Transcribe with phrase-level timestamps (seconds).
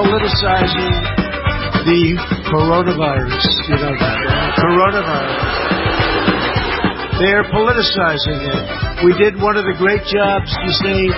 [0.00, 0.96] politicizing
[1.84, 2.16] the
[2.48, 3.44] coronavirus.
[3.68, 4.56] You know that, right?
[4.56, 5.44] Coronavirus.
[7.20, 8.64] They're politicizing it.
[9.04, 11.12] We did one of the great jobs, you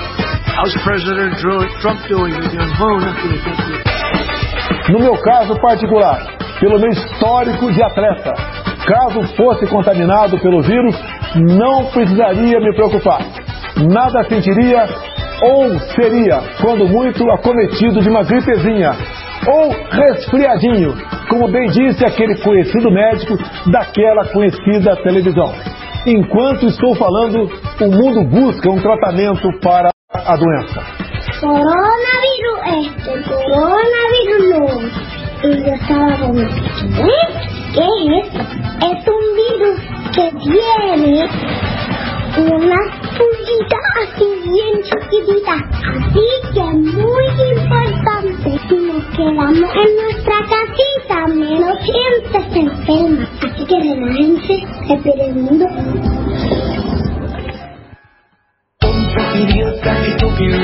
[0.51, 1.39] how's President
[1.79, 2.35] Trump doing?
[4.91, 6.19] No meu caso particular,
[6.59, 8.35] pelo meu histórico de atleta,
[8.83, 10.97] caso fosse contaminado pelo vírus,
[11.39, 13.23] não precisaria me preocupar.
[13.79, 15.12] Nada sentiria
[15.43, 18.93] ou seria, quando muito, acometido de uma gripezinha
[19.47, 20.95] ou resfriadinho,
[21.29, 23.37] como bem disse aquele conhecido médico
[23.71, 25.53] daquela conhecida televisão.
[26.07, 27.51] Enquanto estou falando,
[27.81, 30.83] o mundo busca um tratamento para a doença.
[31.41, 33.13] Coronavirus este,
[33.51, 34.63] coronavirus no.
[35.45, 36.47] Y yo estaba como, ¿eh?
[37.75, 38.41] ¿Qué es esto?
[38.81, 39.77] Es un virus
[40.15, 41.29] que tiene
[43.13, 45.63] unas pulguitas así bien chiquititas.
[45.89, 53.25] Así que muy importante si nos quedamos en nuestra casita, menos gente se enferma.
[53.43, 54.55] Así que relájense,
[54.89, 55.67] espere el mundo.
[58.81, 60.59] Tonto, idiota, estúpido.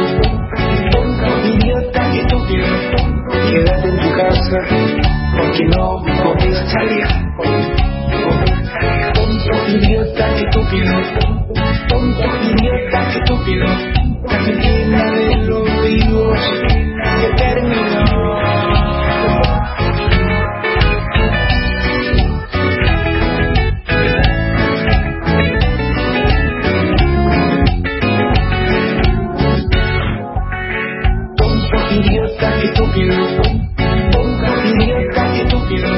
[0.92, 2.02] Tonto, idiota.
[3.50, 4.58] Quédate en tu casa
[5.36, 7.06] porque no podés salir.
[9.48, 10.92] Tonto, idiota, estúpido.
[11.88, 13.66] Tonto, idiota, estúpido.
[14.28, 16.40] La Argentina de los vivos
[17.20, 18.04] que terminó.
[31.36, 33.14] Tonto, idiota, estúpido.
[35.34, 35.88] Estúpido.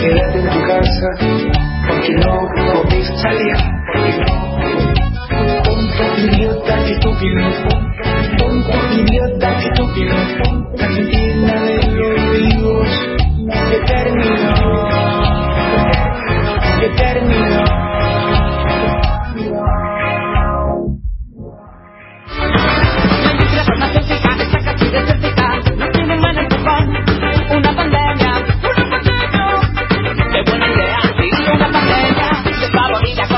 [0.00, 1.67] Quédate en tu casa
[1.98, 2.48] porque no
[2.82, 3.56] podés salir.
[5.64, 7.42] Tonto, idiota, estúpido.
[8.38, 10.14] Tonto, idiota, estúpido.
[10.76, 12.88] La Argentina de los vivos
[13.70, 14.97] que terminó.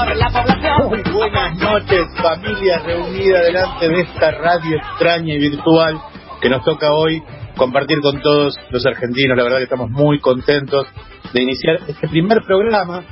[0.00, 6.00] Muy buenas noches, familia reunida delante de esta radio extraña y virtual
[6.40, 7.22] que nos toca hoy
[7.54, 9.36] compartir con todos los argentinos.
[9.36, 10.86] La verdad que estamos muy contentos
[11.34, 13.04] de iniciar este primer programa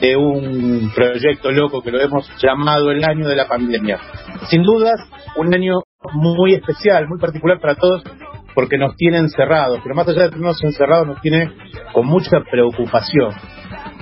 [0.00, 3.98] de un proyecto loco que lo hemos llamado el año de la pandemia.
[4.48, 5.00] Sin dudas,
[5.36, 5.80] un año
[6.12, 8.04] muy especial, muy particular para todos,
[8.54, 11.50] porque nos tiene encerrados, pero más allá de tenernos encerrados, nos tiene
[11.92, 13.34] con mucha preocupación.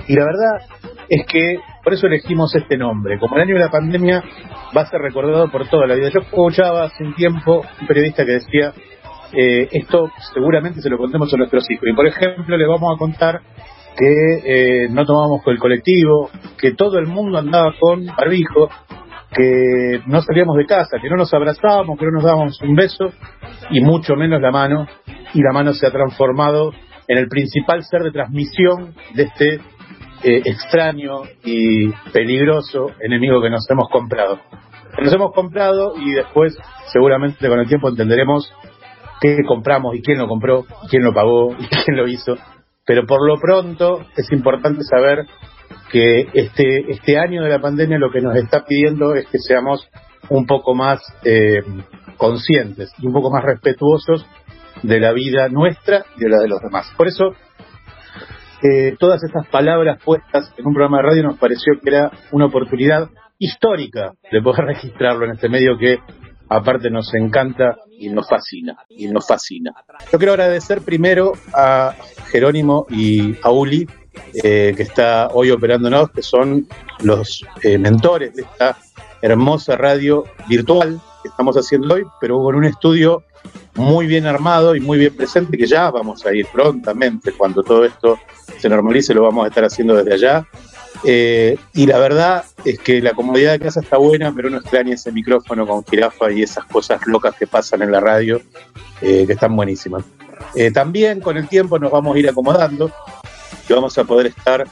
[0.07, 3.17] Y la verdad es que por eso elegimos este nombre.
[3.17, 4.21] Como el año de la pandemia
[4.75, 6.09] va a ser recordado por toda la vida.
[6.09, 8.73] Yo escuchaba hace un tiempo un periodista que decía,
[9.31, 11.85] eh, esto seguramente se lo contemos a nuestros hijos.
[11.89, 13.39] Y por ejemplo, les vamos a contar
[13.95, 18.67] que eh, no tomamos con el colectivo, que todo el mundo andaba con barbijo,
[19.33, 23.13] que no salíamos de casa, que no nos abrazábamos, que no nos dábamos un beso
[23.69, 24.87] y mucho menos la mano.
[25.33, 26.73] Y la mano se ha transformado
[27.07, 29.61] en el principal ser de transmisión de este
[30.23, 34.39] eh, extraño y peligroso enemigo que nos hemos comprado.
[34.99, 36.57] Nos hemos comprado y después
[36.91, 38.51] seguramente con el tiempo entenderemos
[39.21, 42.35] qué compramos y quién lo compró, quién lo pagó y quién lo hizo.
[42.85, 45.25] Pero por lo pronto es importante saber
[45.91, 49.87] que este, este año de la pandemia lo que nos está pidiendo es que seamos
[50.29, 51.61] un poco más eh,
[52.17, 54.25] conscientes y un poco más respetuosos
[54.83, 56.91] de la vida nuestra y de la de los demás.
[56.97, 57.33] Por eso,
[58.63, 62.45] eh, todas estas palabras puestas en un programa de radio nos pareció que era una
[62.45, 65.99] oportunidad histórica de poder registrarlo en este medio que
[66.49, 69.73] aparte nos encanta y nos fascina, y nos fascina.
[70.11, 71.93] Yo quiero agradecer primero a
[72.31, 73.87] Jerónimo y a Uli,
[74.43, 76.67] eh, que está hoy operándonos, que son
[77.03, 78.77] los eh, mentores de esta
[79.21, 83.23] hermosa radio virtual que estamos haciendo hoy, pero con un estudio
[83.75, 87.85] muy bien armado y muy bien presente, que ya vamos a ir prontamente, cuando todo
[87.85, 88.19] esto
[88.57, 90.47] se normalice, lo vamos a estar haciendo desde allá.
[91.03, 94.95] Eh, y la verdad es que la comodidad de casa está buena, pero uno extraña
[94.95, 98.41] ese micrófono con jirafa y esas cosas locas que pasan en la radio,
[99.01, 100.03] eh, que están buenísimas.
[100.55, 102.91] Eh, también con el tiempo nos vamos a ir acomodando
[103.67, 104.67] y vamos a poder estar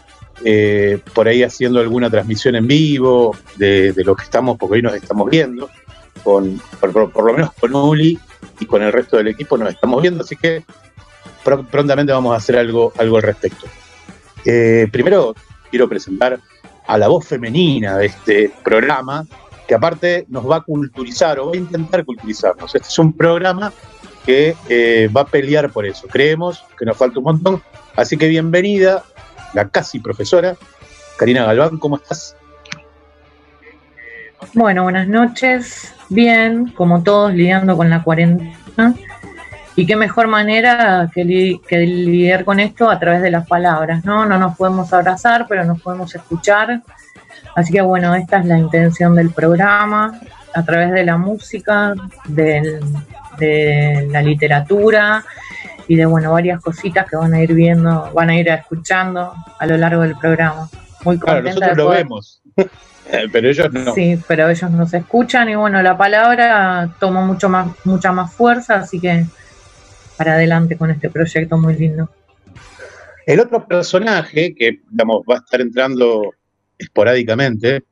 [1.14, 5.30] por ahí haciendo alguna transmisión en vivo de, lo que estamos, porque hoy nos estamos
[5.30, 5.70] viendo,
[6.24, 8.20] con, por lo menos con Uli
[8.60, 10.64] y con el resto del equipo nos estamos viendo, así que
[11.44, 13.66] pr- prontamente vamos a hacer algo, algo al respecto.
[14.46, 15.36] Eh, primero
[15.70, 16.40] quiero presentar
[16.88, 19.26] a la voz femenina de este programa,
[19.68, 22.76] que aparte nos va a culturizar o va a intentar culturizarnos.
[22.76, 23.74] Este es un programa
[24.26, 26.08] que eh, va a pelear por eso.
[26.08, 27.64] Creemos que nos falta un montón.
[27.96, 29.04] Así que bienvenida,
[29.54, 30.56] la casi profesora,
[31.18, 32.36] Karina Galván, ¿cómo estás?
[34.54, 35.94] Bueno, buenas noches.
[36.10, 38.94] Bien, como todos, lidiando con la cuarentena.
[39.76, 44.06] Y qué mejor manera que, li- que lidiar con esto a través de las palabras,
[44.06, 44.26] ¿no?
[44.26, 46.82] No nos podemos abrazar, pero nos podemos escuchar.
[47.56, 50.20] Así que bueno, esta es la intención del programa,
[50.54, 51.94] a través de la música,
[52.26, 52.80] del-
[53.38, 55.24] de la literatura
[55.90, 59.66] y de bueno, varias cositas que van a ir viendo, van a ir escuchando a
[59.66, 60.70] lo largo del programa.
[61.04, 62.42] Muy Claro, contenta nosotros de lo vemos,
[63.12, 63.94] Eh, pero ellos no.
[63.94, 68.76] Sí, pero ellos nos escuchan y bueno, la palabra toma mucho más, mucha más fuerza,
[68.76, 69.26] así que
[70.18, 72.10] para adelante con este proyecto muy lindo.
[73.26, 76.32] El otro personaje que digamos, va a estar entrando
[76.78, 77.84] esporádicamente,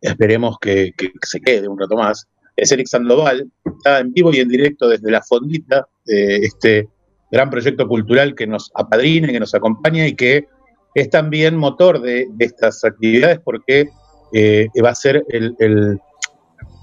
[0.00, 2.26] esperemos que, que se quede un rato más,
[2.56, 6.88] es Eric Sandoval, está en vivo y en directo desde la fondita de este
[7.30, 10.46] gran proyecto cultural que nos apadrina, que nos acompaña y que
[10.94, 13.88] es también motor de, de estas actividades porque
[14.32, 15.98] va a ser el, el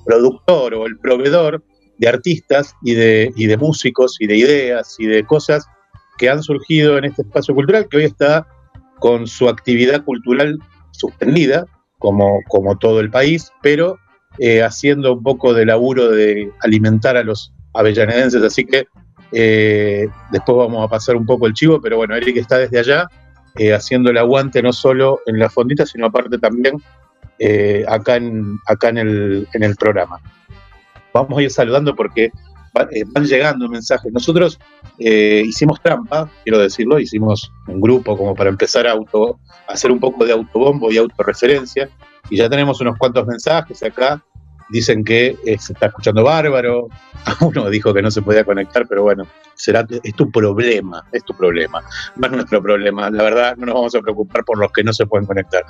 [0.06, 1.64] productor o el proveedor
[1.98, 5.66] de artistas y de, y de músicos y de ideas y de cosas
[6.18, 8.48] que han surgido en este espacio cultural que hoy está
[9.00, 10.60] con su actividad cultural
[10.92, 11.66] suspendida,
[12.00, 13.98] como, como todo el país, pero
[14.40, 18.42] eh, haciendo un poco de laburo de alimentar a los avellanedenses.
[18.44, 18.88] Así que
[19.32, 23.08] eh, después vamos a pasar un poco el chivo, pero bueno, Eric está desde allá
[23.58, 26.76] eh, haciendo el aguante no solo en la fondita, sino aparte también
[27.40, 30.20] eh, acá, en, acá en, el, en el programa.
[31.14, 32.32] Vamos a ir saludando porque
[32.78, 34.12] va- eh, van llegando mensajes.
[34.12, 34.60] Nosotros
[35.00, 40.00] eh, hicimos trampa, quiero decirlo, hicimos un grupo como para empezar a, auto, hacer un
[40.00, 41.90] poco de autobombo y autorreferencia,
[42.30, 44.22] y ya tenemos unos cuantos mensajes acá.
[44.68, 46.88] Dicen que eh, se está escuchando bárbaro.
[47.42, 51.36] Uno dijo que no se podía conectar, pero bueno, será es tu problema, es tu
[51.36, 51.84] problema,
[52.16, 53.12] no es nuestro problema.
[53.12, 55.64] La verdad, no nos vamos a preocupar por los que no se pueden conectar.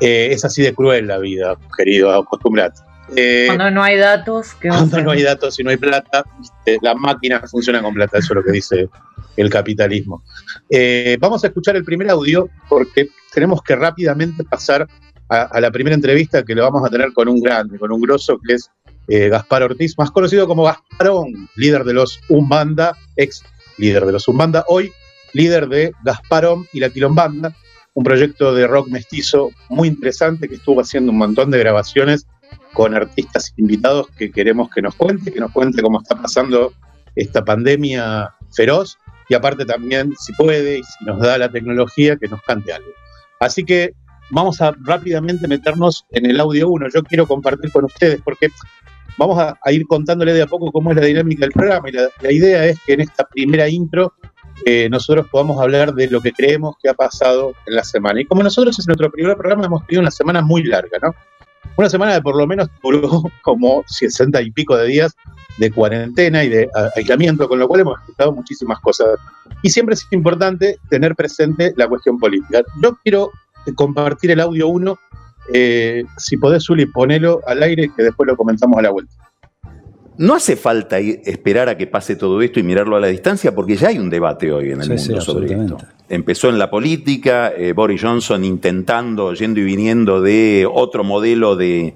[0.00, 2.80] Eh, es así de cruel la vida, querido, acostumbrate.
[3.16, 6.78] Eh, Cuando no hay datos, ¿qué cuando no hay datos y no hay plata, viste,
[6.80, 8.88] las máquinas funcionan con plata, eso es lo que dice
[9.36, 10.22] el capitalismo.
[10.68, 14.86] Eh, vamos a escuchar el primer audio porque tenemos que rápidamente pasar
[15.28, 18.00] a, a la primera entrevista que lo vamos a tener con un grande, con un
[18.00, 18.70] grosso que es
[19.08, 23.42] eh, Gaspar Ortiz, más conocido como Gasparón, líder de los Umbanda, ex
[23.76, 24.92] líder de los Umbanda, hoy
[25.32, 27.52] líder de Gasparón y la Quilombanda,
[27.94, 32.26] un proyecto de rock mestizo muy interesante que estuvo haciendo un montón de grabaciones
[32.72, 36.72] con artistas invitados que queremos que nos cuente, que nos cuente cómo está pasando
[37.16, 38.96] esta pandemia feroz
[39.28, 42.90] y aparte también, si puede y si nos da la tecnología, que nos cante algo.
[43.38, 43.92] Así que
[44.30, 46.88] vamos a rápidamente meternos en el audio 1.
[46.92, 48.48] Yo quiero compartir con ustedes porque
[49.18, 52.32] vamos a, ir contándole de a poco cómo es la dinámica del programa y la
[52.32, 54.14] idea es que en esta primera intro
[54.64, 58.20] eh, nosotros podamos hablar de lo que creemos que ha pasado en la semana.
[58.20, 61.14] Y como nosotros en nuestro primer programa hemos tenido una semana muy larga, ¿no?
[61.76, 65.14] Una semana de por lo menos duró como 60 y pico de días
[65.58, 69.18] de cuarentena y de aislamiento, con lo cual hemos escuchado muchísimas cosas.
[69.62, 72.62] Y siempre es importante tener presente la cuestión política.
[72.82, 73.30] Yo quiero
[73.66, 74.98] eh, compartir el audio 1.
[75.52, 79.29] Eh, si podés, Zuli, ponelo al aire que después lo comentamos a la vuelta.
[80.20, 83.74] No hace falta esperar a que pase todo esto y mirarlo a la distancia, porque
[83.76, 85.78] ya hay un debate hoy en el Sí, sí, mundo sobre esto.
[86.10, 91.94] Empezó en la política, eh, Boris Johnson intentando, yendo y viniendo de otro modelo de,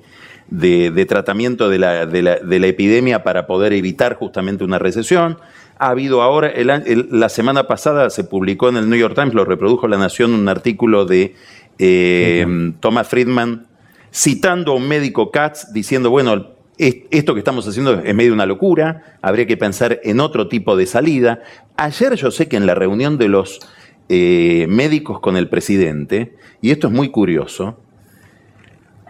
[0.49, 4.78] de- de tratamiento de la, de la- de la epidemia para poder evitar justamente una
[4.78, 5.37] recesión.
[5.78, 9.35] Ha habido ahora, el el- la semana pasada se publicó en el New York Times,
[9.35, 11.35] lo reprodujo La Nación, un artículo de
[11.78, 12.47] eh,
[12.81, 13.66] Thomas Friedman
[14.12, 16.43] citando a un médico Katz diciendo, bueno, es-
[16.78, 20.87] esto que estamos haciendo es medio una locura, habría que pensar en otro tipo de
[20.87, 21.43] salida.
[21.76, 23.61] Ayer yo sé que en la reunión de los
[24.09, 27.78] eh, médicos con el presidente, y esto es muy curioso,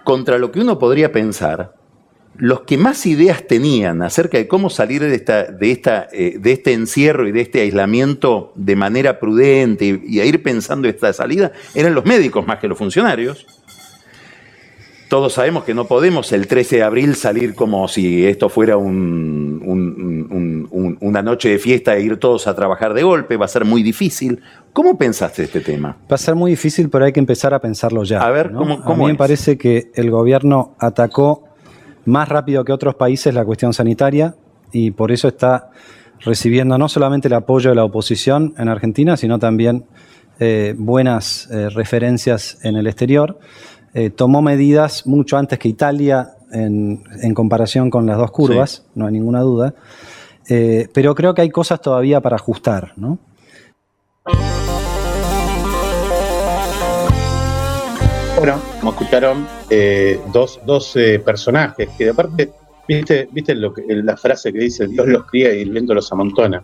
[0.05, 1.75] contra lo que uno podría pensar,
[2.37, 6.53] los que más ideas tenían acerca de cómo salir de, esta, de, esta, eh, de
[6.53, 11.13] este encierro y de este aislamiento de manera prudente y, y a ir pensando esta
[11.13, 13.47] salida eran los médicos más que los funcionarios.
[15.15, 19.63] Todos sabemos que no podemos el 13 de abril salir como si esto fuera un-
[19.65, 23.45] un- un- un- una noche de fiesta e ir todos a trabajar de golpe, va
[23.45, 24.41] a ser muy difícil.
[24.73, 25.97] ¿Cómo pensaste este tema?
[26.11, 28.23] Va a ser muy difícil, pero hay que empezar a pensarlo ya.
[28.23, 28.59] A ver, ¿no?
[28.59, 31.45] ¿cómo- a cómo mí me parece que el gobierno atacó
[32.07, 34.35] más rápido que otros países la cuestión sanitaria
[34.73, 35.71] y por eso está
[36.25, 39.85] recibiendo no solamente el apoyo de la oposición en Argentina, sino también
[40.41, 43.39] eh, buenas eh, referencias en el exterior.
[43.95, 49.07] Eh, tomó medidas mucho antes que Italia en, en comparación con las dos curvas, no
[49.07, 49.75] hay ninguna duda.
[50.49, 53.19] Eh, pero creo que hay cosas todavía para ajustar, ¿no?
[58.37, 62.53] Bueno, como escucharon, eh, dos, dos eh, personajes que de aparte,
[62.87, 66.13] viste, viste lo que, la frase que dice Dios los cría y el viento los
[66.13, 66.63] amontona.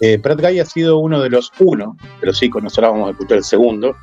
[0.00, 3.10] Eh, Pratt Guy ha sido uno de los uno de los íconos, ahora vamos a
[3.12, 3.94] escuchar el segundo,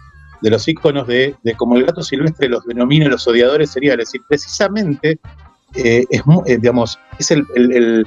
[0.41, 4.13] de los íconos de, de como el gato silvestre los denomina los odiadores seriales.
[4.13, 5.19] Y precisamente
[5.75, 8.05] eh, es, eh, digamos, es el, el-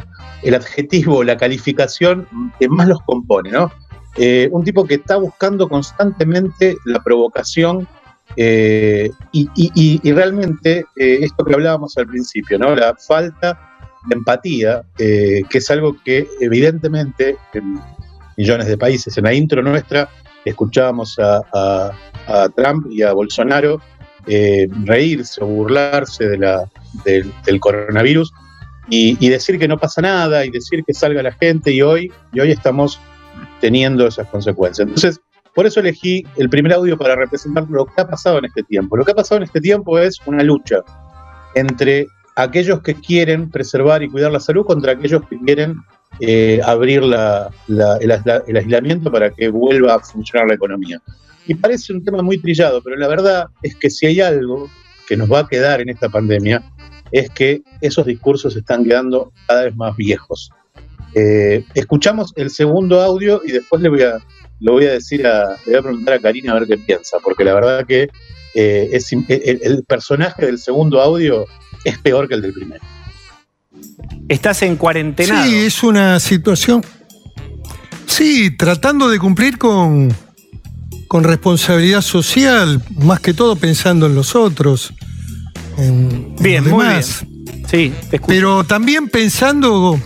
[0.54, 2.26] adjetivo, la calificación
[2.58, 3.70] que más los compone, ¿no?
[4.16, 7.86] Eh, un tipo que está buscando constantemente la provocación
[8.36, 12.74] y, realmente esto que hablábamos al principio, ¿no?
[12.74, 13.58] La falta
[14.08, 17.80] de empatía, que es algo que evidentemente en
[18.36, 20.08] millones de países, en la intro nuestra,
[20.44, 21.92] escuchábamos a,
[22.54, 23.80] Trump y a Bolsonaro
[24.26, 26.70] eh, reírse o burlarse de la,
[27.04, 28.32] del coronavirus
[28.88, 32.12] y, y decir que no pasa nada y decir que salga la gente y hoy,
[32.32, 33.00] y hoy estamos
[33.60, 34.86] teniendo esas consecuencias.
[34.86, 35.20] Entonces,
[35.54, 38.96] por eso elegí el primer audio para representar lo que ha pasado en este tiempo.
[38.96, 40.82] Lo que ha pasado en este tiempo es una lucha
[41.54, 42.06] entre
[42.36, 45.76] aquellos que quieren preservar y cuidar la salud contra aquellos que quieren
[46.20, 51.00] eh, abrir el, aisla- el aislamiento para que vuelva a funcionar la economía.
[51.46, 54.68] Y parece un tema muy trillado, pero la verdad es que si hay algo
[55.08, 56.62] que nos va a quedar en esta pandemia,
[57.10, 60.50] es que esos discursos están quedando cada vez más viejos.
[61.14, 64.18] Eh, escuchamos el segundo audio y después le voy a,
[64.60, 67.18] lo voy a decir a, le voy a preguntar a Karina a ver qué piensa,
[67.20, 68.08] porque la verdad que
[68.54, 71.46] eh, es, el, el personaje del segundo audio
[71.84, 72.82] es peor que el del primero.
[74.28, 75.44] Estás en cuarentena.
[75.44, 76.84] Sí, es una situación.
[78.06, 80.14] Sí, tratando de cumplir con,
[81.08, 84.92] con responsabilidad social, más que todo pensando en los otros.
[85.76, 87.02] En, en Bien, los muy bien.
[87.02, 88.26] Sí, te escucho.
[88.26, 89.98] Pero también pensando,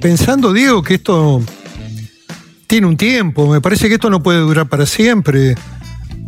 [0.00, 1.42] pensando, Diego, que esto
[2.66, 3.50] tiene un tiempo.
[3.50, 5.54] Me parece que esto no puede durar para siempre.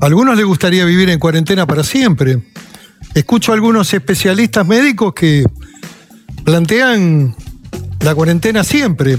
[0.01, 2.43] A algunos les gustaría vivir en cuarentena para siempre.
[3.15, 5.45] Escucho a algunos especialistas médicos que
[6.45, 7.35] plantean
[8.01, 9.19] la cuarentena siempre.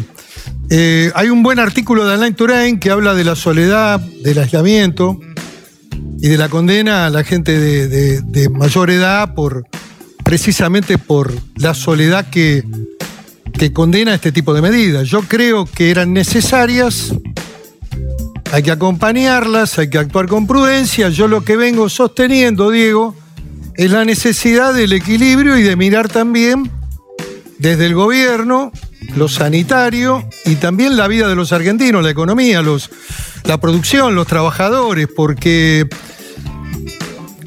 [0.70, 5.20] Eh, hay un buen artículo de Alain Touraine que habla de la soledad, del aislamiento
[6.20, 9.66] y de la condena a la gente de, de- mayor edad por
[10.24, 12.64] precisamente por la soledad que,
[13.58, 15.08] que condena este tipo de medidas.
[15.08, 17.14] Yo creo que eran necesarias,
[18.52, 21.10] hay que acompañarlas, hay que actuar con prudencia.
[21.10, 23.16] Yo lo que vengo sosteniendo, Diego,
[23.76, 26.72] es la necesidad del equilibrio y de mirar también
[27.60, 28.72] desde el gobierno,
[29.16, 32.90] lo sanitario y también la vida de los argentinos, la economía, los,
[33.44, 35.88] la producción, los trabajadores, porque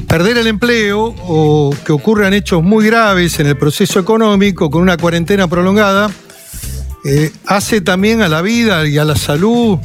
[0.09, 4.97] perder el empleo o que ocurran hechos muy graves en el proceso económico con una
[4.97, 6.11] cuarentena prolongada,
[7.05, 9.79] eh, hace también a la vida y a la salud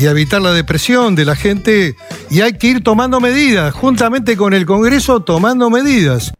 [0.00, 1.94] y a evitar la depresión de la gente
[2.30, 6.32] y hay que ir tomando medidas, juntamente con el Congreso tomando medidas.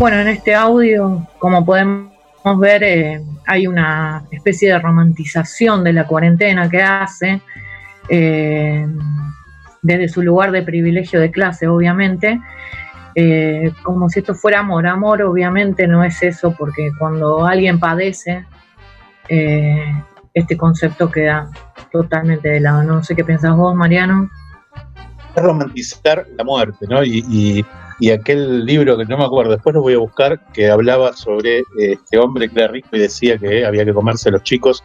[0.00, 2.08] Bueno, en este audio, como podemos
[2.56, 7.42] ver, eh, hay una especie de romantización de la cuarentena que hace
[8.08, 8.86] eh,
[9.82, 12.40] desde su lugar de privilegio de clase, obviamente,
[13.14, 14.86] eh, como si esto fuera amor.
[14.86, 18.46] Amor, obviamente, no es eso, porque cuando alguien padece,
[19.28, 21.50] este concepto queda
[21.92, 22.84] totalmente de lado.
[22.84, 24.30] No sé qué pensás vos, Mariano.
[25.36, 27.04] Romantizar la muerte, ¿no?
[27.04, 27.66] Y, y-
[28.00, 31.58] y aquel libro que no me acuerdo, después lo voy a buscar, que hablaba sobre
[31.58, 34.82] eh, este hombre que era rico y decía que había que comerse a los chicos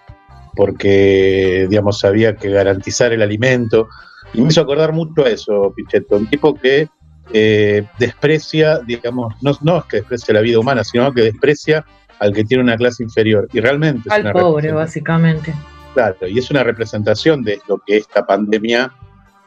[0.55, 3.87] porque, digamos, había que garantizar el alimento.
[4.33, 6.89] Y me hizo acordar mucho a eso, Pichetto, un tipo que
[7.31, 11.85] eh, desprecia, digamos, no, no es que desprecia la vida humana, sino que desprecia
[12.19, 13.47] al que tiene una clase inferior.
[13.53, 15.53] Y realmente es Al una pobre, básicamente.
[15.93, 18.91] Claro, y es una representación de lo que esta pandemia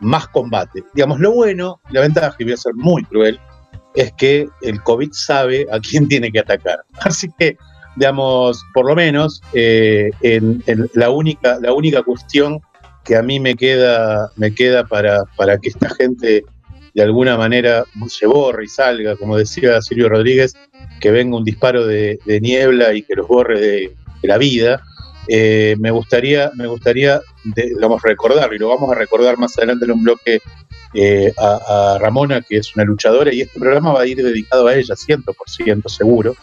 [0.01, 0.85] más combate.
[0.95, 3.39] Digamos, lo bueno, la ventaja, y voy a ser muy cruel,
[3.95, 6.81] es que el COVID sabe a quién tiene que atacar.
[7.01, 7.57] Así que,
[7.97, 10.63] digamos, por lo menos, eh, en,
[10.95, 12.61] la, única, la única cuestión
[13.05, 16.45] que a mí me queda, me queda para, para que esta gente
[16.95, 20.55] de alguna manera se borre y salga, como decía Silvio Rodríguez,
[21.01, 23.93] que venga un disparo de, niebla y que los borre de
[24.23, 24.83] la vida.
[25.29, 30.03] Eh, me gustaría, me gustaría de- y lo vamos a recordar más adelante en un
[30.03, 30.41] bloque
[30.95, 34.67] eh, a, a Ramona, que es una luchadora, y este programa va a ir dedicado
[34.67, 36.35] a ella, 100% seguro,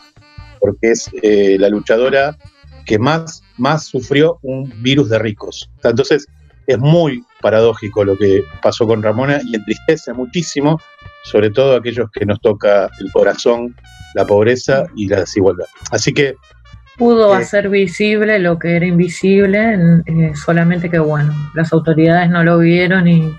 [0.59, 2.37] porque es eh, la luchadora
[2.85, 5.69] que más, más sufrió un virus de ricos.
[5.83, 6.27] Entonces,
[6.67, 10.79] es muy paradójico lo que pasó con Ramona y entristece muchísimo,
[11.23, 13.75] sobre todo a aquellos que nos toca el corazón,
[14.13, 15.65] la pobreza y la desigualdad.
[15.91, 16.35] Así que
[16.97, 22.57] Pudo hacer visible lo que era invisible, eh, solamente que bueno, las autoridades no lo
[22.59, 23.35] vieron y,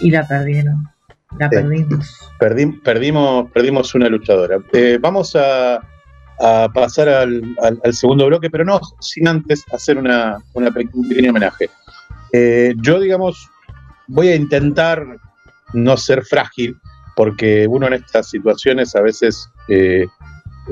[0.00, 0.88] y la perdieron.
[1.38, 1.56] La Sí.
[1.56, 2.18] perdimos.
[2.40, 4.58] Perdim- perdimos, perdimos una luchadora.
[4.72, 5.76] Eh, vamos a,
[6.40, 11.30] a pasar al, al- al segundo bloque, pero no sin antes hacer una, un pequeño
[11.30, 11.70] homenaje.
[12.32, 13.48] Eh, yo, digamos,
[14.08, 15.04] voy a intentar
[15.74, 16.76] no ser frágil,
[17.14, 20.06] porque uno en estas situaciones a veces eh,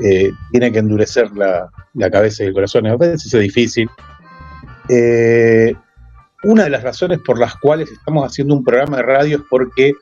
[0.03, 2.87] eh, tiene que endurecer la, la cabeza y el corazón.
[2.87, 3.89] A veces es difícil.
[4.89, 5.73] Eh,
[6.43, 9.93] una de las razones por las cuales estamos haciendo un programa de radio es porque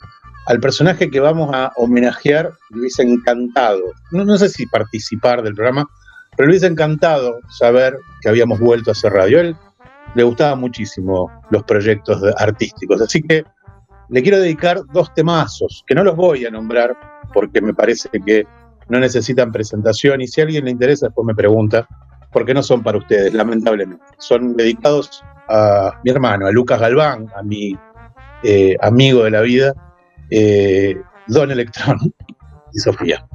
[0.48, 5.56] al personaje que vamos a homenajear le hubiese encantado, no, no sé si participar del
[5.56, 5.88] programa,
[6.36, 9.40] pero le hubiese encantado saber que habíamos vuelto a hacer radio.
[9.40, 9.56] Él
[10.14, 13.44] le gustaban muchísimo los proyectos artísticos, así que
[14.10, 16.96] le quiero dedicar dos temazos, que no los voy a nombrar
[17.34, 18.46] porque me parece que
[18.90, 21.88] no necesitan presentación y si a alguien le interesa después me pregunta,
[22.32, 24.04] porque no son para ustedes, lamentablemente.
[24.18, 27.78] Son dedicados a mi hermano, a Lucas Galván, a mi
[28.44, 29.74] eh, amigo de la vida,
[30.30, 30.96] eh,
[31.28, 32.14] Don Electrón
[32.74, 33.26] y Sofía.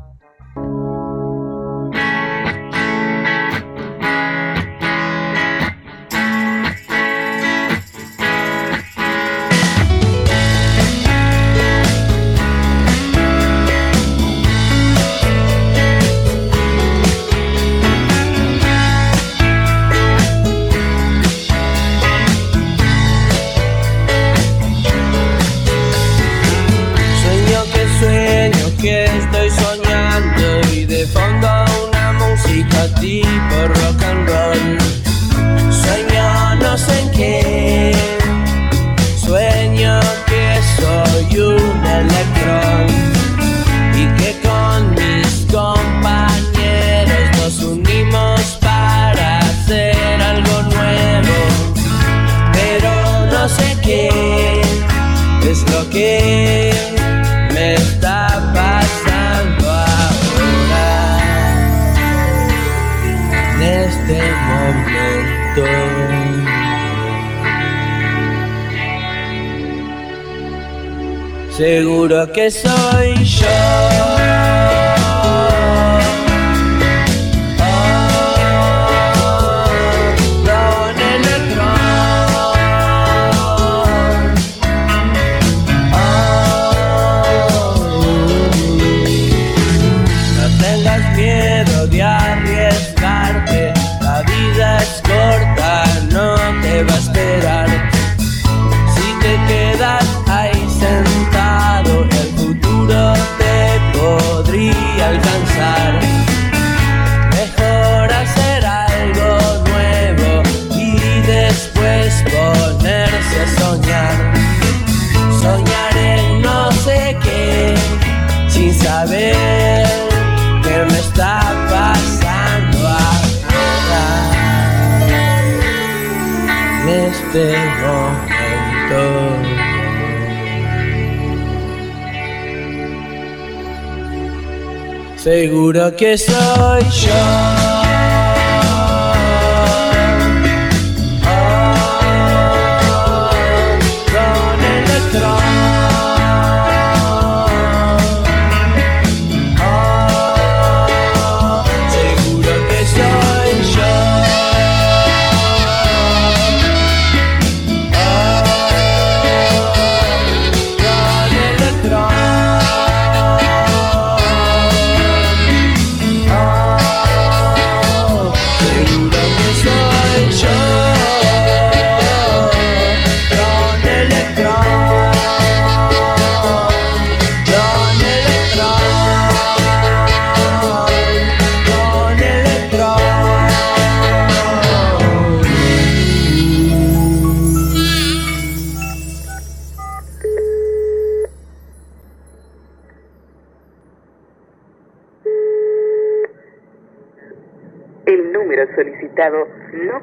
[135.23, 137.70] Seguro que soy yo.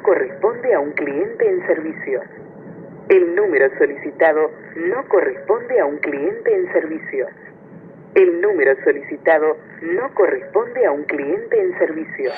[0.07, 2.21] Corresponde a un cliente en servicio.
[3.09, 7.27] El número solicitado no corresponde a un cliente en servicio.
[8.15, 12.31] El número solicitado no corresponde a un cliente en servicio.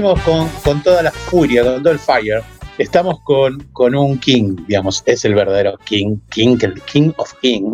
[0.00, 2.42] Volvimos con, con toda la furia, con todo el fire.
[2.76, 7.72] Estamos con, con un king, digamos, es el verdadero king, king, el king of king.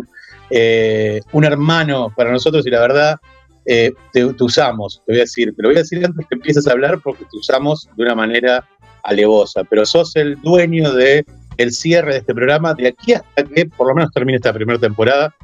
[0.49, 3.19] Eh, un hermano para nosotros y la verdad,
[3.65, 6.35] eh, te, te usamos, te voy a decir, te lo voy a decir antes que
[6.35, 8.65] empieces a hablar porque te usamos de una manera
[9.03, 11.25] alevosa, pero sos el dueño de
[11.57, 14.79] el cierre de este programa de aquí hasta que por lo menos termine esta primera
[14.79, 15.35] temporada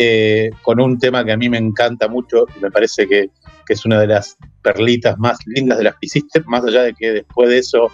[0.00, 3.30] eh, con un tema que a mí me encanta mucho y me parece que,
[3.68, 6.94] que es una de las perlitas más lindas de las que hiciste, más allá de
[6.94, 7.92] que después de eso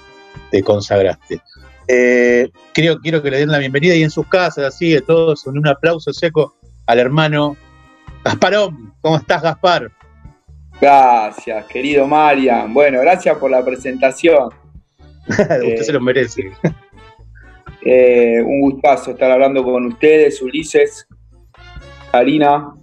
[0.51, 1.41] te consagraste.
[1.89, 5.47] Eh, quiero, quiero que le den la bienvenida y en sus casas, así de todos,
[5.49, 6.55] un aplauso seco
[6.87, 7.57] al hermano
[8.25, 8.95] Gasparón.
[9.01, 9.91] ¿Cómo estás, Gaspar?
[10.81, 12.73] Gracias, querido Marian.
[12.73, 14.51] Bueno, gracias por la presentación.
[15.29, 16.53] Usted se lo merece.
[17.83, 21.07] Eh, un gustazo estar hablando con ustedes, Ulises,
[22.13, 22.75] Karina.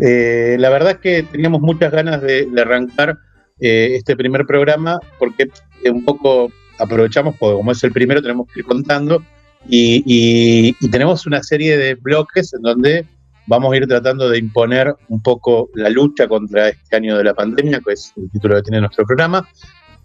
[0.00, 3.18] Eh, la verdad es que teníamos muchas ganas de, arrancar
[3.60, 5.48] eh, este primer programa porque
[5.90, 9.22] un poco aprovechamos, porque como es el primero tenemos que ir contando
[9.68, 13.06] y, tenemos una serie de bloques en donde
[13.46, 17.34] vamos a ir tratando de imponer un poco la lucha contra este año de la
[17.34, 19.48] pandemia, que es el título que tiene nuestro programa.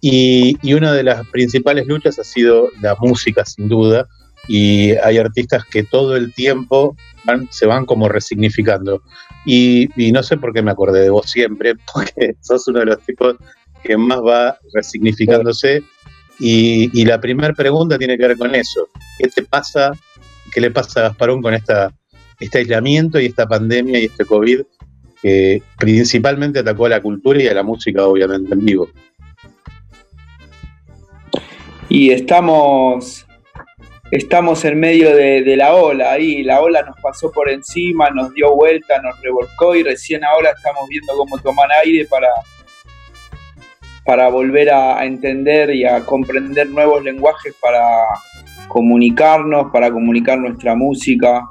[0.02, 4.08] Y una de las principales luchas ha sido la música, sin duda,
[4.48, 9.02] y hay artistas que todo el tiempo van- se van como resignificando.
[9.46, 13.00] Y, no sé por qué me acordé de vos siempre, porque sos uno de los
[13.02, 13.36] tipos
[13.84, 15.84] que más va resignificándose.
[16.40, 18.90] Y, y la primera pregunta tiene que ver con eso.
[19.20, 19.92] ¿Qué te pasa?
[20.52, 21.94] ¿Qué le pasa a Gasparón con esta,
[22.40, 24.62] este aislamiento y esta pandemia y este COVID
[25.22, 28.90] que principalmente atacó a la cultura y a la música, obviamente, en vivo.
[31.90, 33.26] Y estamos,
[34.16, 38.56] estamos en medio de, la ola, ahí la ola nos pasó por encima, nos dio
[38.56, 42.30] vuelta, nos revolcó y recién ahora estamos viendo cómo tomar aire para,
[44.06, 47.82] para volver a, entender y a comprender nuevos lenguajes para
[48.68, 51.50] comunicarnos, para comunicar nuestra música,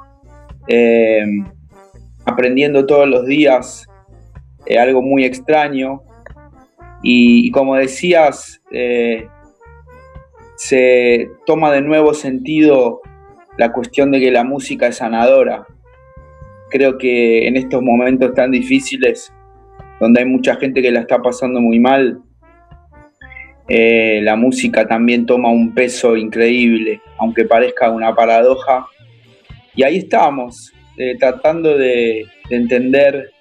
[0.69, 1.25] eh,
[2.23, 3.85] aprendiendo todos los días
[4.65, 6.01] eh, algo muy extraño.
[7.01, 9.27] Y, y como decías, eh,
[10.67, 13.01] se toma de nuevo sentido
[13.57, 15.67] la cuestión de que la música es sanadora.
[16.69, 19.33] Creo que en estos momentos tan difíciles,
[19.99, 22.21] donde hay mucha gente que la está pasando muy mal,
[23.67, 28.87] eh, la música también toma un peso increíble, aunque parezca una paradoja.
[29.75, 33.31] Y ahí estamos, eh, tratando de, de entender.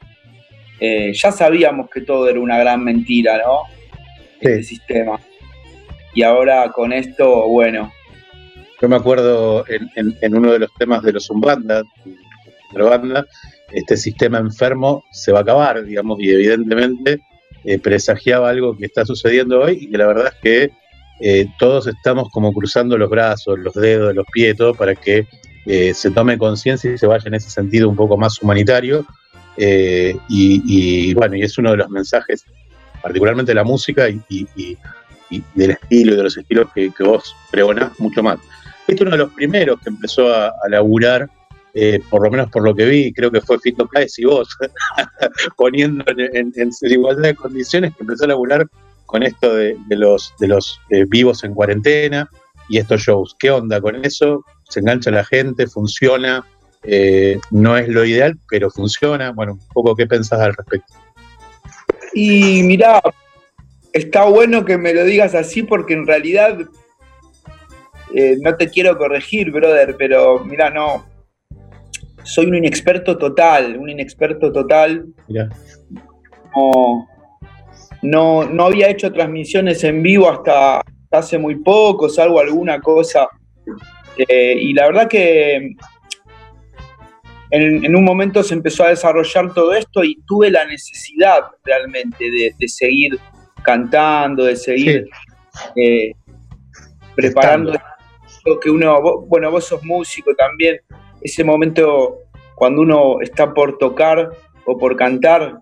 [0.81, 3.61] eh, ya sabíamos que todo era una gran mentira, ¿no?
[4.41, 5.21] Este sistema.
[6.15, 7.93] Y ahora con esto, bueno,
[8.81, 13.27] Yo me acuerdo en, uno de los temas de los Umbanda, de la banda,
[13.71, 17.21] este sistema enfermo se va a acabar, digamos, y evidentemente
[17.65, 20.71] eh, presagiaba algo que está sucediendo hoy y que la verdad es que
[21.21, 25.27] eh, todos estamos como cruzando los brazos, los dedos, los pies, todo para que
[25.67, 29.07] eh, se tome conciencia y se vaya en ese sentido un poco más humanitario.
[29.57, 32.45] Y, y, bueno, y es uno de los mensajes,
[33.03, 34.47] particularmente la música y-
[35.33, 38.39] y del estilo y de los estilos que, vos pregonás mucho más.
[38.87, 41.29] Fuiste uno de los primeros que empezó a, a laburar,
[41.75, 44.49] eh, por lo menos por lo que vi, creo que fue Fito Páez y vos,
[45.57, 48.67] poniendo en, en- igualdad de condiciones, que empezó a laburar
[49.07, 52.29] con esto de, de los, de los eh, vivos en cuarentena
[52.69, 53.37] y estos shows.
[53.39, 54.45] ¿Qué onda con eso?
[54.69, 55.67] ¿Se engancha la gente?
[55.67, 56.45] ¿Funciona?
[56.85, 59.31] Eh, no es lo ideal, pero funciona.
[59.33, 60.95] Bueno, un poco qué pensás al respecto.
[62.15, 63.01] Y mirá,
[63.93, 66.59] está bueno que me lo digas así porque en realidad
[68.15, 71.07] eh, no te quiero corregir, brother, pero mirá, no.
[72.25, 75.07] Soy un inexperto total, un inexperto total.
[75.29, 75.49] Mirá.
[76.55, 77.09] No,
[78.03, 83.29] no, no había hecho transmisiones en vivo hasta, hasta hace muy poco, salvo alguna cosa.
[84.17, 85.57] Eh, y la verdad que
[87.51, 92.25] en, en un momento se empezó a desarrollar todo esto y tuve la necesidad realmente
[92.25, 93.19] de, de seguir
[93.63, 95.09] cantando, de seguir
[95.77, 96.13] eh,
[97.15, 97.73] preparando
[98.45, 100.79] lo que uno, vos- bueno, vos sos músico también,
[101.21, 102.19] ese momento
[102.55, 104.31] cuando uno está por tocar
[104.65, 105.59] o por cantar,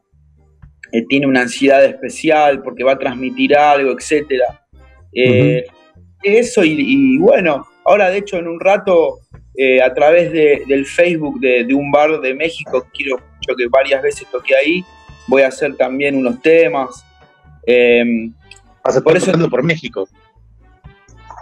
[0.92, 4.64] eh, tiene una ansiedad especial porque va a transmitir algo, etcétera.
[5.12, 5.64] Eh,
[6.22, 9.20] Eso y, y bueno, ahora de hecho en un rato
[9.56, 13.66] eh, a través de- del Facebook de, de un bar de México, quiero mucho que
[13.68, 14.84] varias veces toqué ahí,
[15.26, 17.04] voy a hacer también unos temas.
[17.66, 18.30] Eh,
[18.82, 20.08] Vas a estar tocando por México.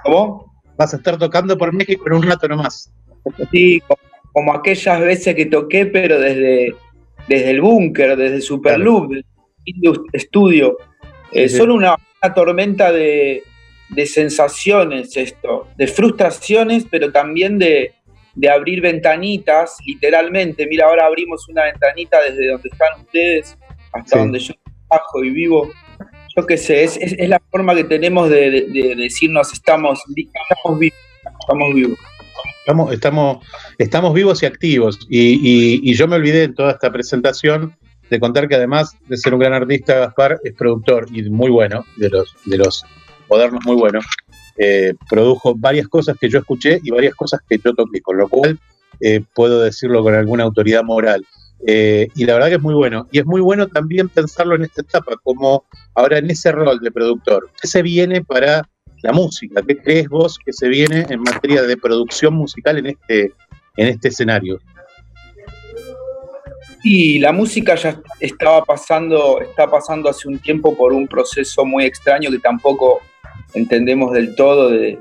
[0.04, 0.52] ¿Cómo?
[0.76, 2.92] Vas a estar tocando por México en un rato nomás.
[3.50, 3.98] Sí, co-
[4.33, 6.74] como aquellas veces que toqué, pero desde,
[7.28, 9.26] desde el búnker, desde Superloop, del
[9.64, 10.76] Indus Studio.
[11.33, 11.57] Eh, Sí, sí.
[11.59, 13.42] Son una, una tormenta de,
[13.90, 17.92] de sensaciones esto, de frustraciones, pero también de,
[18.35, 20.66] de abrir ventanitas, literalmente.
[20.66, 23.59] Mira, ahora abrimos una ventanita desde donde están ustedes
[23.92, 24.18] hasta Sí.
[24.18, 24.54] donde yo
[24.88, 25.68] trabajo y vivo.
[26.38, 30.79] Yo qué sé, es, es- la forma que tenemos de, de- de decirnos estamos, estamos
[30.79, 30.98] vivos,
[31.40, 31.98] estamos vivos.
[32.61, 33.46] Estamos, estamos,
[33.79, 35.01] estamos vivos y activos.
[35.11, 37.74] Y, y- y yo me olvidé en toda esta presentación
[38.09, 41.85] de contar que además de ser un gran artista, Gaspar es productor y muy bueno,
[41.96, 42.85] de los, de los
[43.29, 43.98] modernos muy bueno.
[44.59, 48.29] Eh, produjo varias cosas que yo escuché y varias cosas que yo toqué, con lo
[48.29, 48.59] cual
[49.01, 51.27] eh, puedo decirlo con alguna autoridad moral.
[51.66, 53.07] Eh, y la verdad que es muy bueno.
[53.11, 56.90] Y es muy bueno también pensarlo en esta etapa, como ahora en ese rol de
[56.90, 57.51] productor.
[57.61, 58.68] ¿Qué se viene para
[59.03, 59.62] la música?
[59.66, 63.33] ¿Qué crees vos que se viene en materia de producción musical en este,
[63.77, 64.59] en este escenario?
[66.85, 71.85] Y la música ya estaba pasando, está pasando hace un tiempo por un proceso muy
[71.85, 73.01] extraño que tampoco
[73.55, 74.99] entendemos del todo de,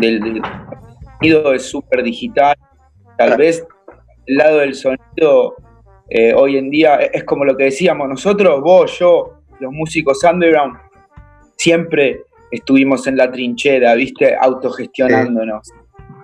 [0.00, 0.42] del, del
[1.20, 2.56] sonido es súper digital.
[3.18, 3.62] Tal vez
[4.26, 5.56] el lado del sonido
[6.10, 10.22] eh, hoy en día es es como lo que decíamos nosotros, vos, yo, los músicos
[10.24, 10.76] underground,
[11.56, 15.70] siempre estuvimos en la trinchera, viste, autogestionándonos.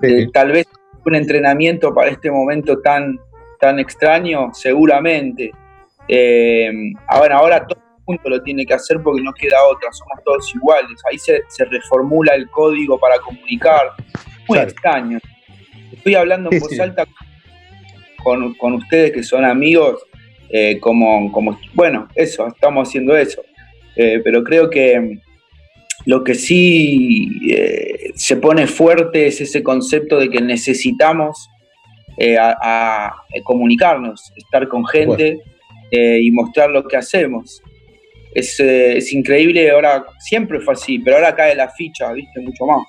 [0.02, 0.66] Eh, tal vez
[1.04, 3.16] un entrenamiento para este momento tan,
[3.60, 5.52] tan extraño, seguramente.
[6.08, 6.70] Eh,
[7.06, 10.52] ahora, ahora todo el mundo lo tiene que hacer porque no queda otra, somos todos
[10.54, 11.00] iguales.
[11.08, 13.92] Ahí se, se reformula el código para comunicar.
[14.48, 15.18] Muy extraño.
[15.92, 17.06] Estoy hablando en Sí, voz alta
[18.26, 20.04] con, con ustedes que son amigos
[20.50, 23.40] eh, como, como, bueno, eso, estamos haciendo eso.
[23.94, 25.18] Eh, pero creo que
[26.06, 31.48] lo que sí eh, se pone fuerte es ese concepto de que necesitamos
[32.40, 35.38] a, a comunicarnos, estar con gente
[35.92, 37.62] y mostrar lo que hacemos.
[38.34, 42.82] Es, es increíble, ahora siempre fue así, pero ahora cae la ficha, viste, mucho más.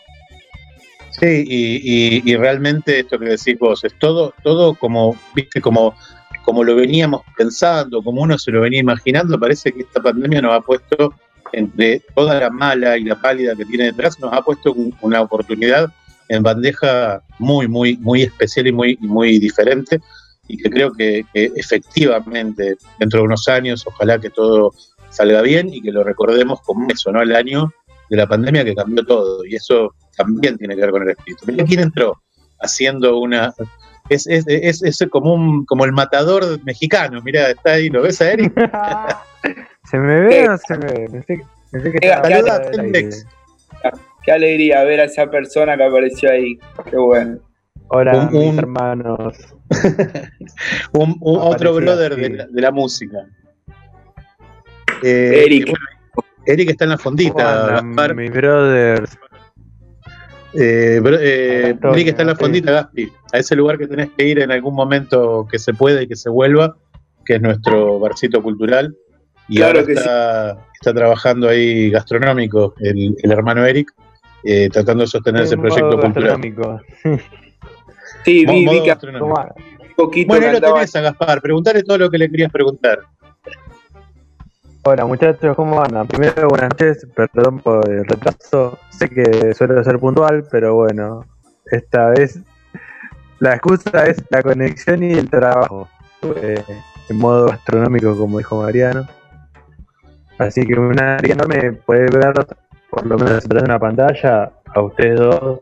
[1.19, 5.95] Sí, y, y- realmente esto que decís vos, es todo, todo como, viste, como,
[6.45, 10.53] como lo veníamos pensando, como uno se lo venía imaginando, parece que esta pandemia nos
[10.53, 11.15] ha puesto,
[11.53, 15.21] entre toda la mala y la pálida que tiene detrás, nos ha puesto un- una
[15.21, 15.87] oportunidad
[16.29, 19.99] en bandeja muy, muy, muy especial y muy, muy diferente,
[20.47, 24.71] y que creo que efectivamente, dentro de unos años, ojalá que todo
[25.09, 27.21] salga bien y que lo recordemos como eso, ¿no?
[27.21, 27.71] El año
[28.09, 31.45] de la pandemia que cambió todo, y eso también tiene que ver con el espíritu.
[31.47, 32.21] Mirá quién entró
[32.61, 33.53] haciendo una.
[34.09, 38.21] Es, es, es, es como, un, como el matador mexicano, mira, está ahí, ¿lo ves
[38.21, 38.53] a Eric?
[39.91, 41.07] ¿Se me ve o no se me ve?
[41.11, 41.41] Pensé,
[41.71, 42.29] pensé que estaba.
[44.23, 46.57] Qué alegría ver a esa persona que apareció ahí.
[46.89, 47.39] Qué bueno.
[47.89, 49.37] Hola, Un- mis un- hermanos.
[50.93, 53.17] un, un otro brother de, la, de la música.
[55.03, 55.69] Eh, Eric.
[55.69, 55.85] bueno,
[56.47, 58.15] Eric está en la ¿Cómo fondita, Gaspar.
[58.15, 59.17] mis brothers?
[60.53, 62.39] Eh, bro- eh, Antonio, Eric está en la sí.
[62.39, 66.01] fondita, Gaspi, a ese lugar que tenés que ir en algún momento que se pueda
[66.01, 66.75] y que se vuelva,
[67.25, 68.95] que es nuestro barcito cultural.
[69.49, 73.91] Y Claro ahora que está, está trabajando ahí gastronómico el, el hermano Eric,
[74.43, 76.41] eh, tratando de sostener ese proyecto modo cultural.
[76.41, 76.81] gastronómico.
[78.23, 79.33] Sí, vi, vi que gastronómico.
[79.35, 82.99] ¿Cómo- un poquito Bueno, lo tenés a Gaspar, preguntale todo lo que le querías preguntar.
[84.89, 86.07] Hola muchachos, ¿cómo andan?
[86.07, 88.79] Primero, buenas noches, perdón por el retraso.
[88.89, 91.25] Sé que suelo ser puntual, pero bueno,
[91.65, 92.39] esta vez
[93.39, 95.89] la excusa es la conexión y el trabajo.
[96.21, 99.05] En modo gastronómico, como dijo Mariano.
[100.37, 102.47] Así que una alegría enorme poder ver,
[102.89, 105.59] por lo menos través de una pantalla, a ustedes dos,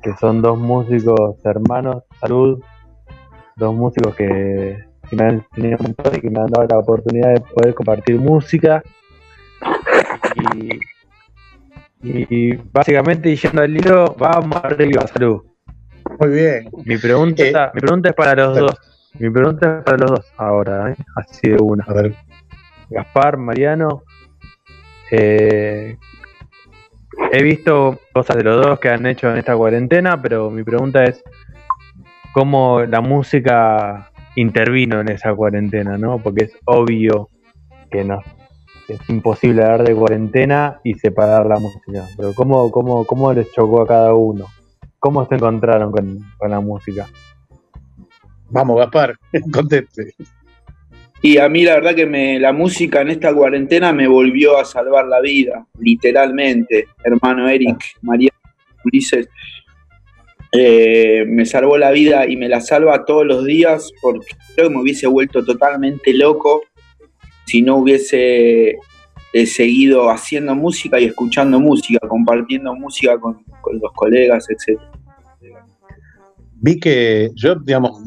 [0.00, 2.62] que son dos músicos hermanos, salud,
[3.56, 6.78] dos músicos que, que me han enseñado un montón y que me han dado la
[6.78, 8.82] oportunidad de poder compartir música.
[10.52, 10.78] Y,
[12.02, 15.42] y básicamente, yendo al hilo, vamos arriba, salud.
[16.20, 16.68] Muy bien.
[16.84, 18.76] Mi pregunta, Eh, mi pregunta es para los dos.
[19.18, 20.96] Mi pregunta es para los dos ahora, ¿eh?
[21.16, 21.84] así de una.
[21.88, 22.14] A ver,
[22.90, 24.02] Gaspar, Mariano.
[25.10, 25.96] eh,
[27.32, 31.02] he visto cosas de los dos que han hecho en esta cuarentena, pero mi pregunta
[31.04, 31.22] es
[32.32, 36.18] cómo la música intervino en esa cuarentena, ¿no?
[36.18, 37.30] Porque es obvio
[37.90, 38.20] que no
[38.88, 42.06] es imposible hablar de cuarentena y separar la música.
[42.16, 44.46] Pero cómo, cómo, cómo les chocó a cada uno,
[44.98, 47.06] cómo se encontraron con, con la música.
[48.50, 49.16] vamos, Gaspar,
[49.52, 50.14] conteste.
[51.22, 54.64] Y a mí la verdad que me, la música en esta cuarentena me volvió a
[54.64, 58.30] salvar la vida, literalmente, hermano Eric, María
[58.84, 59.28] Ulises.
[60.52, 64.74] Eh, me salvó la vida y me la salva todos los días porque creo que
[64.74, 66.62] me hubiese vuelto totalmente loco
[67.46, 68.76] si no hubiese
[69.32, 73.44] eh, seguido haciendo música y escuchando música, compartiendo música con,
[73.80, 74.80] los colegas, etc.
[76.54, 78.02] Vi que yo, digamos,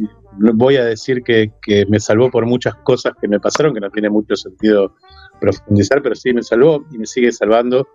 [0.56, 3.92] voy a decir que, que me salvó por muchas cosas que me pasaron, que no
[3.92, 4.96] tiene mucho sentido
[5.40, 7.88] profundizar, pero sí me salvó y me sigue salvando.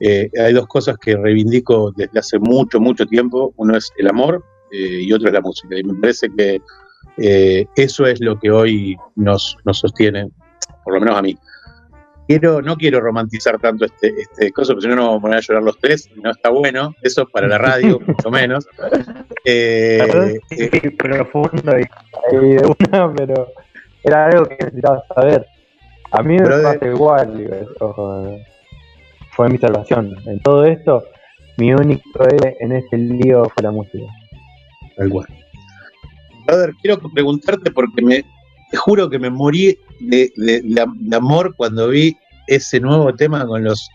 [0.00, 3.52] Eh, hay dos cosas que reivindico desde hace mucho, mucho tiempo.
[3.56, 5.78] Uno es el amor eh, y otro es la música.
[5.78, 6.60] Y me parece que
[7.18, 10.30] eh, eso es lo que hoy nos, nos sostiene,
[10.84, 11.36] por lo menos a mí.
[12.26, 15.38] Quiero, no quiero romantizar tanto este, este cosa, porque si no nos vamos a poner
[15.38, 16.94] a llorar los tres, y no está bueno.
[17.02, 18.66] Eso para la radio, mucho menos.
[19.44, 21.88] Eh, sí, profundo y,
[22.32, 23.48] y de una, pero
[24.04, 25.46] era algo que necesitaba saber.
[26.12, 28.38] A mí me pasa igual, digo, ojo,
[29.32, 30.14] fue mi salvación.
[30.26, 31.04] En todo esto,
[31.56, 34.04] mi único héroe en este lío fue la música.
[34.96, 35.26] Tal cual.
[36.46, 38.24] Brother, quiero preguntarte porque me
[38.70, 42.16] te juro que me morí de, de- de- de amor cuando vi
[42.46, 43.88] ese nuevo tema con los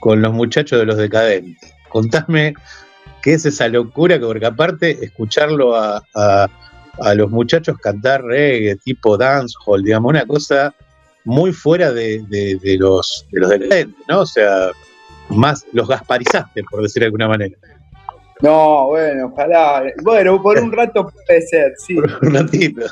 [0.00, 1.74] con los muchachos de los decadentes.
[1.90, 2.54] Contame
[3.22, 6.48] qué es esa locura, que porque aparte escucharlo a, a-
[7.02, 10.74] a los muchachos cantar reggae tipo dancehall, digamos, una cosa
[11.24, 14.20] muy fuera de, de- de los, de los decadentes, ¿no?
[14.20, 14.70] O sea,
[15.28, 17.56] más los gasparizaste, por decir de alguna manera.
[18.40, 19.84] No, bueno, ojalá.
[20.02, 21.94] Bueno, por un rato puede ser, sí.
[21.96, 22.82] Un ratito.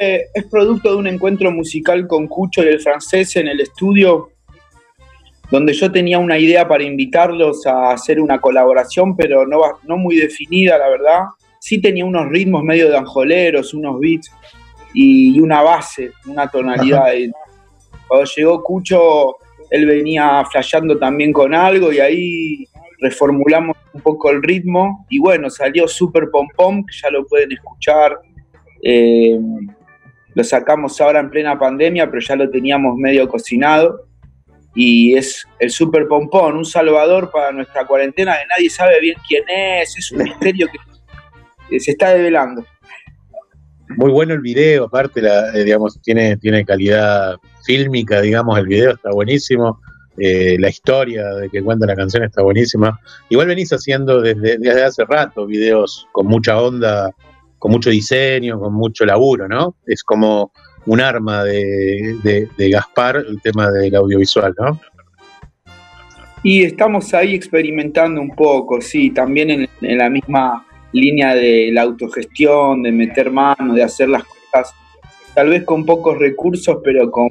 [0.00, 4.30] Eh, es producto de un encuentro musical con Cucho y el francés en el estudio,
[5.50, 10.16] donde yo tenía una idea para invitarlos a hacer una colaboración, pero no, no muy
[10.16, 11.20] definida, la verdad.
[11.60, 14.30] Sí tenía unos ritmos medio de anjoleros, unos beats,
[14.94, 17.12] y una base, una tonalidad.
[18.08, 19.36] Cuando llegó Cucho,
[19.70, 22.64] él venía flasheando también con algo y ahí
[23.00, 27.52] reformulamos un poco el ritmo y bueno, salió Super Pom Pom, que ya lo pueden
[27.52, 28.18] escuchar.
[28.82, 29.38] Eh,
[30.34, 34.06] lo sacamos ahora en plena pandemia, pero ya lo teníamos medio cocinado.
[34.74, 39.42] Y es el Super Pompón, un salvador para nuestra cuarentena que nadie sabe bien quién
[39.48, 40.68] es, es un misterio
[41.68, 42.64] que se está develando.
[43.96, 47.34] Muy bueno el video, aparte, la, eh, digamos, tiene, tiene calidad
[47.68, 49.78] fílmica, digamos, el video está buenísimo.
[50.18, 52.98] eh, la historia de que cuenta la canción está buenísima.
[53.28, 57.12] Igual venís haciendo desde, hace rato videos con mucha onda,
[57.58, 59.76] con mucho diseño, con mucho laburo, ¿no?
[59.86, 60.50] Es como
[60.86, 64.80] un arma de Gaspar el tema del audiovisual, ¿no?
[66.42, 71.82] Y estamos ahí experimentando un poco, sí, también en, en la misma línea de la
[71.82, 74.74] autogestión, de meter mano, de hacer las cosas,
[75.38, 77.28] tal vez con pocos recursos, pero con,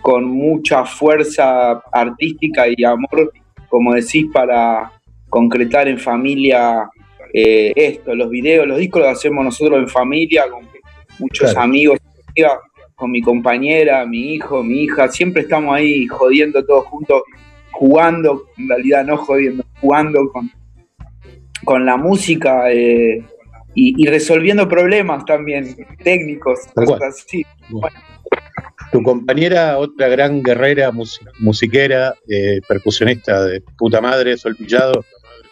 [0.00, 3.32] con mucha fuerza artística y amor,
[3.68, 4.92] como decís, para
[5.28, 6.88] concretar en familia
[7.34, 10.62] eh, esto, los videos, los discos los hacemos nosotros en familia, con
[11.18, 11.62] muchos Claro.
[11.62, 11.98] amigos,
[12.94, 17.22] con mi compañera, mi hijo, mi hija, siempre estamos ahí jodiendo todos juntos,
[17.72, 20.48] jugando, en realidad no jodiendo, jugando con,
[21.64, 23.24] con la música eh,
[23.80, 27.44] y, y resolviendo problemas también técnicos, cosas así.
[28.90, 35.04] Tu compañera, otra gran guerrera mus- musiquera, eh, percusionista de puta madre, Sol Pillado,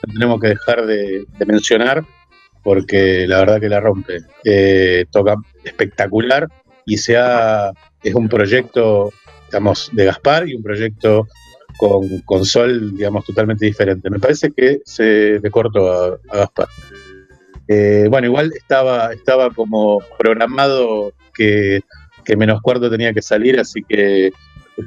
[0.03, 2.05] la tenemos que dejar de, de mencionar
[2.63, 4.19] porque la verdad que la rompe.
[4.45, 6.49] Eh, toca espectacular
[6.87, 7.71] y se ha-
[8.03, 9.13] es un proyecto,
[9.51, 11.29] digamos, de Gaspar y un proyecto
[11.79, 14.09] con, con Sol, digamos, totalmente diferente.
[14.11, 16.69] Me parece que se le cortó a, a Gaspar.
[17.69, 21.81] Eh, bueno, igual estaba, estaba como programado que,
[22.25, 24.31] que menos cuarto tenía que salir, así que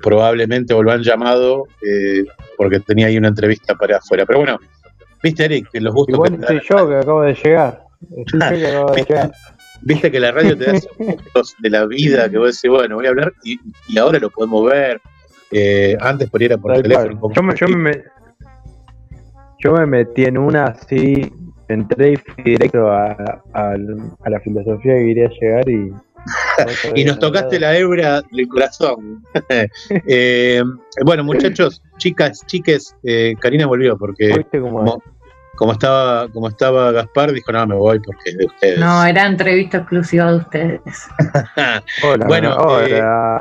[0.01, 2.23] probablemente o lo han llamado eh,
[2.57, 4.25] porque tenía ahí una entrevista para afuera.
[4.25, 4.59] Pero bueno,
[5.23, 7.83] viste, Eric, que los gustos Igual que yo que acabo de llegar.
[8.27, 9.31] Soy yo que acabo de llegar.
[9.81, 12.95] Viste que la radio te da esos gustos de la vida que vos decís, bueno,
[12.95, 15.01] voy a hablar y, y ahora lo podemos ver.
[15.51, 17.33] Eh, antes por ir a por Tal teléfono.
[17.33, 18.03] Yo me, yo, me,
[19.57, 21.33] yo me metí en una así,
[21.73, 23.11] entré y fui directo a,
[23.53, 25.93] a, a la filosofía que quería llegar y.
[26.95, 29.23] y nos tocaste la hebra del corazón.
[30.07, 30.61] Eh,
[31.05, 35.01] bueno, muchachos, chicas, chiques, eh, Karina volvió porque como,
[35.55, 38.79] como estaba como estaba Gaspar, dijo, no, me voy porque es de ustedes.
[38.79, 40.81] No, era entrevista exclusiva de ustedes.
[42.03, 42.87] Hola, bueno, hola.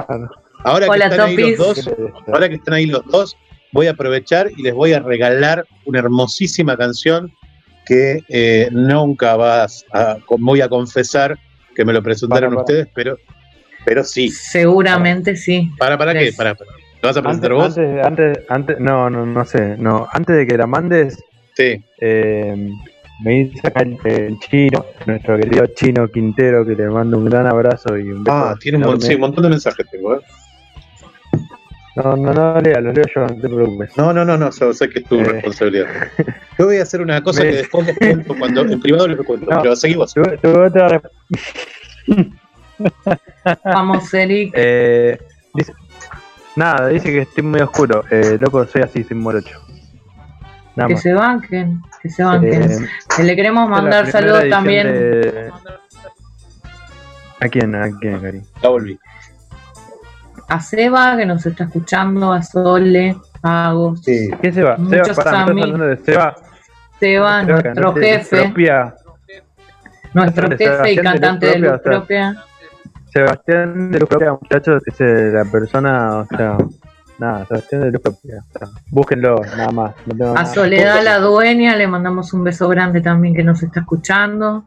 [0.09, 0.29] eh,
[0.65, 1.85] ahora que Hola, están ahí los Topis.
[1.85, 1.91] dos,
[2.33, 3.37] ahora que están ahí los dos,
[3.73, 7.33] voy a aprovechar y les voy a regalar una hermosísima canción
[7.89, 11.39] que eh, nunca vas a, voy a confesar
[11.75, 12.77] que me lo presentaron Para, para.
[12.79, 13.17] ustedes, pero
[13.85, 14.29] pero sí.
[14.29, 15.71] Seguramente sí.
[15.79, 16.31] ¿Para, para qué?
[16.37, 16.71] Para, para.
[17.01, 17.79] ¿Lo vas a Antes, presentar vos?
[17.79, 21.17] antes, antes, antes, no, no, no sé, no, antes de que la mandes,
[21.57, 21.83] sí.
[22.01, 22.71] eh,
[23.25, 27.47] me hice acá el, el chino, nuestro querido chino Quintero, que le mando un gran
[27.47, 28.37] abrazo y un beso.
[28.37, 30.21] Ah, tiene un, sí, un montón de mensajes tengo, ¿eh?
[32.05, 33.97] No, no, no, lea, los leo yo, no te preocupes.
[33.97, 35.25] No, no, no, no, sé, sé que es tu Eh.
[35.25, 35.87] responsabilidad.
[36.59, 39.51] Yo voy a hacer una cosa que después les cuento cuando en privado les cuento,
[39.51, 39.63] No.
[39.63, 40.15] pero seguí vos.
[40.15, 41.01] Tuve- tuve otra re-
[43.65, 44.53] Vamos, Eric.
[44.55, 45.19] eh,
[45.55, 45.73] dice-
[46.57, 48.05] nada, dice que estoy muy oscuro.
[48.11, 49.59] Eh, loco, soy así, sin morocho.
[50.77, 51.03] Nada Que más.
[51.03, 52.63] se banquen, que se banquen.
[52.63, 52.79] Eh,
[53.17, 54.87] Que le queremos la mandar saludos también.
[54.87, 55.51] de-
[57.41, 57.75] ¿A quién?
[57.75, 58.43] ¿A quién, Cari?
[58.63, 58.99] Ya volví.
[60.49, 64.01] A Seba, que nos está escuchando, a Sole, a Agos.
[64.03, 64.31] Sí.
[64.41, 64.77] ¿Qué se va?
[64.77, 65.71] Seba, Muchos pará, me estás amigos.
[65.71, 66.35] hablando de Seba.
[66.35, 66.49] Seba,
[66.99, 68.95] Seba, nuestro jefe, Propia.
[70.15, 72.49] nuestro jefe y Sebastián cantante de Luz Luz Propia, o.
[73.13, 76.57] Sebastián de Luz Propia, muchachos, es eh, la persona, o sea,
[77.19, 78.43] nada, Sebastián de Luz Propia.
[78.55, 79.95] o sea, búsquenlo, nada más.
[80.07, 80.47] no tengo A nada.
[80.47, 84.65] Soledad, la dueña, le mandamos un beso grande también que nos está escuchando.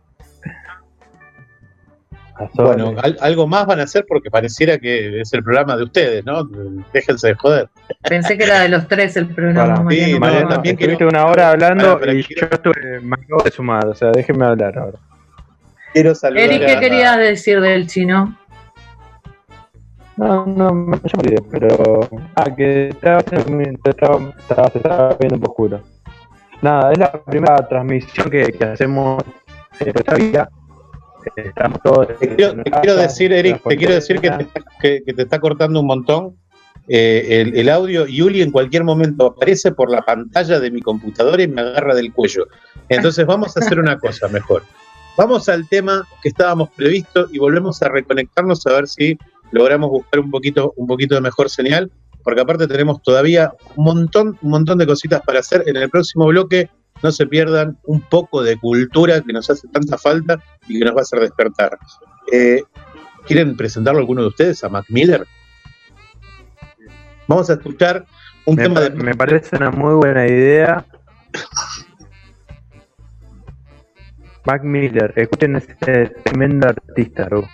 [2.54, 6.26] Bueno, al- algo más van a hacer porque pareciera que es el programa de ustedes,
[6.26, 6.44] ¿no?
[6.94, 7.70] Déjense de joder.
[8.08, 9.82] Pensé que era de los tres el programa.
[9.84, 13.52] Mariano, Sí, no, también estuviste una hora hablando y quiero- yo estuve, me acabo de
[13.52, 14.98] sumar, o sea, déjenme hablar ahora.
[15.94, 18.38] Quiero saludar Eric, ¿qué a- querías decir del chino?
[20.18, 22.08] No, no, me yo me olvidé, pero.
[22.36, 25.82] Ah, que estaba, estaba, estaba, se estaba viendo un poco oscuro.
[26.62, 29.24] Nada, es la primera transmisión que, que hacemos
[29.80, 30.50] eh, por esta vida.
[31.36, 32.08] Estamos todos.
[32.20, 35.22] Te quiero, te quiero decir, Eric, te quiero decir que te, está- que, que te
[35.24, 36.38] está cortando un montón
[36.88, 38.06] eh, el, el audio.
[38.08, 42.12] Yuli en cualquier momento aparece por la pantalla de mi computadora y me agarra del
[42.14, 42.48] cuello.
[42.90, 44.64] Entonces vamos a hacer una cosa mejor.
[45.18, 49.18] Vamos al tema que estábamos previsto y volvemos a reconectarnos a ver si
[49.52, 51.92] logramos buscar un poquito, un poquito de mejor señal,
[52.24, 55.64] porque aparte tenemos todavía un montón, un montón de cositas para hacer.
[55.68, 56.70] En el próximo bloque
[57.04, 60.96] no se pierdan un poco de cultura que nos hace tanta falta y que nos
[60.96, 61.78] va a hacer despertar.
[62.32, 62.64] Eh,
[63.26, 65.26] ¿Quieren presentarlo alguno de ustedes a Mac Miller?
[67.28, 68.06] Vamos a escuchar
[68.46, 70.86] un Me, tema pa- de me parece una muy buena idea.
[74.46, 75.76] Mac Miller, escuchen ese
[76.24, 77.48] tremendo artista, bro.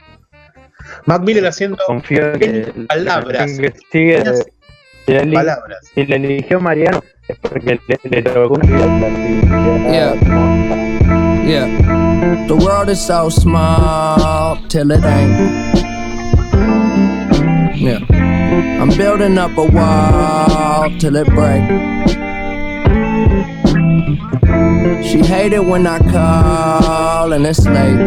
[1.06, 3.58] Mac Miller haciendo Confío que palabras.
[3.60, 4.24] que sigue
[5.34, 5.80] palabras.
[5.94, 7.36] Si le eligió Mariano Yeah.
[11.44, 11.68] Yeah.
[12.48, 15.78] The world is so small till it ain't.
[17.78, 18.00] Yeah.
[18.82, 21.64] I'm building up a wall till it break.
[25.04, 28.00] She hated when I call and it's late.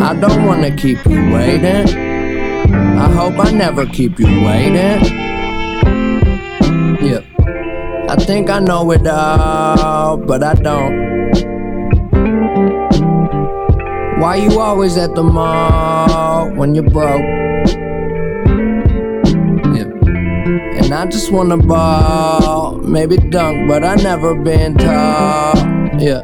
[0.00, 1.86] I don't wanna keep you waiting.
[2.98, 5.04] I hope I never keep you waiting.
[7.04, 7.29] Yeah.
[8.10, 10.98] I think I know it all, but I don't.
[14.18, 17.22] Why you always at the mall when you're broke?
[19.76, 19.86] Yeah.
[20.82, 25.69] And I just wanna ball, maybe dunk, but I never been tall.
[25.98, 26.22] Yeah.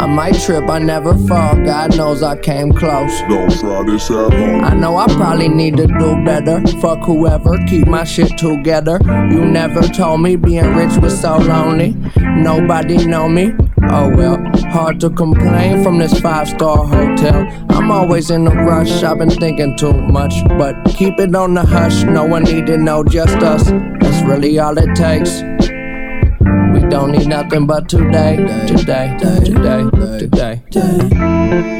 [0.00, 1.56] I might trip, I never fall.
[1.56, 3.20] God knows I came close.
[3.28, 4.64] Don't try this at home.
[4.64, 6.60] I know I probably need to do better.
[6.80, 8.98] Fuck whoever, keep my shit together.
[9.04, 11.96] You never told me being rich was so lonely.
[12.16, 13.52] Nobody know me.
[13.92, 14.38] Oh well,
[14.70, 17.46] hard to complain from this five star hotel.
[17.70, 20.34] I'm always in a rush, I've been thinking too much.
[20.48, 23.64] But keep it on the hush, no one need to know, just us.
[23.64, 25.42] That's really all it takes.
[26.90, 28.36] Don't need nothing but today,
[28.66, 29.88] today, today,
[30.18, 30.62] today.
[30.70, 31.08] Today.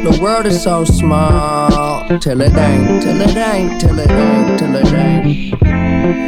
[0.05, 4.77] The world is so small, till it ain't, till it ain't, till it ain't, till
[4.77, 5.63] it ain't.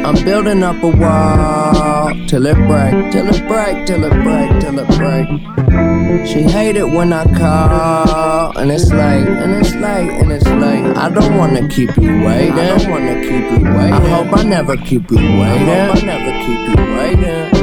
[0.05, 4.77] I'm building up a wall, till it break, till it break, till it break, till
[4.77, 6.27] it break.
[6.27, 10.97] She hate it when I call, and it's late, and it's late, and it's late.
[10.97, 12.51] I don't wanna keep you waiting.
[12.51, 13.93] I don't wanna keep you waiting.
[13.93, 15.69] I hope I never keep you waiting.
[15.69, 17.62] I hope I never keep you waiting,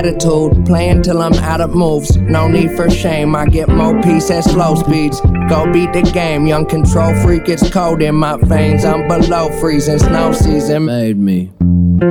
[0.00, 2.16] Attitude, playing till I'm out of moves.
[2.16, 5.20] No need for shame, I get more peace at slow speeds.
[5.50, 8.84] Go beat the game, young control freak, it's cold in my veins.
[8.84, 11.52] I'm below freezing, snow season made me.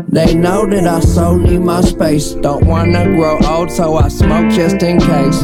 [0.07, 2.33] They know that I so need my space.
[2.33, 5.41] Don't wanna grow old, so I smoke just in case.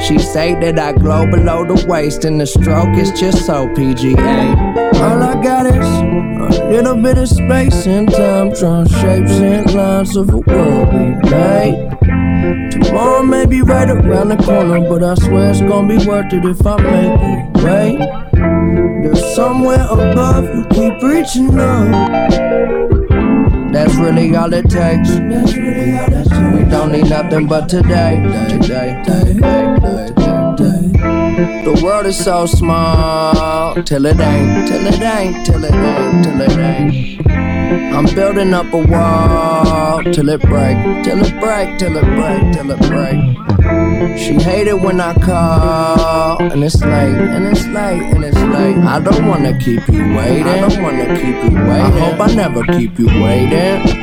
[0.00, 4.54] She say that I glow below the waist, and the stroke is just so PGA.
[5.00, 10.16] All I got is a little bit of space and time, drawing shapes and lines
[10.16, 12.70] of a world we made.
[12.70, 16.44] Tomorrow may be right around the corner, but I swear it's gonna be worth it
[16.44, 17.50] if I make it.
[17.64, 17.98] Wait,
[19.02, 22.50] there's somewhere above you keep reaching up.
[23.72, 25.10] That's really all it takes.
[25.10, 26.64] That's really all it takes.
[26.64, 28.20] We don't need nothing but today.
[28.48, 29.59] Today, today.
[31.40, 36.40] The world is so small till it ain't, till it ain't, till it ain't, till
[36.40, 37.26] it ain't.
[37.94, 42.70] I'm building up a wall till it break, till it break, till it break, till
[42.70, 44.18] it break.
[44.18, 48.76] She hate it when I call, and it's late, and it's late, and it's late.
[48.78, 50.46] I don't wanna keep you waiting.
[50.46, 51.70] I don't wanna keep you waiting.
[51.70, 54.00] I hope I never keep you waiting.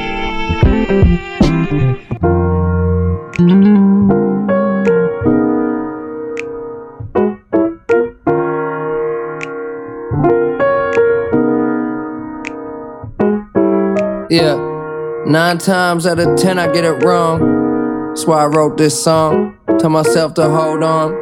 [14.30, 18.10] Yeah, nine times out of ten I get it wrong.
[18.10, 19.58] That's why I wrote this song.
[19.80, 21.14] Tell myself to hold on.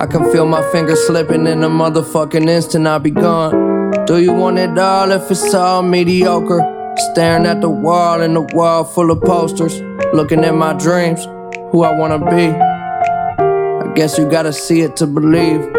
[0.00, 4.06] I can feel my fingers slipping in a motherfucking instant, I'll be gone.
[4.06, 6.94] Do you want it all if it's all mediocre?
[7.12, 9.78] Staring at the wall and the wall full of posters.
[10.14, 11.26] Looking at my dreams,
[11.72, 12.46] who I wanna be.
[12.48, 15.77] I guess you gotta see it to believe.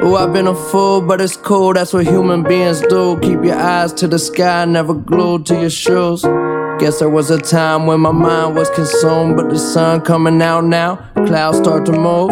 [0.00, 3.18] Oh, I've been a fool, but it's cool, that's what human beings do.
[3.20, 6.22] Keep your eyes to the sky, never glued to your shoes.
[6.78, 10.64] Guess there was a time when my mind was consumed, but the sun coming out
[10.64, 10.96] now,
[11.26, 12.30] clouds start to move.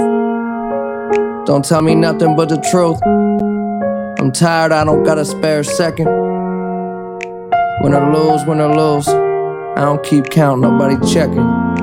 [1.47, 3.01] Don't tell me nothing but the truth.
[3.05, 6.07] I'm I'm tired, I don't got a spare second.
[6.07, 11.76] When I lose, when I lose, I don't keep count, nobody checking.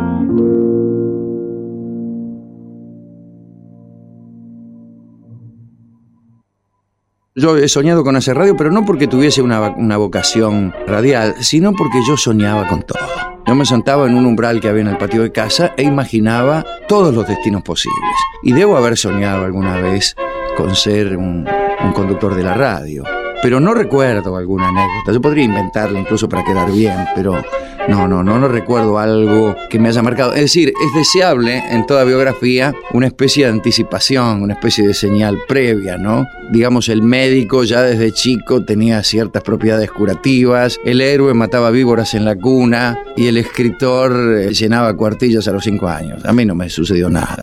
[7.36, 11.74] Yo he soñado con hacer radio, pero no porque tuviese una, una vocación radial, sino
[11.74, 13.00] porque yo soñaba con todo.
[13.48, 16.64] Yo me sentaba en un umbral que había en el patio de casa e imaginaba
[16.88, 18.16] todos los destinos posibles.
[18.44, 20.16] Y debo haber soñado alguna vez
[20.56, 21.48] con ser un,
[21.84, 23.04] un conductor de la radio.
[23.44, 25.12] Pero no recuerdo alguna anécdota.
[25.12, 27.44] Yo podría inventarla incluso para quedar bien, pero
[27.90, 30.34] no, no, no, no recuerdo algo que me haya marcado.
[30.34, 35.38] Es decir, es deseable en toda biografía una especie de anticipación, una especie de señal
[35.48, 36.26] previa, ¿no?
[36.52, 42.24] Digamos, el médico ya desde chico tenía ciertas propiedades curativas, el héroe mataba víboras en
[42.24, 46.24] la cuna y el escritor eh, llenaba cuartillas a los cinco años.
[46.24, 47.40] A mí no me sucedió nada.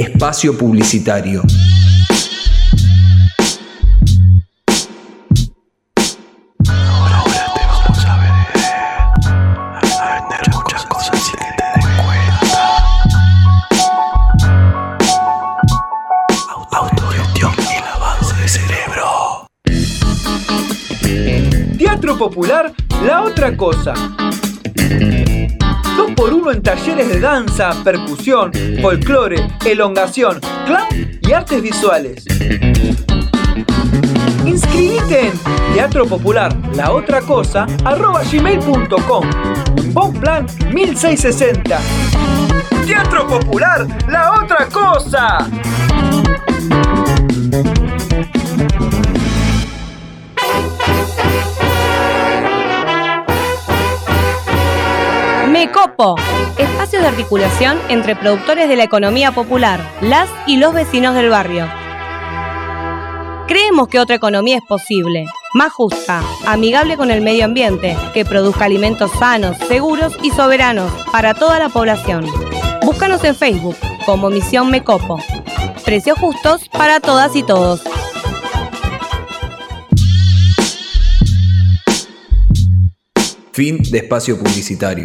[0.00, 1.42] Espacio Publicitario.
[16.72, 19.46] Autogestión y lavado de cerebro.
[21.76, 22.72] Teatro Popular,
[23.04, 23.92] la otra cosa.
[25.96, 32.24] Dos por uno en talleres de danza, percusión, folclore, elongación, clown y artes visuales.
[34.46, 35.32] Inscribite en
[35.74, 39.30] Teatro Popular, la otra cosa, arroba gmail.com.
[39.92, 41.78] Bon Plan 1660.
[42.86, 45.46] Teatro Popular, la otra cosa.
[55.60, 56.14] Mecopo,
[56.56, 61.68] espacio de articulación entre productores de la economía popular, las y los vecinos del barrio.
[63.46, 68.64] Creemos que otra economía es posible, más justa, amigable con el medio ambiente, que produzca
[68.64, 72.24] alimentos sanos, seguros y soberanos para toda la población.
[72.82, 75.22] Búscanos en Facebook como Misión Mecopo.
[75.84, 77.82] Precios justos para todas y todos.
[83.52, 85.04] Fin de espacio publicitario.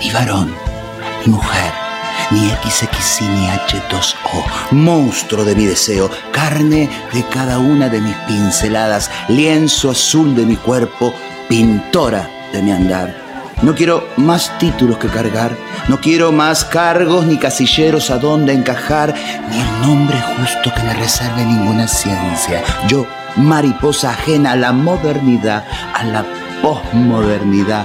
[0.00, 0.54] ni varón,
[1.24, 1.72] ni mujer,
[2.30, 9.10] ni XXI ni H2O, monstruo de mi deseo, carne de cada una de mis pinceladas,
[9.28, 11.12] lienzo azul de mi cuerpo,
[11.48, 13.28] pintora de mi andar.
[13.62, 15.56] No quiero más títulos que cargar,
[15.88, 19.12] no quiero más cargos ni casilleros a donde encajar,
[19.50, 22.62] ni el nombre justo que me reserve ninguna ciencia.
[22.86, 23.04] Yo,
[23.36, 26.24] mariposa ajena a la modernidad, a la
[26.62, 27.84] posmodernidad,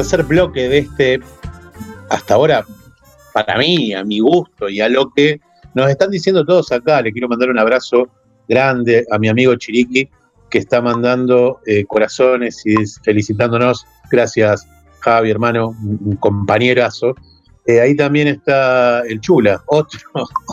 [0.00, 1.20] Tercer bloque de este,
[2.08, 2.64] hasta ahora,
[3.34, 5.42] para mí, a mi gusto y a lo que
[5.74, 8.08] nos están diciendo todos acá, le quiero mandar un abrazo
[8.48, 10.08] grande a mi amigo Chiriqui,
[10.48, 13.86] que está mandando eh, corazones y felicitándonos.
[14.10, 14.66] Gracias,
[15.00, 17.14] Javi, hermano, un, compañerazo.
[17.66, 20.00] Eh, ahí también está el Chula, otro,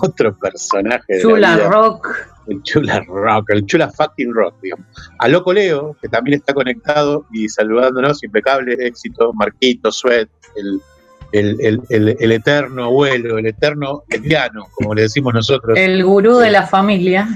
[0.03, 1.05] otro personaje.
[1.07, 1.69] de la Chula vida.
[1.69, 2.36] Rock.
[2.49, 4.85] El Chula Rock, el Chula fucking Rock, digamos.
[5.19, 10.79] A Loco Leo, que también está conectado y saludándonos, impecable éxito, Marquito, Suet, el,
[11.33, 16.37] el, el- el- el eterno abuelo, el eterno etiano, como le decimos nosotros, El gurú
[16.37, 17.27] de la familia.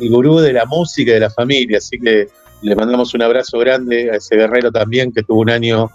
[0.00, 1.78] el gurú de la música y de la familia.
[1.78, 2.28] Así que
[2.62, 5.90] le mandamos un abrazo grande a ese guerrero también que tuvo un año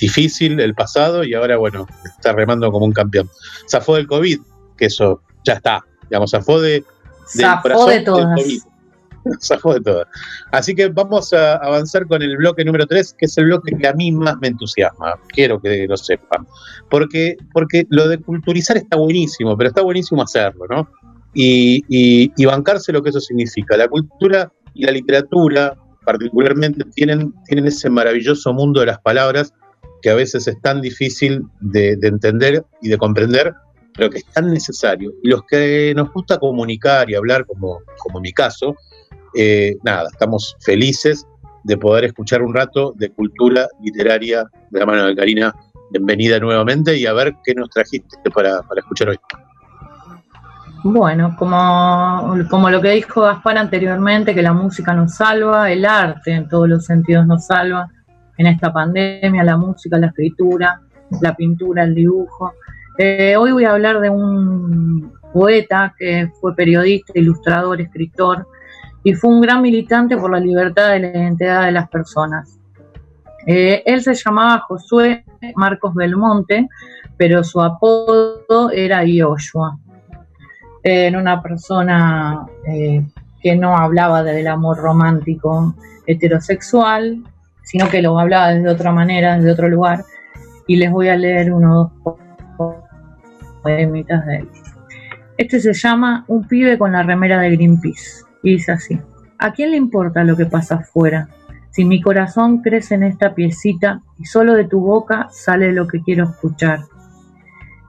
[0.00, 3.28] difícil el pasado y ahora, bueno, está remando como un campeón.
[3.70, 4.40] Zafó del COVID,
[4.76, 6.84] que eso ya está, digamos, zafó de,
[7.40, 8.40] Zafó de todas.
[9.40, 10.06] Zafó de todas.
[10.50, 13.86] Así que vamos a avanzar con el bloque número 3, que es el bloque que
[13.86, 15.14] a mí más me entusiasma.
[15.28, 16.46] Quiero que lo sepan.
[16.90, 20.88] Porque, porque lo de culturizar está buenísimo, pero está buenísimo hacerlo, ¿no?
[21.34, 23.76] Y, y- y bancarse lo que eso significa.
[23.76, 29.54] La cultura y la literatura, particularmente, tienen, tienen ese maravilloso mundo de las palabras
[30.02, 33.54] que a veces es tan difícil de, de entender y de comprender,
[33.94, 35.12] pero que es tan necesario.
[35.22, 38.74] Y los que nos gusta comunicar y hablar, como, como mi caso,
[39.34, 41.26] eh, nada, estamos felices
[41.64, 45.54] de poder escuchar un rato de cultura literaria de la mano de Karina.
[45.90, 49.18] Bienvenida nuevamente y a ver qué nos trajiste para, para escuchar hoy.
[50.84, 56.32] Bueno, como, como lo que dijo Gaspar anteriormente, que la música nos salva, el arte
[56.32, 57.88] en todos los sentidos nos salva.
[58.36, 60.80] En esta pandemia, la música, la escritura,
[61.20, 62.52] la pintura, el dibujo.
[62.98, 68.46] Eh, hoy voy a hablar de un poeta que fue periodista, ilustrador, escritor
[69.02, 72.58] y fue un gran militante por la libertad de la identidad de las personas.
[73.46, 75.24] Eh, él se llamaba Josué
[75.56, 76.68] Marcos Belmonte,
[77.16, 79.78] pero su apodo era Yoshua
[80.82, 83.04] era una persona eh,
[83.40, 85.74] que no hablaba del amor romántico
[86.06, 87.22] heterosexual,
[87.62, 90.04] sino que lo hablaba desde otra manera, desde otro lugar.
[90.66, 92.18] Y les voy a leer unos dos
[95.36, 98.24] Este se llama Un pibe con la remera de Greenpeace.
[98.42, 98.98] Y dice así:
[99.38, 101.28] ¿A quién le importa lo que pasa afuera?
[101.70, 106.02] Si mi corazón crece en esta piecita y solo de tu boca sale lo que
[106.02, 106.80] quiero escuchar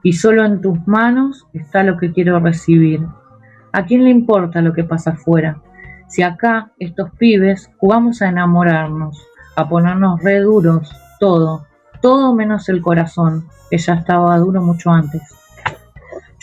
[0.03, 3.07] y solo en tus manos está lo que quiero recibir.
[3.71, 5.61] ¿A quién le importa lo que pasa afuera?
[6.07, 11.65] Si acá, estos pibes, jugamos a enamorarnos, a ponernos re duros, todo,
[12.01, 15.24] todo menos el corazón, que ya estaba duro mucho antes.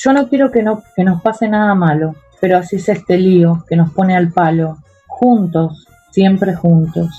[0.02, 3.66] Yo no quiero que, no, que nos pase nada malo, pero así es este lío
[3.68, 7.10] que nos pone al palo, juntos, siempre juntos.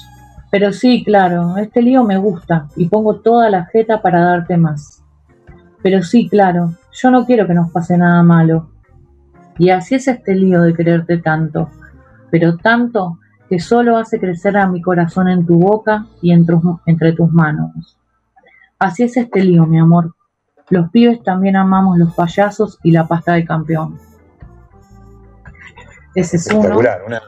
[0.50, 5.04] Pero sí, claro, este lío me gusta y pongo toda la jeta para darte más.
[5.84, 8.72] Pero sí, claro, yo no quiero que nos pase nada malo.
[9.60, 11.70] Y así es este lío de quererte tanto,
[12.32, 16.56] pero tanto que solo hace crecer a mi corazón en tu boca y entre,
[16.88, 17.96] entre tus manos.
[18.80, 20.16] Así es este lío, mi amor.
[20.72, 24.00] Los pibes también amamos los payasos y la pasta de campeón.
[26.16, 26.80] Ese es uno.
[26.80, 27.22] Una, una,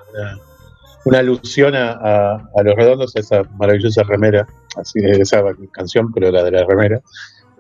[1.06, 6.52] una alusión a, los redondos, a esa maravillosa remera, así esa canción, pero la de
[6.52, 7.02] la remera.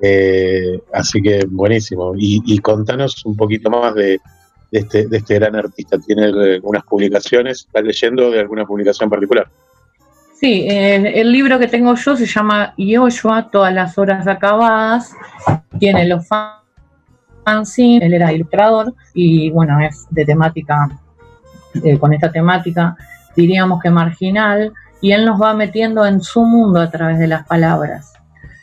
[0.02, 2.14] Eh, así que buenísimo.
[2.16, 4.20] Y, y contanos un poquito más de,
[4.72, 5.98] de este, de este gran artista.
[6.00, 7.66] ¿Tiene algunas publicaciones?
[7.68, 9.50] ¿Estás leyendo de alguna publicación particular?
[10.44, 15.14] Sí, eh, el libro que tengo yo se llama Yoshua, todas las horas acabadas.
[15.80, 16.58] Tiene los fan-
[17.46, 20.90] fanzines, él era ilustrador y bueno, es de temática,
[21.82, 22.98] eh, con esta temática
[23.38, 27.48] diríamos que marginal y él nos va metiendo en su mundo a través de las
[27.48, 28.12] palabras.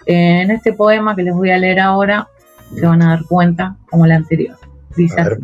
[0.04, 2.28] En este poema que les voy a leer ahora
[2.74, 4.58] se van a dar cuenta como el anterior.
[4.96, 5.42] Dice así.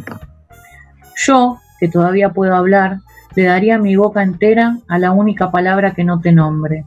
[1.16, 2.98] Yo, que todavía puedo hablar,
[3.36, 6.86] le daría mi boca entera a la única palabra que no te nombre.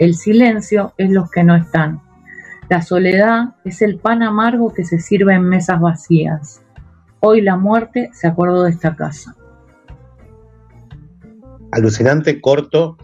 [0.00, 2.02] El silencio es los que no están.
[2.68, 6.62] La soledad es el pan amargo que se sirve en mesas vacías.
[7.20, 9.36] Hoy la muerte se acordó de esta casa.
[11.70, 12.98] Alucinante, corto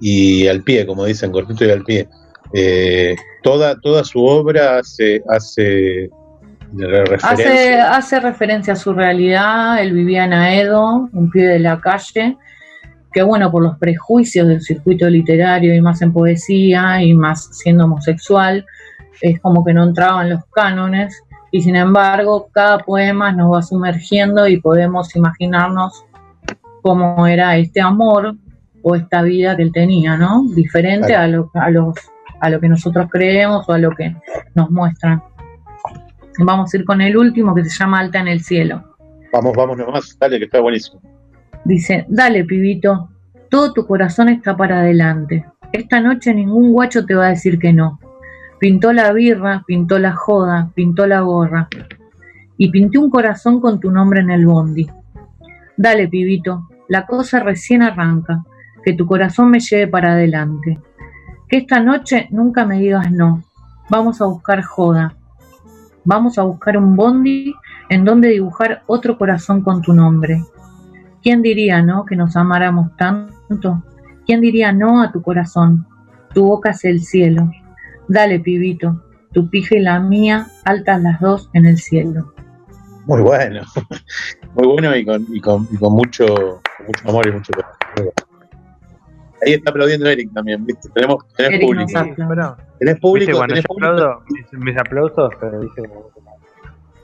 [0.00, 2.08] y al pie, como dicen, cortito y al pie.
[2.54, 6.10] Eh, toda, toda su obra hace, hace
[6.78, 7.30] referencia.
[7.30, 9.80] Hace, hace referencia a su realidad.
[9.80, 12.36] Él vivía en Aedo, un pibe de la calle,
[13.12, 17.84] que bueno, por los prejuicios del circuito literario y más en poesía y más siendo
[17.84, 18.64] homosexual,
[19.20, 21.22] es como que no entraba en los cánones.
[21.50, 26.04] Y sin embargo, cada poema nos va sumergiendo y podemos imaginarnos
[26.80, 28.34] cómo era este amor
[28.82, 30.44] o esta vida que él tenía, ¿no?
[30.54, 31.94] Diferente a, lo, a, los,
[32.40, 34.16] a lo que nosotros creemos o a lo que
[34.54, 35.22] nos muestran.
[36.38, 38.82] Vamos a ir con el último que se llama Alta en el cielo.
[39.32, 41.00] Vamos, vamos nomás, dale, que está buenísimo.
[41.64, 43.08] Dice, dale pibito,
[43.48, 45.44] todo tu corazón está para adelante.
[45.72, 47.98] Esta noche ningún guacho te va a decir que no.
[48.58, 51.68] Pintó la birra, pintó la joda, pintó la gorra.
[52.56, 54.88] Y pinté un corazón con tu nombre en el bondi.
[55.76, 58.44] Dale pibito, la cosa recién arranca.
[58.84, 60.78] Que tu corazón me lleve para adelante.
[61.48, 63.42] Que esta noche nunca me digas no.
[63.88, 65.14] Vamos a buscar joda.
[66.04, 67.54] Vamos a buscar un bondi
[67.88, 70.42] en donde dibujar otro corazón con tu nombre.
[71.22, 73.82] ¿Quién diría, no, que nos amáramos tanto?
[74.26, 75.86] ¿Quién diría no a tu corazón?
[76.34, 77.50] Tu boca es el cielo.
[78.08, 82.32] Dale, pibito, tu pija y la mía, altas las dos en el cielo.
[83.06, 83.62] Muy bueno,
[84.54, 88.31] muy bueno y con, y con, mucho, mucho amor y mucho corazón.
[89.44, 90.88] Ahí está aplaudiendo Eric también, ¿viste?
[90.94, 91.86] Tenemos, tenés Eric público.
[91.92, 92.16] Tenés
[92.80, 93.92] Viste, público, cuando tenés yo público.
[93.92, 95.82] aplaudo, mis, mis aplausos, pero dije,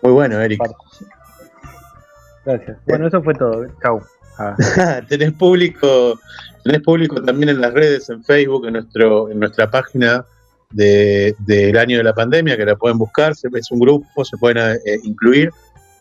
[0.02, 0.60] Muy bueno, Eric.
[2.44, 2.78] gracias.
[2.86, 3.66] Bueno, eso fue todo.
[3.82, 4.00] Chau.
[4.38, 4.54] Ah.
[5.08, 6.18] tenés público,
[6.64, 10.24] tenés público también en las redes, en Facebook, en nuestro, en nuestra página
[10.70, 14.58] de- del año de la pandemia, que la pueden buscar, es un grupo, se pueden
[14.84, 15.50] eh, incluir.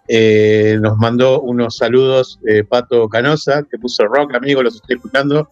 [0.10, 5.50] Eh, nos mandó unos saludos eh, Pato Canosa, que puso rock, amigo, los estoy escuchando.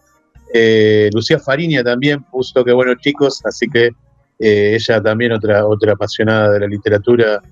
[0.52, 3.90] Eh, Lucía Fariña también puso que buenos chicos, así que
[4.38, 7.42] eh, ella también otra, otra apasionada de la literatura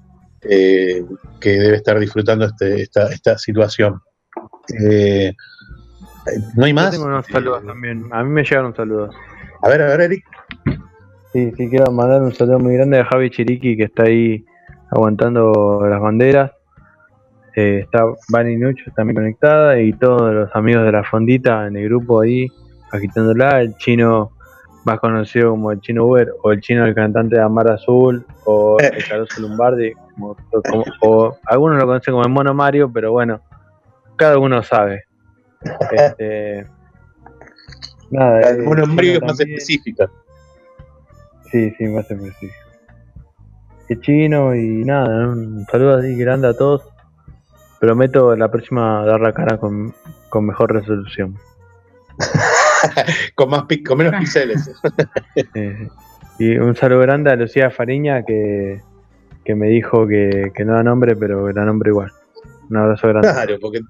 [0.42, 1.04] eh,
[1.40, 4.00] que debe estar disfrutando este, esta, esta situación.
[4.78, 5.32] Eh,
[6.56, 6.90] ¿No hay Yo más?
[6.90, 8.04] tengo unos saludos también.
[8.10, 9.14] A mí me llegaron saludos.
[9.62, 10.24] A ver, a ver, Eric.
[11.32, 14.44] Sí, sí, quiero mandar un saludo muy grande a Javi Chiriqui que está ahí
[14.90, 16.52] aguantando las banderas.
[17.56, 21.84] Eh, está Vani Nucho también conectada y todos los amigos de la fondita en el
[21.84, 22.48] grupo ahí
[22.94, 23.60] agitándola.
[23.60, 24.30] El chino
[24.84, 28.76] más conocido como el chino Uber o el chino el cantante de Amar Azul o
[28.78, 30.36] el Caruso Lombardi como-
[30.70, 33.40] como- o algunos lo conocen como el Mono Mario, pero bueno,
[34.16, 35.04] cada uno sabe.
[35.90, 36.66] Este,
[38.10, 40.10] nada, El eh, mono chino Mario es más específica.
[41.50, 42.52] Sí, sí, más específico.
[43.88, 46.82] Qué chino y nada, un saludo así grande a todos.
[47.80, 49.94] Prometo la próxima dar la cara con,
[50.30, 51.36] con mejor resolución.
[53.34, 54.14] con, más, con menos.
[55.54, 55.88] Eh,
[56.38, 58.80] y un saludo grande a Lucía Fariña que,
[59.44, 62.10] que me dijo que, que no da nombre, pero da nombre igual.
[62.70, 63.28] Un abrazo grande.
[63.30, 63.80] Claro, porque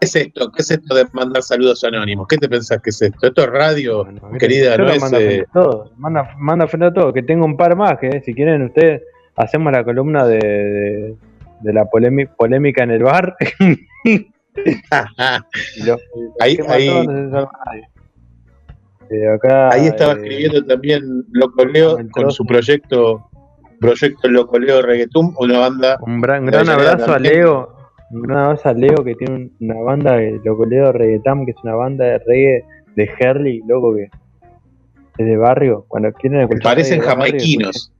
[0.00, 0.52] ¿qué es esto?
[0.52, 2.26] ¿Qué es esto de mandar saludos anónimos?
[2.28, 3.26] ¿Qué te pensás que es esto?
[3.26, 4.06] Esto es radio,
[4.38, 5.00] querida, no es.
[5.00, 8.08] mando a eh, todo, manda, manda ofender a todo, que tengo un par más, que
[8.08, 9.02] eh, si quieren ustedes
[9.36, 11.14] hacemos la columna de, de,
[11.60, 13.36] de la polémi- polémica en el bar.
[15.76, 15.96] Y lo-
[16.40, 16.88] Ahí- ahí-
[19.10, 21.02] Eh, acá, Ahí estaba eh, escribiendo también
[21.32, 23.26] Loco Leo con su proyecto
[23.80, 25.98] Proyecto Loco Leo Reggaetum, una banda.
[26.02, 27.18] Un gran, gran abrazo a.
[27.18, 27.76] Leo.
[28.12, 31.52] Un gran abrazo a Leo que tiene un- una banda de Loco Leo Reggaetam, que
[31.52, 32.64] es una banda de reggae
[32.96, 34.10] de Herley, loco que
[35.18, 35.84] es de barrio.
[35.88, 37.92] Cuando quieren escuchar Parecen jamaiquinos.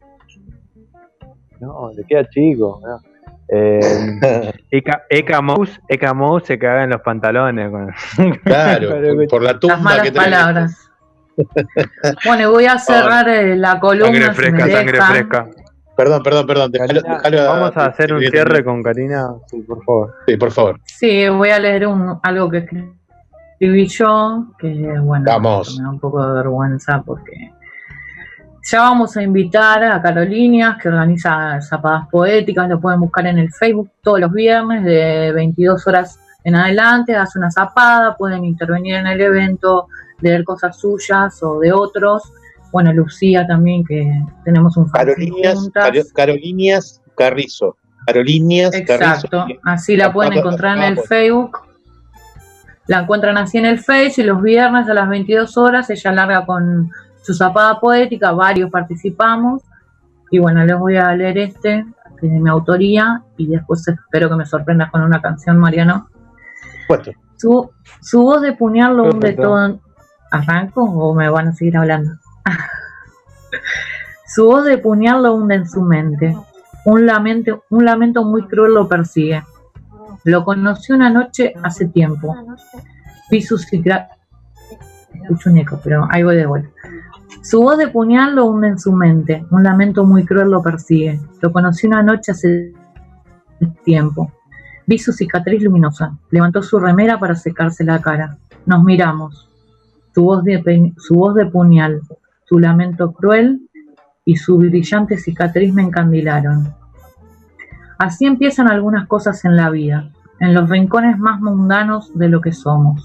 [1.60, 2.80] No, le queda chico.
[2.84, 3.00] ¿no?
[3.52, 7.70] Eh, Eka, Eka Mouse, Eka Mouse se caga en los pantalones.
[8.44, 10.24] Claro, por, por la Las tumba malas que tenés.
[10.28, 10.89] palabras.
[12.24, 14.34] Bueno, y voy a cerrar eh, la columna.
[14.34, 15.50] si me dejan.
[15.96, 16.72] Perdón, perdón, perdón.
[16.72, 20.14] dejalo- dejalo Vamos a hacer un cierre con Karina, sí, por favor.
[20.26, 20.80] Sí, por favor.
[20.84, 24.68] Sí, voy a leer un, algo que escribí yo, que
[25.00, 25.76] bueno, Vamos.
[25.78, 27.52] me da un poco de vergüenza porque
[28.62, 33.50] ya vamos a invitar a Carolinas, que organiza Zapadas Poéticas, lo pueden buscar en el
[33.52, 39.06] Facebook todos los viernes de 22 horas en adelante, hace una zapada, pueden intervenir en
[39.06, 39.88] el evento,
[40.20, 42.22] leer cosas suyas o de otros.
[42.72, 44.08] Bueno, Lucía también, que
[44.44, 45.68] tenemos un Carolinias,
[46.14, 47.76] Carolinias Carrizo.
[48.06, 49.60] Carolinias Exacto, Carrizo.
[49.64, 51.08] así la pueden encontrar en el Vamos.
[51.08, 51.58] Facebook.
[52.86, 56.46] La encuentran así en el Face y los viernes a las 22 horas ella larga
[56.46, 56.90] con
[57.22, 59.62] su zapada poética, varios participamos.
[60.30, 61.84] Y bueno, les voy a leer este,
[62.18, 66.08] que es de mi autoría, y después espero que me sorprendas con una canción, Mariano.
[66.86, 67.12] Puesto.
[67.36, 69.80] Su, su voz de puñal lo hunde todo.
[70.30, 72.12] ¿Arranco o me van a seguir hablando?
[74.26, 76.36] su voz de puñal lo hunde en su mente.
[76.84, 79.42] Un lamento, un lamento muy cruel lo persigue.
[80.24, 82.36] Lo conocí una noche hace tiempo.
[83.30, 84.08] Vi su cica-
[85.12, 86.70] Escucho un eco, pero ahí voy de vuelta.
[87.42, 89.44] Su voz de puñal lo hunde en su mente.
[89.50, 91.20] Un lamento muy cruel lo persigue.
[91.40, 92.72] Lo conocí una noche hace
[93.84, 94.32] tiempo.
[94.86, 96.12] Vi su cicatriz luminosa.
[96.30, 98.38] Levantó su remera para secarse la cara.
[98.66, 99.49] Nos miramos.
[100.20, 102.02] Su voz de, su voz de puñal,
[102.44, 103.58] su lamento cruel
[104.26, 106.74] y su brillante cicatriz me encandilaron.
[107.96, 112.52] Así empiezan algunas cosas en la vida, en los rincones más mundanos de lo que
[112.52, 113.02] somos.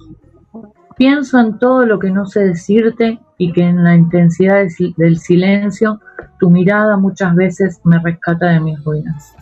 [0.98, 4.66] Pienso en todo lo que no sé decirte y que en la intensidad
[4.98, 6.02] del silencio
[6.38, 9.34] tu mirada muchas veces me rescata de mis ruinas.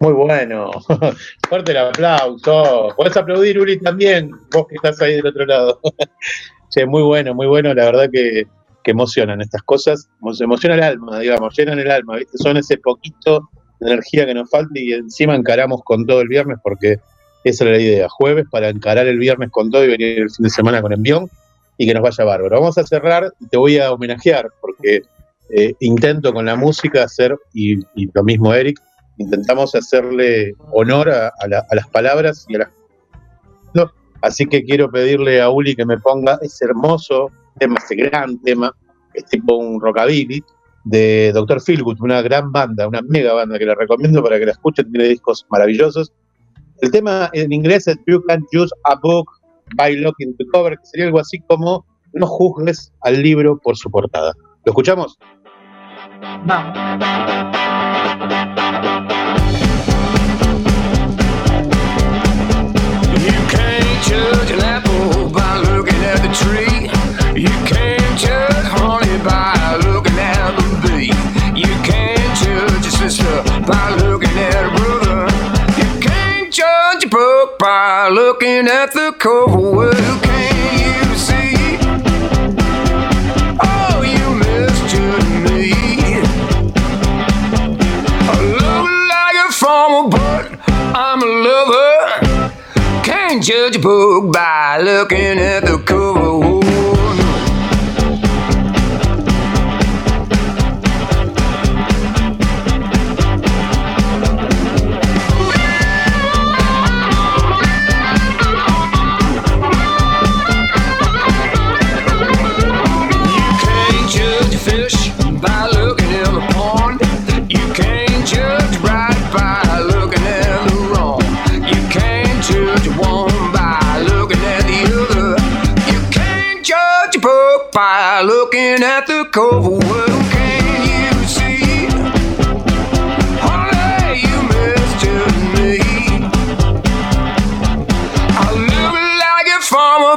[0.00, 0.70] Muy bueno.
[1.48, 2.88] Fuerte el aplauso.
[2.96, 5.80] Podés aplaudir, Uli, también, vos que estás ahí del otro lado.
[6.70, 7.74] Che, muy bueno, muy bueno.
[7.74, 8.44] La verdad que,
[8.82, 10.08] que emocionan estas cosas.
[10.40, 12.16] Emociona el alma, digamos, llenan el alma.
[12.16, 12.38] ¿viste?
[12.38, 16.58] Son ese poquito de energía que nos falta y encima encaramos con todo el viernes
[16.62, 16.98] porque
[17.44, 18.08] esa era la idea.
[18.08, 21.28] Jueves para encarar el viernes con todo y venir el fin de semana con envión
[21.76, 22.58] y que nos vaya bárbaro.
[22.58, 25.02] Vamos a cerrar y te voy a homenajear porque
[25.50, 28.80] eh, intento con la música hacer, y, y lo mismo Eric,
[29.20, 32.68] intentamos hacerle honor a, la- a las palabras y a las
[33.74, 33.90] no,
[34.22, 38.74] así que quiero pedirle a Uli que me ponga ese hermoso tema, ese gran tema,
[39.14, 40.42] es tipo un rockabilly,
[40.84, 41.60] de Dr.
[41.62, 45.08] Philgood, una gran banda, una mega banda que la recomiendo para que la escuchen, tiene
[45.08, 46.10] discos maravillosos.
[46.80, 49.26] El tema en inglés es You Can't Use a Book
[49.76, 53.90] by Looking the Cover, que sería algo así como No juzgues al libro por su
[53.90, 54.32] portada.
[54.64, 55.18] ¿Lo escuchamos?
[56.20, 57.68] Looking
[66.04, 66.90] at the tree.
[67.40, 67.48] You
[93.80, 95.78] Can't judge a book by looking at the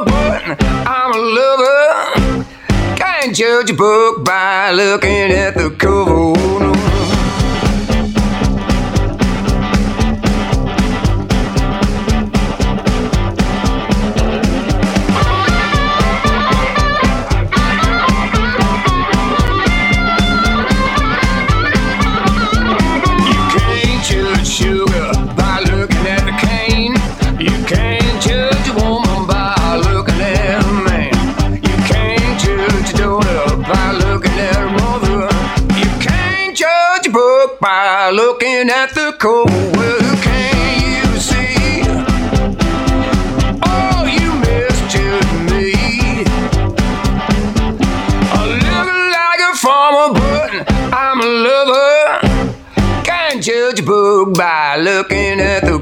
[0.06, 2.46] but I'm a lover.
[2.96, 6.73] Can't judge a book by looking at the cover.
[38.84, 39.48] At the cover.
[39.76, 39.98] Well,
[40.84, 41.82] you see?
[43.64, 45.72] Oh, you misjudged me.
[48.30, 50.50] I look like a farmer, but
[50.92, 51.94] I'm a lover.
[53.04, 55.78] Can't judge a book by looking at the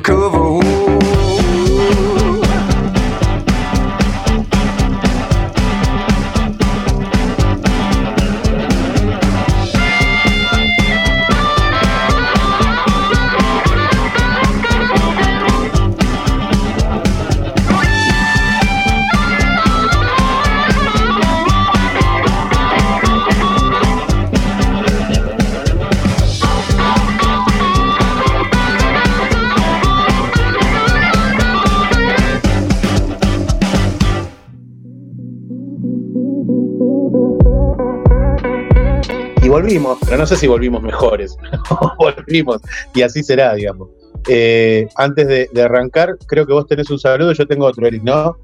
[39.62, 41.36] volvimos, pero no sé si volvimos mejores.
[41.98, 42.60] volvimos.
[42.94, 43.88] Y así será, digamos.
[44.28, 48.02] Eh, antes de, de arrancar, creo que vos tenés un saludo, yo tengo otro, Eric,
[48.02, 48.36] ¿no?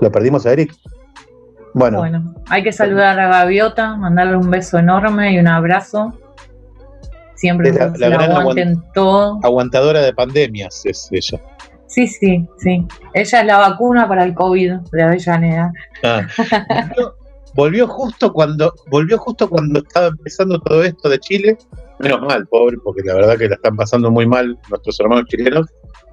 [0.00, 0.72] ¿Lo perdimos a Eric?
[1.74, 6.12] Bueno, Bueno, hay que saludar a Gaviota, mandarle un beso enorme y un abrazo.
[7.36, 9.38] Siempre la- la gran aguanten todo.
[9.42, 11.40] aguantadora de pandemias es ella.
[11.86, 12.86] Sí, sí, sí.
[13.14, 15.72] Ella es la vacuna para el COVID de Avellaneda.
[16.02, 16.22] Ah.
[17.54, 21.58] volvió justo cuando volvió justo cuando estaba empezando todo esto de Chile.
[21.98, 25.66] Menos mal, pobre, porque la verdad que la están pasando muy mal nuestros hermanos chilenos.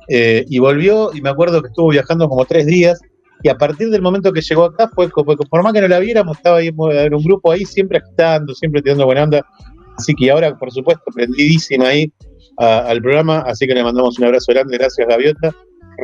[0.09, 2.99] Eh, y volvió, y me acuerdo que estuvo viajando como tres días.
[3.43, 5.99] Y a partir del momento que llegó acá, fue como, por más que no la
[5.99, 9.45] viéramos, estaba ahí en un grupo ahí, siempre agitando, siempre tirando buena onda.
[9.97, 12.11] Así que ahora, por supuesto, prendidísima ahí
[12.57, 13.39] al programa.
[13.45, 14.77] Así que le mandamos un abrazo grande.
[14.77, 15.55] Gracias, Gaviota.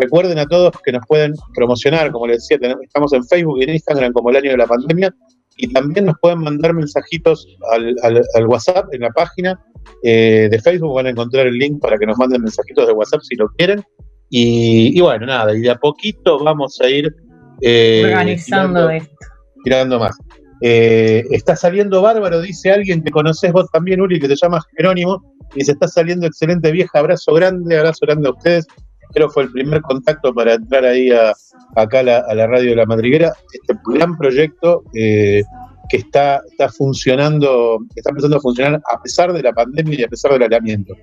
[0.01, 3.63] Recuerden a todos que nos pueden promocionar, como les decía, tenemos- estamos en Facebook y
[3.63, 5.13] en Instagram como el año de la pandemia.
[5.57, 9.59] Y también nos pueden mandar mensajitos al, al- al WhatsApp en la página
[10.03, 10.95] eh, de Facebook.
[10.95, 13.83] Van a encontrar el link para que nos manden mensajitos de WhatsApp si lo quieren.
[14.29, 17.13] Y, y bueno, nada, y de a poquito vamos a ir
[17.61, 19.15] eh, Organizando tirando- esto.
[19.63, 20.17] tirando más.
[20.61, 25.21] Eh, está saliendo bárbaro, dice alguien que conoces vos también, Uri, que se llama Jerónimo.
[25.53, 28.65] Dice, está saliendo excelente vieja, abrazo grande, abrazo grande a ustedes.
[29.13, 31.33] Creo que fue el primer contacto para entrar ahí a,
[31.75, 33.31] acá a la, a la radio de la madriguera.
[33.53, 35.43] Este gran proyecto eh,
[35.89, 40.07] que está, está funcionando, está empezando a funcionar a pesar de la pandemia y a
[40.07, 40.93] pesar del aislamiento.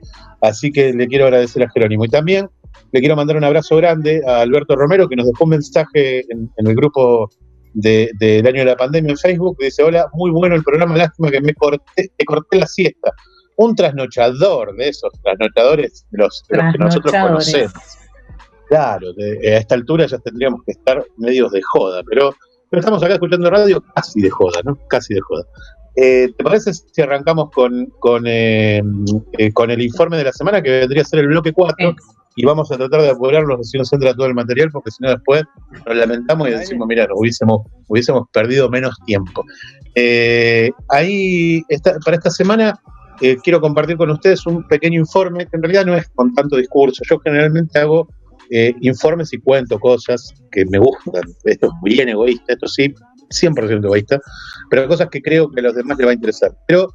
[0.40, 2.04] Así que le quiero agradecer a Jerónimo.
[2.04, 2.48] Y también
[2.92, 6.50] le quiero mandar un abrazo grande a Alberto Romero, que nos dejó un mensaje en,
[6.56, 7.30] en el grupo
[7.74, 9.56] de- del año de la pandemia en Facebook.
[9.58, 13.12] que Dice, hola, muy bueno el programa, lástima que me corté, te corté la siesta.
[13.56, 17.72] Un trasnochador de esos trasnochadores de los, de los que nosotros conocemos.
[18.70, 22.32] Claro, de- a esta altura ya tendríamos que estar medios de joda, pero,
[22.70, 24.78] pero estamos acá escuchando radio casi de joda, ¿no?
[24.88, 25.44] Casi de joda.
[25.96, 28.80] Eh, ¿Te parece si arrancamos con, con, eh,
[29.38, 31.88] eh, con el informe de la semana, que vendría a ser el bloque 4?
[32.36, 35.10] Y vamos a tratar de apurarlos si nos entra todo el material, porque si no
[35.10, 35.42] después
[35.84, 39.44] nos lamentamos y decimos, mira, hubiésemos, hubiésemos perdido menos tiempo.
[39.96, 42.80] Eh, ahí, esta- para esta semana,
[43.20, 46.56] eh, quiero compartir con ustedes un pequeño informe, que en realidad no es con tanto
[46.56, 47.02] discurso.
[47.10, 48.08] Yo generalmente hago
[48.50, 51.22] eh, informes y cuento cosas que me gustan.
[51.44, 52.92] Esto es bien egoísta, esto sí,
[53.30, 54.20] 100% egoísta,
[54.70, 56.52] pero cosas que creo que a los demás les va a interesar.
[56.66, 56.88] Pero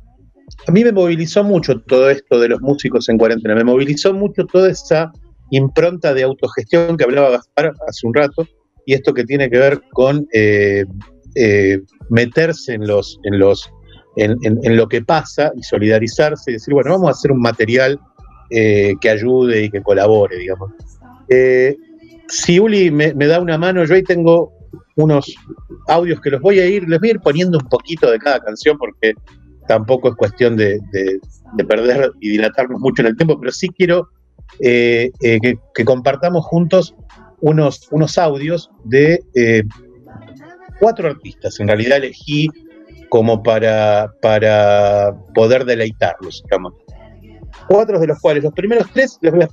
[0.68, 4.46] a mí me movilizó mucho todo esto de los músicos en cuarentena, me movilizó mucho
[4.46, 5.12] toda esa
[5.52, 8.46] impronta de autogestión que hablaba Gaspar hace un rato,
[8.86, 10.84] y esto que tiene que ver con eh,
[11.36, 11.80] eh,
[12.10, 13.70] meterse en los, en los,
[14.18, 17.40] en, en- en lo que pasa y solidarizarse y decir, bueno, vamos a hacer un
[17.42, 18.00] material
[18.52, 20.72] eh, que ayude y que colabore, digamos.
[21.30, 21.76] Eh,
[22.28, 24.52] si Uli me, da una mano, yo ahí tengo
[24.96, 25.34] unos
[25.88, 28.40] audios que los voy a ir, les voy a ir poniendo un poquito de cada
[28.40, 29.14] canción porque
[29.68, 31.20] tampoco es cuestión de, de-
[31.54, 34.10] de perder y dilatarnos mucho en el tiempo, pero sí quiero
[34.60, 35.40] eh, eh,
[35.74, 36.96] que, compartamos juntos
[37.42, 39.20] unos, audios de
[40.80, 41.60] cuatro artistas.
[41.60, 42.50] En realidad elegí
[43.10, 46.74] como para, para poder deleitarlos, digamos.
[47.68, 49.48] Cuatro de los cuales, los primeros tres, les voy a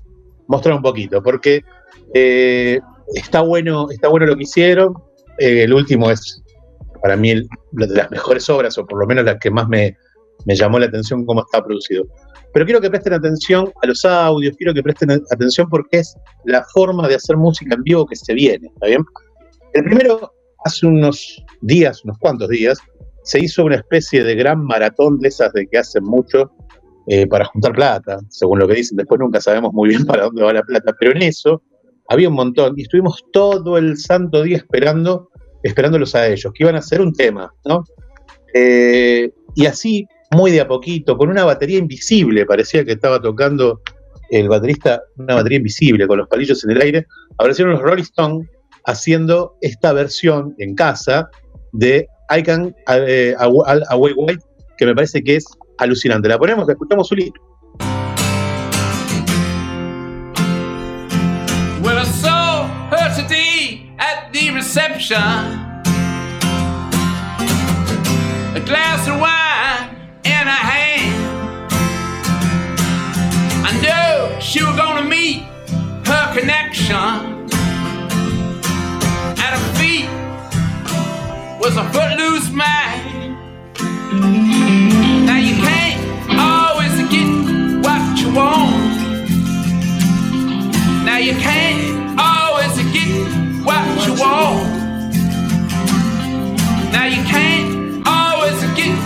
[0.49, 1.63] mostrar un poquito, porque
[2.15, 2.81] eh,
[3.15, 4.95] está, bueno, está bueno lo que hicieron.
[5.39, 6.43] Eh, el último es,
[7.01, 7.35] para mí,
[7.73, 9.97] de las mejores obras, o por lo menos la que más me,
[10.47, 12.07] me llamó la atención cómo está producido.
[12.53, 16.15] Pero quiero que presten atención a los audios, quiero que presten atención porque es
[16.45, 19.03] la forma de hacer música en vivo que se viene, ¿está bien?
[19.73, 20.33] El primero,
[20.65, 22.79] hace unos días, unos cuantos días,
[23.25, 26.51] se hizo una especie de gran maratón de esas de que hacen mucho
[27.07, 28.97] eh, para juntar plata, según lo que dicen.
[28.97, 31.63] Después nunca sabemos muy bien para dónde va la plata, pero en eso
[32.09, 35.31] había un montón y estuvimos todo el santo día esperando,
[35.63, 37.85] esperándolos a ellos, que iban a hacer un tema, ¿no?
[38.55, 43.81] Eh, y así, muy de a poquito, con una batería invisible, parecía que estaba tocando
[44.31, 47.07] el baterista una batería invisible con los palillos en el aire,
[47.37, 48.49] aparecieron los Rolling Stones
[48.87, 51.29] haciendo esta versión en casa
[51.73, 54.43] de I Can eh, Aw- Away White,
[54.79, 55.45] que me parece que es
[55.79, 56.29] alucinante.
[56.29, 57.33] La ponemos, la escuchamos, Uli.
[61.83, 65.19] Well, I saw her today at the reception.
[68.55, 71.73] A glass of wine in her hand.
[73.65, 75.43] I knew she was gonna meet
[76.07, 77.49] her connection.
[79.39, 80.09] At her feet
[81.61, 83.02] was a footloose man.
[91.33, 93.27] you can't always get
[93.65, 95.15] what you want.
[96.93, 98.99] Now you can't always get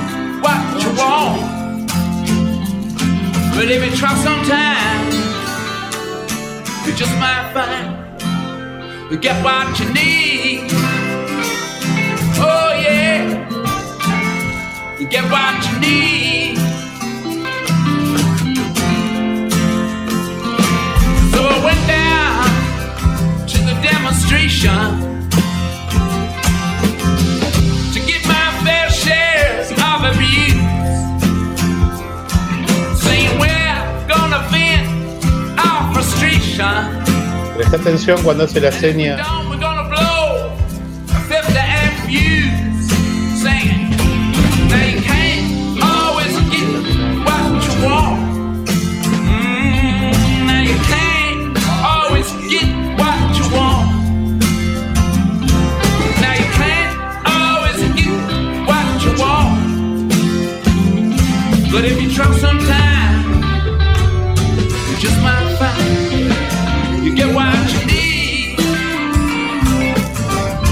[0.43, 1.89] what you want.
[3.55, 5.07] But if you try sometime,
[6.85, 7.95] you just might find
[9.13, 10.71] you get what you need.
[12.39, 13.23] Oh yeah,
[14.99, 16.46] you get what you need.
[24.27, 25.17] Frustration.
[37.57, 39.46] Presta atención cuando hace la seña.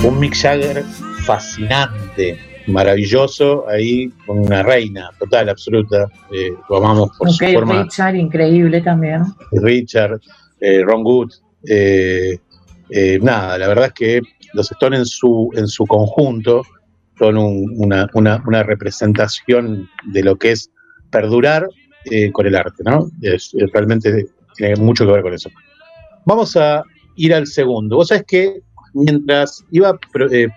[0.04, 0.82] Un Mick Jagger
[1.24, 6.06] fascinante, maravilloso, ahí con una reina total, absoluta.
[6.32, 7.82] Eh, lo amamos por su Ok, forma.
[7.84, 9.22] Richard, increíble también.
[9.52, 10.20] Richard,
[10.60, 11.32] eh, Ron Good.
[11.66, 12.38] eh,
[13.22, 14.20] nada, la verdad es que
[14.52, 16.62] los Stones en su, en su conjunto
[17.18, 20.70] son un- una, una- una representación de lo que es
[21.10, 21.66] perdurar
[22.32, 23.08] con el arte, ¿no?
[23.22, 24.26] Es- es realmente
[24.56, 25.48] tiene mucho que ver con eso.
[26.26, 26.82] Vamos a
[27.16, 27.96] ir al segundo.
[27.96, 28.60] Vos sabés que
[28.94, 30.48] mientras iba pro- eh,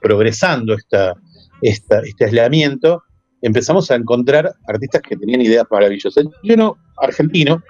[0.00, 1.14] progresando esta,
[1.62, 3.02] esta- este aislamiento,
[3.42, 6.24] empezamos a encontrar artistas que tenían ideas maravillosas.
[6.42, 7.62] Y uno argentino,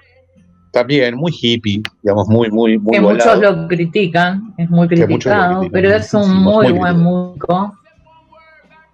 [0.71, 3.35] también muy hippie, digamos, muy, muy, muy que volado.
[3.37, 7.73] muchos lo critican, es muy criticado, critican, pero es un muy, muy buen músico.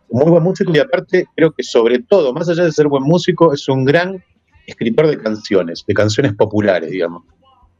[0.10, 3.52] muy buen músico y aparte creo que sobre todo, más allá de ser buen músico,
[3.54, 4.24] es un gran
[4.68, 7.24] escritor de canciones, de canciones populares, digamos.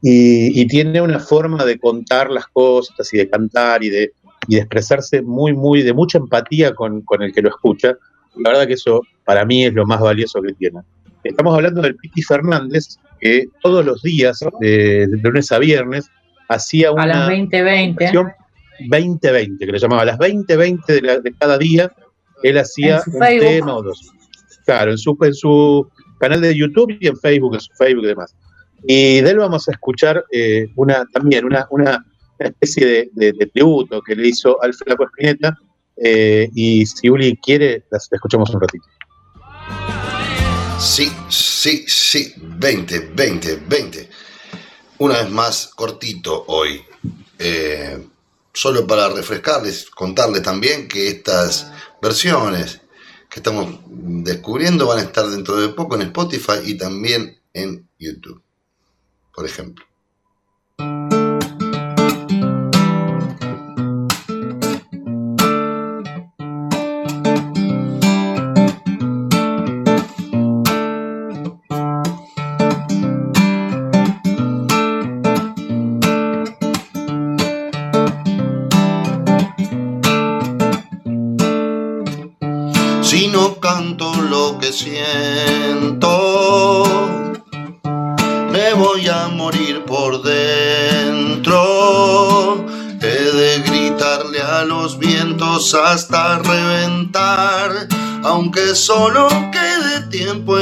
[0.06, 4.12] Y, y tiene una forma de contar las cosas y de cantar y de,
[4.48, 7.96] y de expresarse muy, muy, de mucha empatía con, con el que lo escucha.
[8.36, 10.80] La verdad que eso para mí es lo más valioso que tiene.
[11.22, 16.10] Estamos hablando del Piti Fernández, que todos los días, de, de lunes a viernes,
[16.50, 17.02] hacía una...
[17.04, 18.04] A las 2020.
[18.04, 18.32] versión
[18.90, 21.90] 2020, que le llamaba a las 2020 de, la- de cada día,
[22.42, 23.48] él hacía un Facebook.
[23.48, 24.10] tema o dos.
[24.66, 28.08] Claro, en su, en su canal de YouTube y en Facebook, en su Facebook y
[28.08, 28.34] demás.
[28.86, 32.04] Y de él vamos a escuchar eh, una también una, una
[32.38, 35.56] especie de, tributo que le hizo al Flaco Espineta.
[35.96, 38.84] eh, y si Uli quiere, la escuchamos un ratito.
[40.78, 44.10] Sí, sí, sí, 20, 20, 20.
[44.98, 46.82] Una vez más, cortito hoy.
[47.38, 48.06] Eh,
[48.52, 52.80] solo para refrescarles, contarles también que estas versiones
[53.28, 58.43] que estamos descubriendo van a estar dentro de poco en Spotify y también en YouTube,
[59.34, 59.84] por ejemplo.
[98.56, 100.58] Aunque solo quede tiempo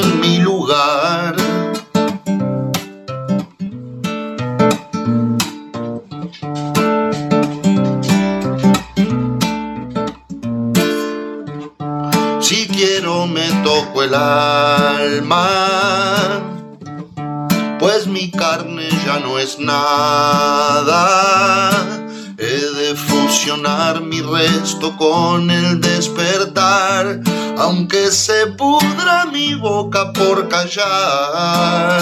[30.75, 32.02] por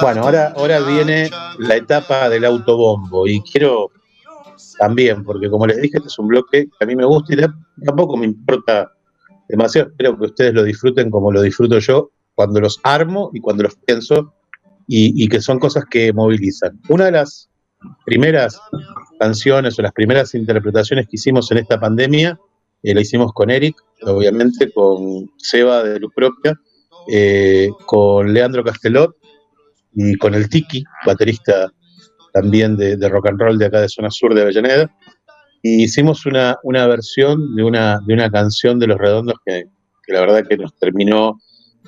[0.00, 3.90] Bueno, ahora, ahora viene la etapa del autobombo y quiero
[4.78, 7.84] también, porque como les dije, este es un bloque que a mí me gusta y
[7.84, 8.92] tampoco me importa
[9.48, 9.88] demasiado.
[9.88, 13.76] Espero que ustedes lo disfruten como lo disfruto yo cuando los armo y cuando los
[13.76, 14.34] pienso
[14.86, 16.80] y, y que son cosas que movilizan.
[16.88, 17.48] Una de las
[18.04, 18.60] primeras
[19.18, 22.38] canciones o las primeras interpretaciones que hicimos en esta pandemia
[22.82, 26.58] eh, la hicimos con Eric, obviamente, con Seba de Luz Propia,
[27.08, 29.16] eh, con Leandro Castelot
[29.96, 31.72] y con el Tiki, baterista
[32.32, 34.94] también de, de rock and roll de acá de zona sur de Avellaneda.
[35.62, 39.64] Y hicimos una, una versión de una, de una canción de Los Redondos que,
[40.04, 41.40] que la verdad que nos terminó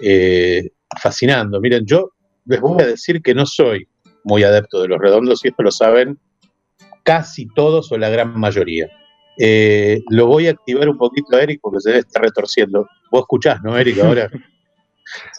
[0.02, 0.70] eh,
[1.00, 1.60] fascinando.
[1.60, 2.12] Miren, yo
[2.46, 3.86] les voy a decir que no soy
[4.24, 6.18] muy adepto de Los Redondos y esto lo saben
[7.04, 8.88] casi todos o la gran mayoría.
[9.38, 12.88] Eh, lo voy a activar un poquito Eric porque se debe estar retorciendo.
[13.12, 13.98] Vos escuchás, ¿no, Eric?
[13.98, 14.30] Ahora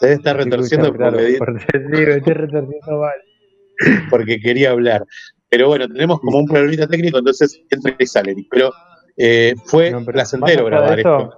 [0.00, 3.14] debe estar retorciendo Claro, porque, porque sí, me estoy retorciendo mal.
[4.10, 5.04] porque quería hablar.
[5.48, 8.34] Pero bueno, tenemos como un problemita técnico, entonces entra y sale.
[8.50, 8.70] Pero
[9.16, 11.30] eh, fue placentero Más allá grabar esto.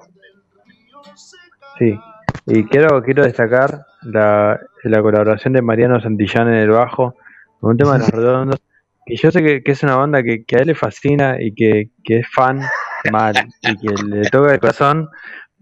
[1.78, 1.98] Sí,
[2.46, 7.16] y quiero, quiero destacar la, la colaboración de Mariano Santillán en el bajo,
[7.60, 8.60] con un tema de los redondos,
[9.06, 11.54] que yo sé que, que es una banda que, que a él le fascina y
[11.54, 12.60] que, que es fan
[13.10, 15.08] mal, y que le toca el corazón,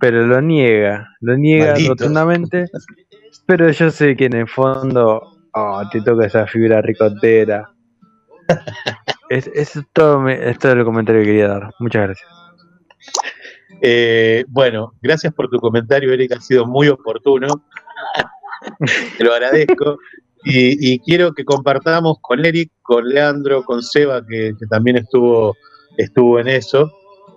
[0.01, 1.91] pero lo niega, lo niega Maldito.
[1.91, 2.65] rotundamente,
[3.47, 5.23] pero yo sé que en el fondo
[5.53, 7.71] oh, te toca esa fibra ricotera.
[9.29, 11.71] Es, es todo, es todo el comentario que quería dar.
[11.79, 12.29] Muchas gracias.
[13.81, 17.47] Eh, bueno, gracias por tu comentario, Eric, ha sido muy oportuno.
[19.17, 19.99] Te lo agradezco.
[20.43, 25.57] Y, y quiero que compartamos con Eric, con Leandro, con Seba, que, que también estuvo,
[25.97, 26.91] estuvo en eso.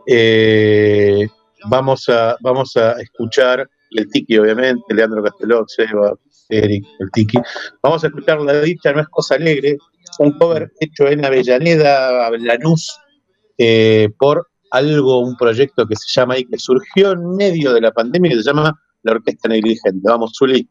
[0.07, 1.27] Eh,
[1.65, 6.13] vamos, a, vamos a escuchar el Tiki, obviamente, Leandro Casteló, Seba,
[6.49, 7.37] Eric, el Tiki.
[7.81, 9.77] Vamos a escuchar La Dicha No es Cosa Alegre,
[10.19, 12.97] un cover hecho en Avellaneda, Lanús,
[13.57, 17.91] eh, por algo, un proyecto que se llama ahí, que surgió en medio de la
[17.91, 20.01] pandemia, que se llama La Orquesta Negligente.
[20.03, 20.67] Vamos, Zuli.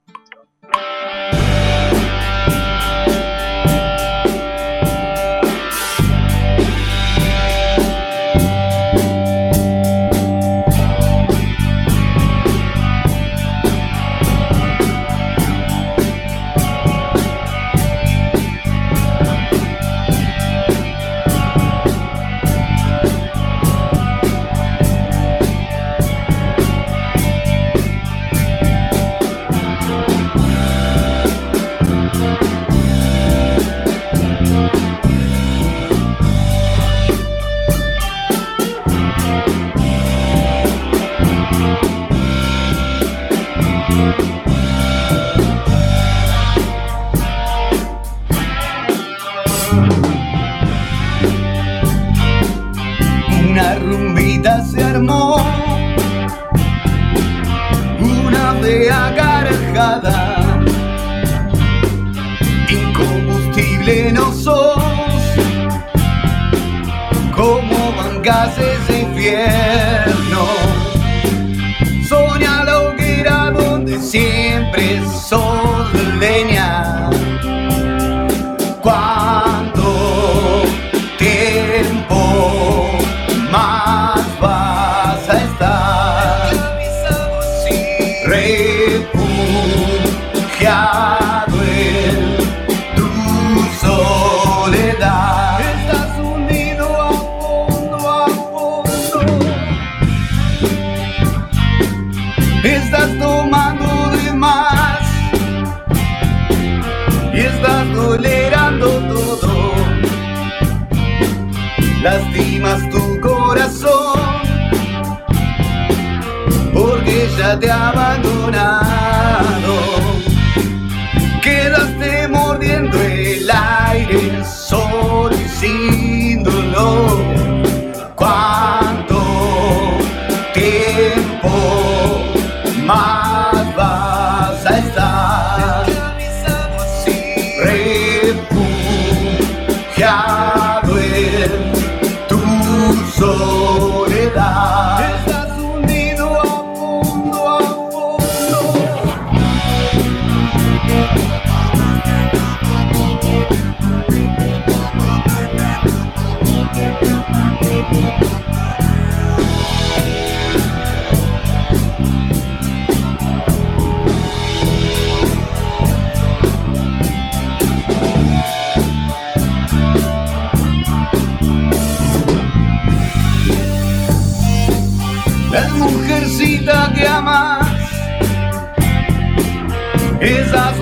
[69.29, 69.72] Ese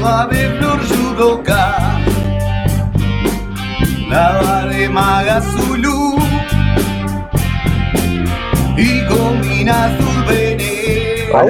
[0.01, 1.77] suave flor yudoka,
[4.70, 6.16] de maga Zulu,
[8.77, 9.02] y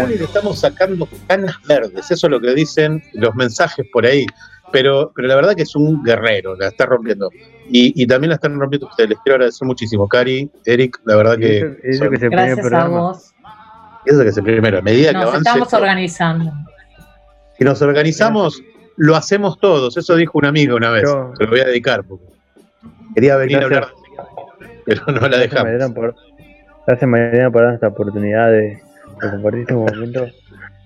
[0.04, 4.26] Uli le estamos sacando canas verdes, eso es lo que dicen los mensajes por ahí.
[4.72, 7.28] Pero, pero la verdad que es un guerrero, la está rompiendo.
[7.68, 9.10] Y, y también la están rompiendo ustedes.
[9.10, 11.58] Les quiero agradecer muchísimo, Cari, Eric, la verdad que.
[11.58, 13.34] Eso- eso que es el primer Gracias a vos.
[14.04, 14.78] Eso que es el primero.
[14.78, 16.52] A medida que Nos avance, estamos organizando.
[17.60, 18.62] Y nos organizamos,
[18.96, 19.96] lo hacemos todos.
[19.96, 21.04] Eso dijo un amigo una vez.
[21.04, 22.02] Yo- Se lo voy a dedicar.
[22.04, 22.24] Porque
[23.14, 23.82] quería venir Gracias.
[23.82, 23.94] a hablar,
[24.84, 25.92] pero no la dejamos.
[25.92, 26.14] Por,
[26.86, 28.60] gracias Mariana por darnos esta oportunidad de,
[29.22, 30.26] de compartir este momento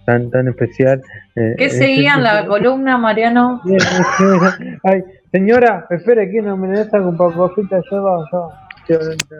[0.07, 1.01] tan tan especial.
[1.37, 3.63] eh, ¿Qué seguían este- la columna, Mariano?
[4.83, 5.03] Ay,
[5.33, 7.85] señora, espere aquí una milanesa con papas fritas.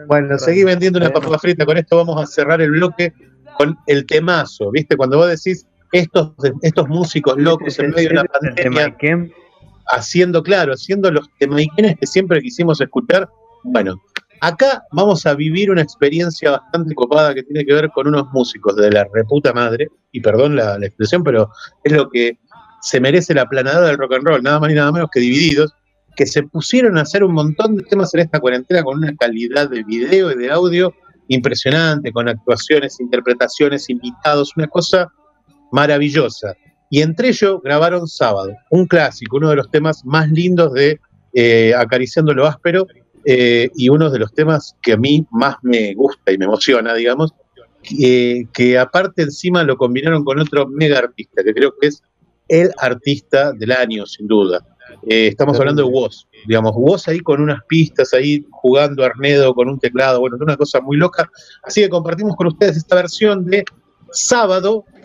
[0.07, 1.65] Bueno, seguí vendiendo una papa frita.
[1.65, 3.13] Con esto vamos a cerrar el bloque
[3.57, 4.71] con el temazo.
[4.71, 4.97] ¿Viste?
[4.97, 5.67] Cuando vos decís
[5.99, 6.31] estos,
[6.61, 8.95] estos músicos locos en medio de una pandemia,
[9.87, 13.29] haciendo, claro, haciendo los temaiquenes que siempre quisimos escuchar.
[13.63, 13.95] Bueno,
[14.41, 18.75] acá vamos a vivir una experiencia bastante copada que tiene que ver con unos músicos
[18.75, 21.49] de la reputa madre, y perdón la, la expresión, pero
[21.83, 22.37] es lo que
[22.81, 25.73] se merece la planadora del rock and roll, nada más ni nada menos que divididos,
[26.15, 29.69] que se pusieron a hacer un montón de temas en esta cuarentena con una calidad
[29.69, 30.93] de video y de audio
[31.27, 35.11] impresionante, con actuaciones, interpretaciones, invitados, una cosa
[35.75, 36.55] maravillosa.
[36.89, 40.99] Y entre ellos grabaron Sábado, un clásico, uno de los temas más lindos de
[41.33, 42.87] eh, Acariciando lo Áspero
[43.25, 46.93] eh, y uno de los temas que a mí más me gusta y me emociona,
[46.93, 47.33] digamos,
[47.83, 52.01] que, que aparte encima lo combinaron con otro mega artista, que creo que es
[52.47, 54.65] el artista del año, sin duda.
[55.09, 59.67] Eh, estamos hablando de Woz, digamos, Woz ahí con unas pistas, ahí jugando Arnedo con
[59.67, 61.29] un teclado, bueno, una cosa muy loca.
[61.63, 63.65] Así que compartimos con ustedes esta versión de
[64.11, 64.85] Sábado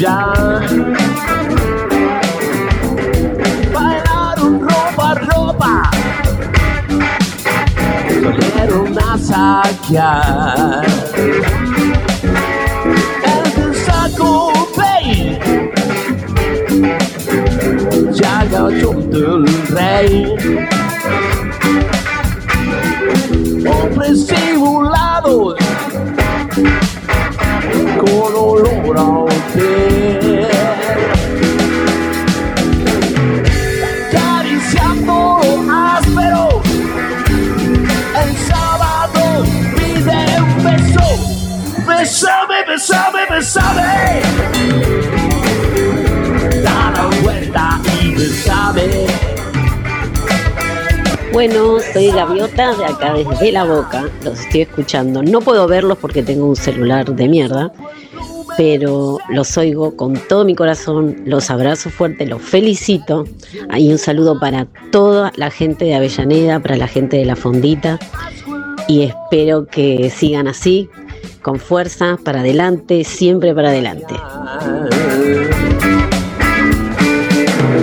[0.00, 0.16] ya.
[3.74, 5.90] Bailaron ropa, ropa.
[8.08, 10.86] Salieron a saquear.
[13.34, 15.38] El saco Bay.
[18.12, 20.10] Ya gachó del rey.
[23.66, 25.56] hombres simulados
[28.00, 29.89] con olor a hotel.
[42.80, 43.82] Besame, besame,
[44.24, 44.62] besame.
[46.64, 48.86] Da la vuelta y besame.
[51.30, 55.22] Bueno, soy Gaviota de acá desde la boca, los estoy escuchando.
[55.22, 57.70] No puedo verlos porque tengo un celular de mierda,
[58.56, 63.26] pero los oigo con todo mi corazón, los abrazo fuerte, los felicito.
[63.68, 67.98] Hay un saludo para toda la gente de Avellaneda, para la gente de la Fondita
[68.90, 70.88] y espero que sigan así,
[71.42, 74.14] con fuerza, para adelante, siempre para adelante.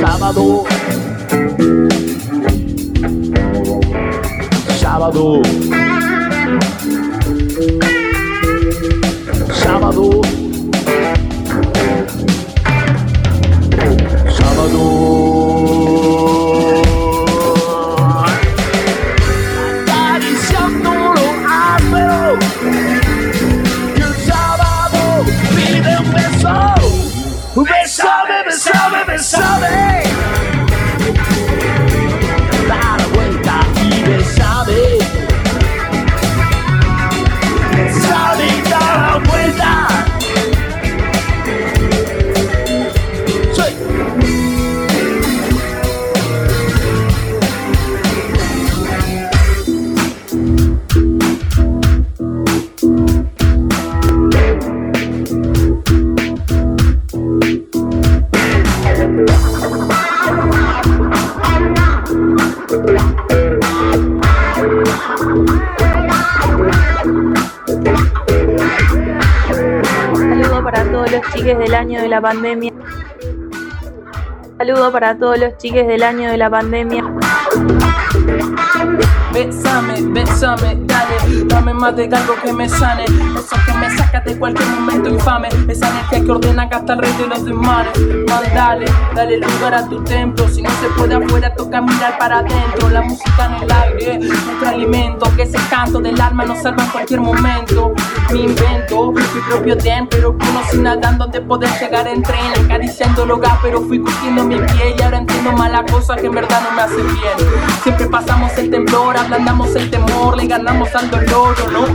[0.02, 0.64] Sábado.
[4.80, 5.42] Sábado.
[72.18, 72.74] La pandemia.
[74.58, 77.04] Saludo para todos los chiques del año de la pandemia.
[79.32, 83.06] Bésame, bésame, dale, dame más de algo que me sane.
[83.06, 85.50] Eso que me saca de cualquier momento infame.
[85.68, 87.86] Esa energía que ordena hasta el rey de los demás.
[88.28, 90.50] Mandale, dale lugar a tu templo.
[90.50, 92.90] Si no se puede afuera, toca mirar para adentro.
[92.90, 95.32] La música en el aire, nuestro alimento.
[95.36, 97.94] Que ese canto del alma nos salva en cualquier momento.
[98.32, 102.66] Mi invento, mi propio den, pero conocí nadando donde poder llegar en tren.
[102.66, 104.96] Acariciando el hogar, pero fui curtiendo mi piel.
[104.98, 107.52] Y ahora entiendo mala cosa que en verdad no me hace bien.
[107.84, 111.86] Siempre pasamos el temblor, ablandamos el temor, le ganamos al dolor, ¿o ¿no?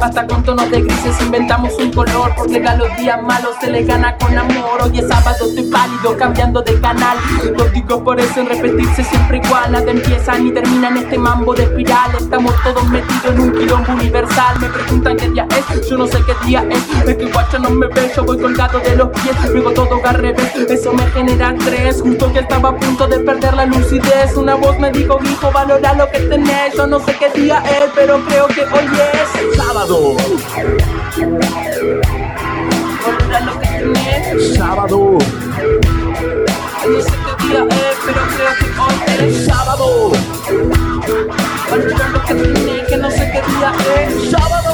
[0.00, 3.84] Hasta con tonos de grises inventamos un color, porque a los días malos se le
[3.84, 4.82] gana con amor.
[4.82, 7.18] Hoy es sábado, estoy pálido, cambiando de canal.
[7.56, 11.54] Los digo por eso en repetirse siempre igual, nada empieza ni termina en este mambo
[11.54, 12.10] de espiral.
[12.18, 14.58] Estamos todos metidos en un quilombo universal.
[14.60, 17.08] Me preguntan qué día es, yo no sé qué día es.
[17.08, 20.14] Es que guacho no me ve, yo voy colgado de los pies, luego todo al
[20.14, 20.54] revés.
[20.68, 24.36] Eso me genera estrés, justo que estaba a punto de perder la lucidez.
[24.36, 26.74] Una voz me dijo, hijo, valora lo que tenés.
[26.76, 30.16] Yo no sé qué día es, pero creo que hoy es sábado.
[33.06, 34.56] Valora lo que tenés.
[34.56, 35.18] Sábado.
[36.84, 40.12] No sé qué día es, pero creo que hoy es sábado.
[41.70, 44.71] Valora lo que tenés, que no sé qué día es sábado.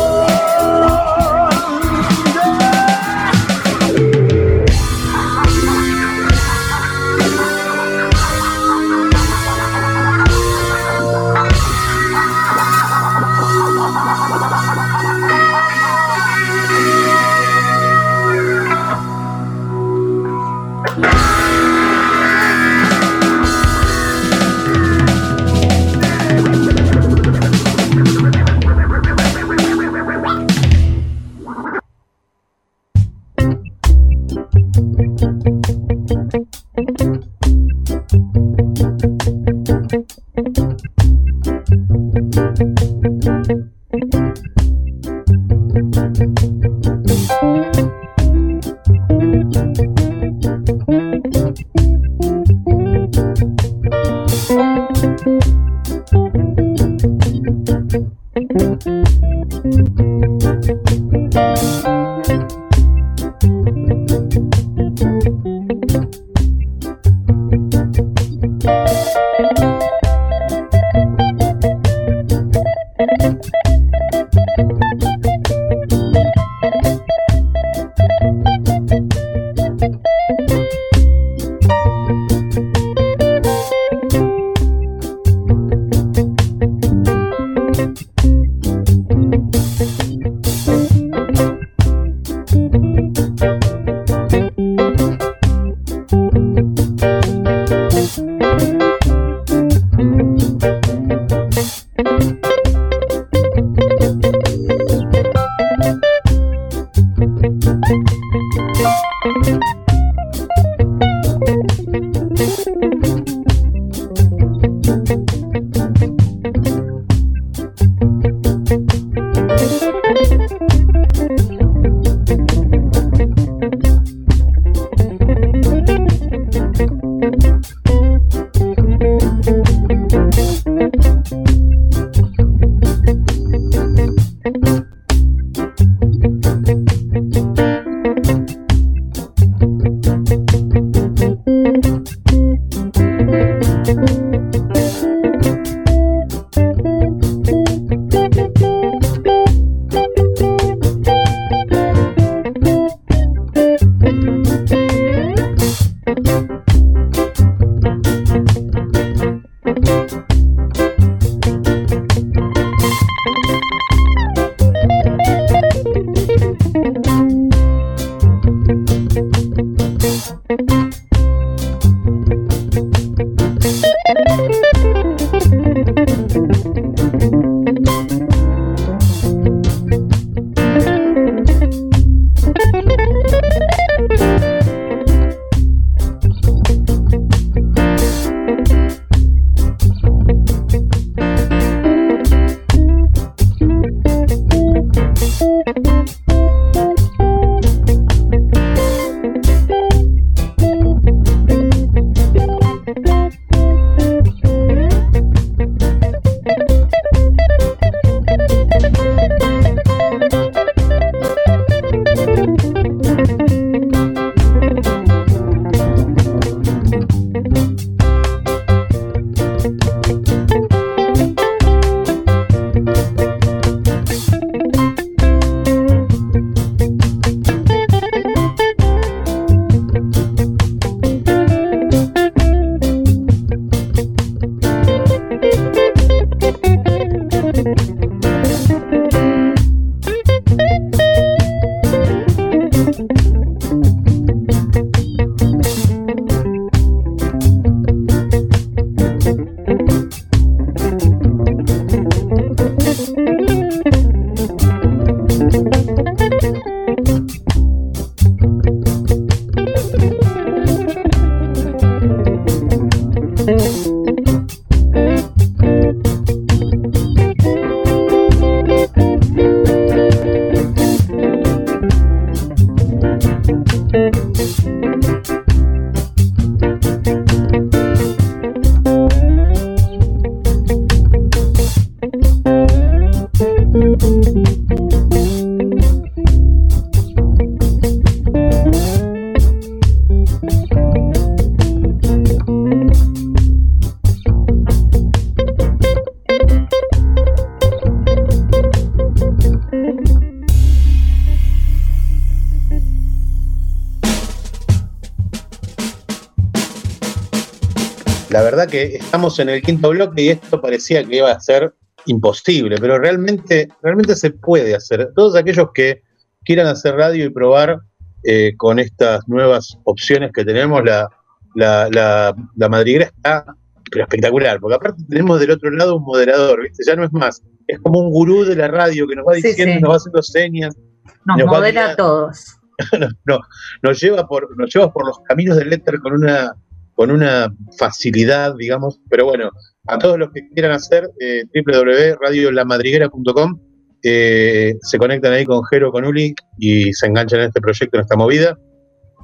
[308.30, 311.74] La verdad que estamos en el quinto bloque y esto parecía que iba a ser
[312.08, 315.10] imposible, pero realmente, realmente se puede hacer.
[315.14, 316.02] Todos aquellos que
[316.44, 317.80] quieran hacer radio y probar
[318.24, 321.08] eh, con estas nuevas opciones que tenemos, la,
[321.54, 323.44] la, la, la madriguera está
[323.90, 326.84] pero espectacular, porque aparte tenemos del otro lado un moderador, ¿viste?
[326.86, 329.74] Ya no es más, es como un gurú de la radio que nos va diciendo,
[329.74, 329.80] sí.
[329.80, 330.76] nos va haciendo señas.
[331.24, 332.58] Nos nos modela a todos.
[333.26, 333.40] no,
[333.82, 336.54] nos lleva por, nos lleva por los caminos del éter con una,
[336.94, 339.00] con una facilidad, digamos.
[339.08, 339.50] Pero bueno,
[339.88, 343.60] a todos los que quieran hacer, eh, www.radiolamadriguera.com,
[344.02, 348.02] eh, se conectan ahí con Jero, con Uli y se enganchan en este proyecto, en
[348.02, 348.56] esta movida,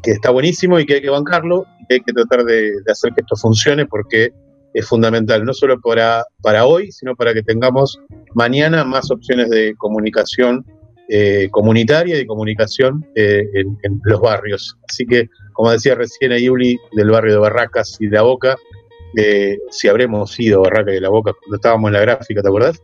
[0.03, 3.20] que está buenísimo y que hay que bancarlo que hay que tratar de, hacer que
[3.20, 4.31] esto funcione porque
[4.73, 7.99] es fundamental, no solo para, para hoy, sino para que tengamos
[8.35, 10.65] mañana más opciones de comunicación
[11.09, 14.77] eh, comunitaria y de comunicación eh, en, los barrios.
[14.89, 18.57] Así que, como decía recién a Yuli, del barrio de Barracas y de La Boca,
[19.16, 22.43] eh, si habremos ido a Barracas y de La Boca cuando estábamos en la gráfica,
[22.43, 22.82] ¿te acordás?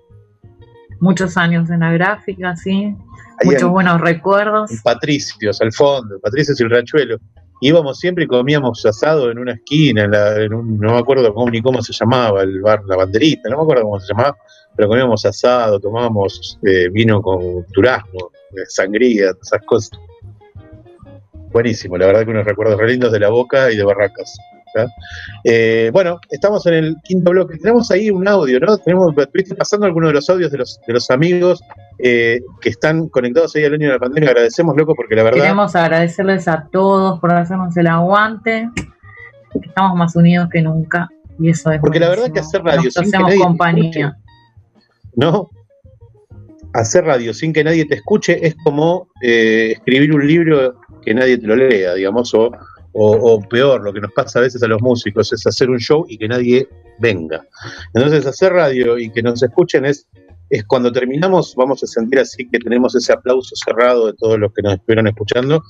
[1.00, 2.94] Muchos años en la gráfica, sí.
[3.42, 4.70] Muchos en- buenos recuerdos.
[4.84, 7.16] Patricios, al fondo, Patricios y el Rachuelo.
[7.62, 11.32] Íbamos siempre y comíamos asado en una esquina, en la- en un- no me acuerdo
[11.34, 14.36] cómo, ni cómo se llamaba, el bar La Banderita, no me acuerdo cómo se llamaba,
[14.76, 19.98] pero comíamos asado, tomábamos eh, vino con durazno, eh, sangría, esas cosas.
[21.52, 24.36] Buenísimo, la verdad que unos recuerdos re lindos de la boca y de Barracas.
[25.44, 27.58] Eh, bueno, estamos en el quinto bloque.
[27.58, 28.78] Tenemos ahí un audio, ¿no?
[28.78, 31.62] Tenemos, estuviste pasando algunos de los audios de los, de los amigos
[31.98, 34.30] eh, que están conectados ahí al año de la pandemia.
[34.30, 35.40] Agradecemos, loco, porque la verdad.
[35.40, 38.68] Queremos agradecerles a todos por hacernos el aguante.
[39.60, 41.08] Estamos más unidos que nunca.
[41.38, 42.34] Y eso es Porque la verdad buenísimo.
[42.34, 44.16] que hacer radio Nos sin que nadie compañía.
[45.14, 45.50] ¿no?
[46.72, 51.38] Hacer radio sin que nadie te escuche es como eh, escribir un libro que nadie
[51.38, 52.52] te lo lea, digamos, o,
[52.92, 55.78] o- o peor, lo que nos pasa a veces a los músicos es hacer un
[55.78, 56.68] show y que nadie
[56.98, 57.44] venga.
[57.94, 60.06] Entonces, hacer radio y que nos escuchen es,
[60.50, 64.52] es cuando terminamos, vamos a sentir así que tenemos ese aplauso cerrado de todos los
[64.52, 65.62] que nos estuvieron escuchando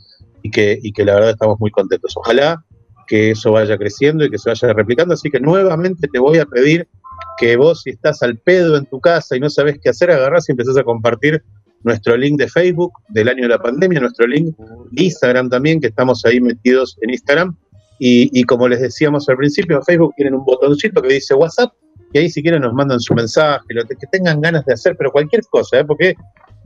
[0.42, 2.14] y que, y que la verdad estamos muy contentos.
[2.16, 2.64] Ojalá
[3.06, 5.14] que eso vaya creciendo y que se vaya replicando.
[5.14, 6.88] Así que nuevamente te voy a pedir
[7.36, 10.48] que vos, si estás al pedo en tu casa y no sabes qué hacer, agarrás
[10.48, 11.42] y empezás a compartir
[11.82, 15.88] nuestro link de Facebook del año de la pandemia, nuestro link de Instagram también, que
[15.88, 17.56] estamos ahí metidos en Instagram.
[17.98, 21.72] Y, y como les decíamos al principio, en Facebook tienen un botoncito que dice WhatsApp,
[22.12, 25.12] y ahí si quieren nos mandan su mensaje, lo que tengan ganas de hacer, pero
[25.12, 25.84] cualquier cosa, ¿eh?
[25.84, 26.14] porque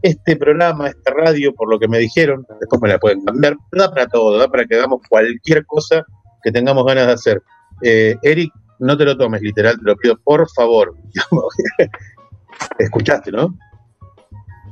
[0.02, 3.90] este programa, esta radio, por lo que me dijeron, después me la pueden cambiar, da
[3.90, 6.04] para todo, da para que hagamos cualquier cosa
[6.42, 7.42] que tengamos ganas de hacer.
[7.82, 10.94] Eh, Eric, no te lo tomes literal, te lo pido por favor.
[12.78, 13.56] Escuchaste, ¿no?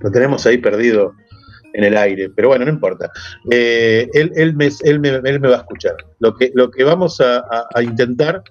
[0.02, 1.14] Lo tenemos ahí perdido
[1.74, 3.10] en el aire, pero bueno, no importa.
[3.50, 5.96] Eh, él, él me, él, me, él me va a escuchar.
[6.18, 7.42] Lo que, lo que vamos a,
[7.82, 8.42] intentar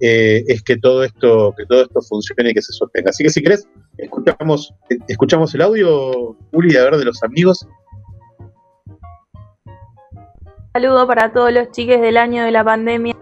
[0.00, 3.10] eh, es que todo esto que todo esto funcione y que se sostenga.
[3.10, 3.68] Así que si querés,
[3.98, 4.74] escuchamos,
[5.08, 7.66] escuchamos el audio, Uli, a ver, de los amigos.
[10.72, 13.16] Saludo para todos los chiques del año de la pandemia.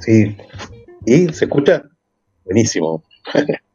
[0.00, 0.36] Sí.
[1.04, 1.82] ¿Y se escucha?
[2.44, 3.02] Buenísimo.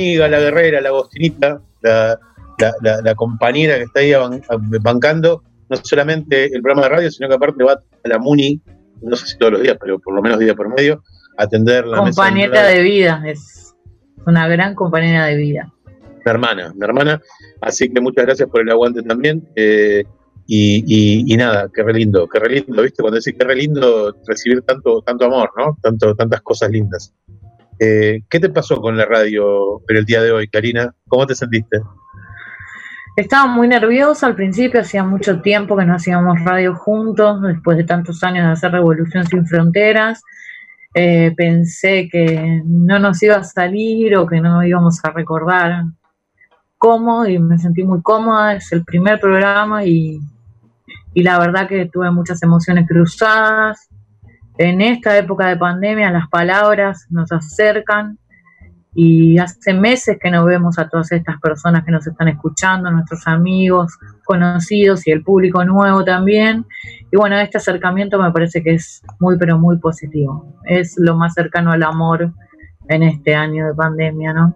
[0.00, 2.18] amiga, la guerrera, la agostinita, la,
[2.58, 4.42] la- la- la compañera que está ahí ban-
[4.82, 8.60] bancando, no solamente el programa de radio, sino que aparte va a la MUNI,
[9.02, 11.02] no sé si todos los días, pero por lo menos día por medio,
[11.38, 13.22] a atender la mesa Compañera de vida.
[13.26, 13.74] Es
[14.26, 15.72] una gran compañera de vida.
[16.24, 17.20] mi hermana, mi hermana.
[17.62, 19.48] Así que muchas gracias por el aguante también.
[19.56, 20.04] eh,
[20.46, 23.00] y, y- y nada, qué re lindo, qué re lindo, ¿viste?
[23.02, 25.78] Cuando decís qué re lindo recibir tanto, tanto amor, ¿no?
[25.80, 27.14] Tanto, tantas cosas lindas.
[27.82, 30.94] Eh, ¿Qué te pasó con la radio en el día de hoy, Karina?
[31.08, 31.80] ¿Cómo te sentiste?
[33.16, 37.84] Estaba muy nerviosa al principio, hacía mucho tiempo que no hacíamos radio juntos, después de
[37.84, 40.22] tantos años de hacer Revolución Sin Fronteras.
[40.94, 45.84] Eh, pensé que no nos iba a salir o que no íbamos a recordar
[46.76, 48.56] cómodo y me sentí muy cómoda.
[48.56, 50.20] Es el primer programa y,
[51.14, 53.88] y la verdad que tuve muchas emociones cruzadas.
[54.60, 58.18] En esta época de pandemia las palabras nos acercan
[58.94, 63.26] y hace meses que no vemos a todas estas personas que nos están escuchando, nuestros
[63.26, 66.66] amigos, conocidos y el público nuevo también.
[67.10, 70.54] Y bueno, este acercamiento me parece que es muy, pero muy positivo.
[70.66, 72.30] Es lo más cercano al amor
[72.90, 74.54] en este año de pandemia, ¿no?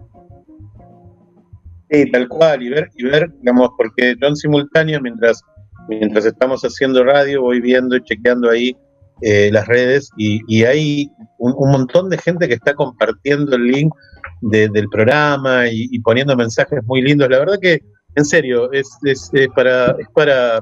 [1.88, 5.42] Sí, tal cual, y ver, y ver, digamos, porque yo en simultáneo, mientras,
[5.88, 8.76] mientras estamos haciendo radio, voy viendo y chequeando ahí
[9.22, 13.92] eh, las redes y, hay un, montón de gente que está compartiendo el link
[14.40, 17.28] de- del programa y, y poniendo mensajes muy lindos.
[17.30, 17.80] La verdad que,
[18.16, 20.60] en serio, es, es, eh, para, es para,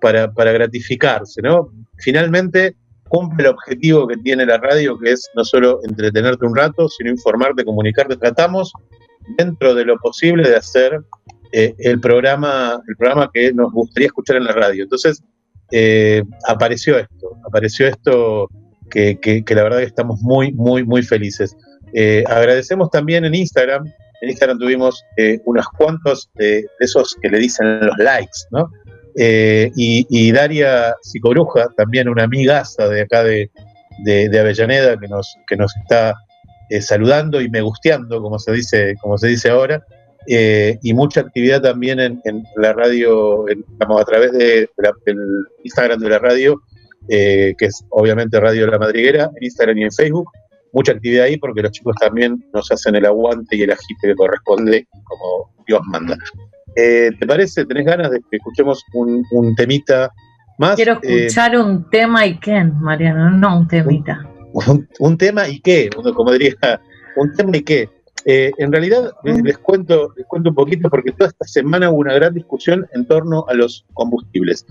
[0.00, 1.68] para, para gratificarse, ¿no?
[1.98, 2.76] Finalmente
[3.08, 7.10] cumple el objetivo que tiene la radio, que es no solo entretenerte un rato, sino
[7.10, 8.16] informarte, comunicarte.
[8.16, 8.72] Tratamos
[9.36, 10.98] dentro de lo posible de hacer
[11.52, 14.84] eh, el programa, el programa que nos gustaría escuchar en la radio.
[14.84, 15.22] Entonces,
[15.72, 18.48] eh, apareció esto, apareció esto
[18.90, 21.56] que, la verdad que estamos muy, muy, muy felices.
[21.94, 23.86] Eh, agradecemos también en Instagram,
[24.20, 28.70] en Instagram tuvimos eh, unos cuantos de, esos que le dicen los likes, ¿no?
[29.14, 33.50] Y, Daria Psicobruja, también una amigaza de acá de,
[34.04, 36.14] de- Avellaneda que nos, que nos está
[36.80, 39.82] saludando y me gusteando, como se dice, como se dice ahora,
[40.28, 44.92] eh, y mucha actividad también en, en la radio, en- digamos, a través de la-
[45.64, 46.60] Instagram de la radio,
[47.08, 50.28] eh, que es obviamente Radio La Madriguera, en Instagram y en Facebook.
[50.72, 54.14] Mucha actividad ahí porque los chicos también nos hacen el aguante y el agite que
[54.14, 56.16] corresponde, como Dios manda.
[56.76, 57.66] Eh, ¿Te parece?
[57.66, 60.10] ¿Tenés ganas de que escuchemos un, un temita
[60.58, 60.76] más?
[60.76, 64.26] Quiero Eh, escuchar un tema y quién, Mariano, no un temita.
[64.54, 66.54] un, un tema y qué, como diría,
[67.16, 67.88] un tema y qué.
[68.24, 71.98] Eh, en realidad les, les cuento, les cuento un poquito porque toda esta semana hubo
[71.98, 74.64] una gran discusión en torno a los combustibles.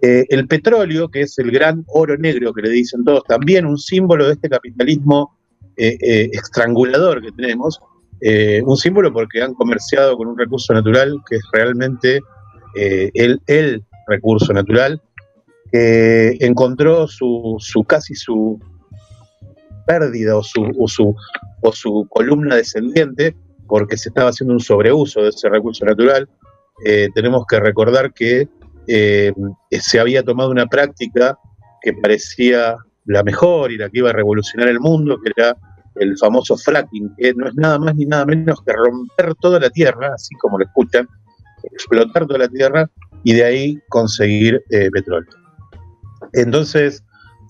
[0.00, 3.78] Eh, el petróleo, que es el gran oro negro que le dicen todos, también un
[3.78, 5.36] símbolo de este capitalismo
[5.76, 7.80] eh, eh, estrangulador que tenemos,
[8.20, 12.20] eh, un símbolo porque han comerciado con un recurso natural que es realmente
[12.76, 15.00] eh, el, el recurso natural,
[15.70, 18.58] que encontró su, su casi su
[19.88, 21.16] pérdida o su, o su,
[21.62, 23.34] o su columna descendiente
[23.66, 26.28] porque se estaba haciendo un sobreuso de ese recurso natural.
[26.84, 28.48] Eh, tenemos que recordar que
[28.86, 29.32] eh,
[29.70, 31.38] se había tomado una práctica
[31.82, 35.56] que parecía la mejor y la que iba a revolucionar el mundo, que era
[35.96, 39.70] el famoso fracking, que no es nada más ni nada menos que romper toda la
[39.70, 41.08] tierra, así como lo escuchan,
[41.64, 42.88] explotar toda la tierra
[43.24, 45.30] y de ahí conseguir eh, petróleo.
[46.34, 47.02] Entonces,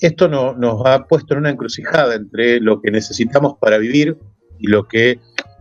[0.06, 4.16] esto no- nos ha puesto en una encrucijada entre lo que necesitamos para vivir
[4.58, 5.18] y lo que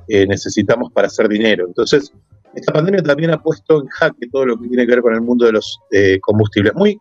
[0.09, 1.65] eh, necesitamos para hacer dinero.
[1.67, 2.11] Entonces,
[2.55, 5.21] esta pandemia también ha puesto en jaque todo lo que tiene que ver con el
[5.21, 6.73] mundo de los eh, combustibles.
[6.75, 6.97] Muy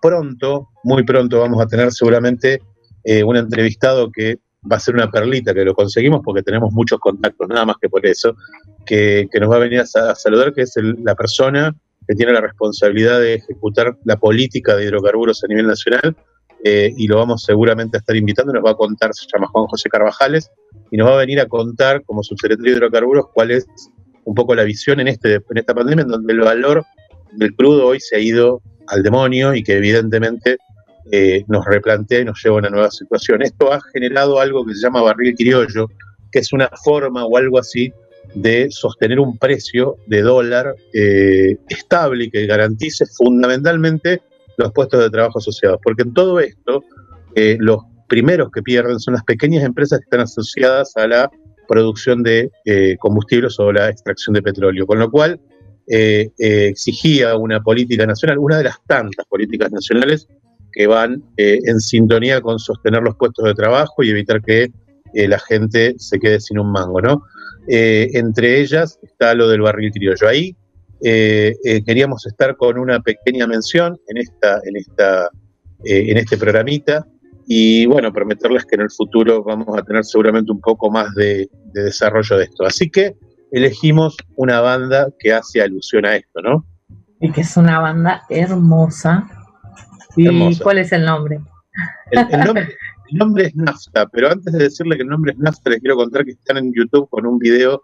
[0.00, 2.60] pronto, muy pronto vamos a tener seguramente
[3.04, 4.38] eh, un entrevistado que
[4.70, 7.88] va a ser una perlita, que lo conseguimos porque tenemos muchos contactos, nada más que
[7.88, 8.34] por eso,
[8.86, 11.74] que, nos va a venir a, a saludar, que es el- la persona
[12.06, 16.16] que tiene la responsabilidad de ejecutar la política de hidrocarburos a nivel nacional,
[16.64, 19.66] eh, y lo vamos seguramente a estar invitando, nos va a contar, se llama Juan
[19.66, 20.50] José Carvajales,
[20.90, 23.66] y nos va a venir a contar como subsecretario de hidrocarburos cuál es
[24.24, 26.84] un poco la visión en, este, en esta pandemia, en donde el valor
[27.32, 30.58] del crudo hoy se ha ido al demonio y que evidentemente
[31.10, 33.42] eh, nos replantea y nos lleva a una nueva situación.
[33.42, 35.88] Esto ha generado algo que se llama barril criollo,
[36.30, 37.92] que es una forma o algo así
[38.34, 44.20] de sostener un precio de dólar eh, estable y que garantice fundamentalmente
[44.58, 45.78] los puestos de trabajo asociados.
[45.82, 46.82] Porque en todo esto,
[47.34, 51.30] eh, los primeros que pierden son las pequeñas empresas que están asociadas a la
[51.68, 54.86] producción de eh, combustibles o la extracción de petróleo.
[54.86, 55.38] Con lo cual,
[55.86, 60.26] eh, eh, exigía una política nacional, una de las tantas políticas nacionales
[60.72, 64.70] que van en sintonía con sostener los puestos de trabajo y evitar que
[65.14, 67.22] la gente se quede sin un mango, ¿no?
[67.66, 70.28] Entre ellas está lo del barril criollo.
[70.28, 70.54] Ahí
[71.02, 75.26] eh, eh, queríamos estar con una pequeña mención en esta, en esta,
[75.84, 77.06] eh, en este programita
[77.46, 81.48] y bueno, prometerles que en el futuro vamos a tener seguramente un poco más de,
[81.72, 82.64] de desarrollo de esto.
[82.64, 83.16] Así que
[83.52, 86.66] elegimos una banda que hace alusión a esto, ¿no?
[87.20, 89.28] Y que es una banda hermosa.
[90.16, 90.62] ¿Y Hermosa.
[90.62, 91.40] cuál es el nombre?
[92.10, 92.68] El, el nombre,
[93.10, 95.96] el nombre es Nafta, pero antes de decirle que el nombre es Nafta, les quiero
[95.96, 97.82] contar que están en YouTube con un video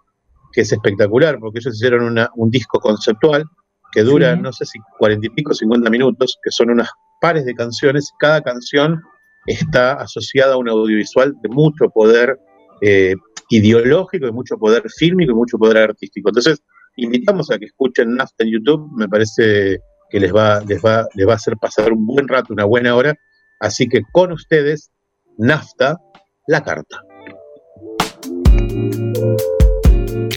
[0.55, 3.45] que es espectacular, porque ellos hicieron una- un disco conceptual
[3.93, 4.41] que dura, Sí.
[4.41, 6.89] no sé si cuarenta y pico, 50 minutos, que son unas
[7.21, 8.11] pares de canciones.
[8.19, 9.01] Cada canción
[9.47, 12.39] está asociada a un audiovisual de mucho poder
[12.81, 13.15] eh,
[13.51, 16.29] ideológico, de mucho poder fílmico y mucho poder artístico.
[16.31, 16.61] Entonces,
[16.97, 19.79] invitamos a que escuchen Nafta en YouTube, me parece
[20.11, 22.95] que les va, les va, les va a hacer pasar un buen rato, una buena
[22.97, 23.15] hora.
[23.61, 24.91] Así que con ustedes,
[25.39, 25.99] Nafta,
[26.47, 27.01] la carta.
[30.15, 30.31] No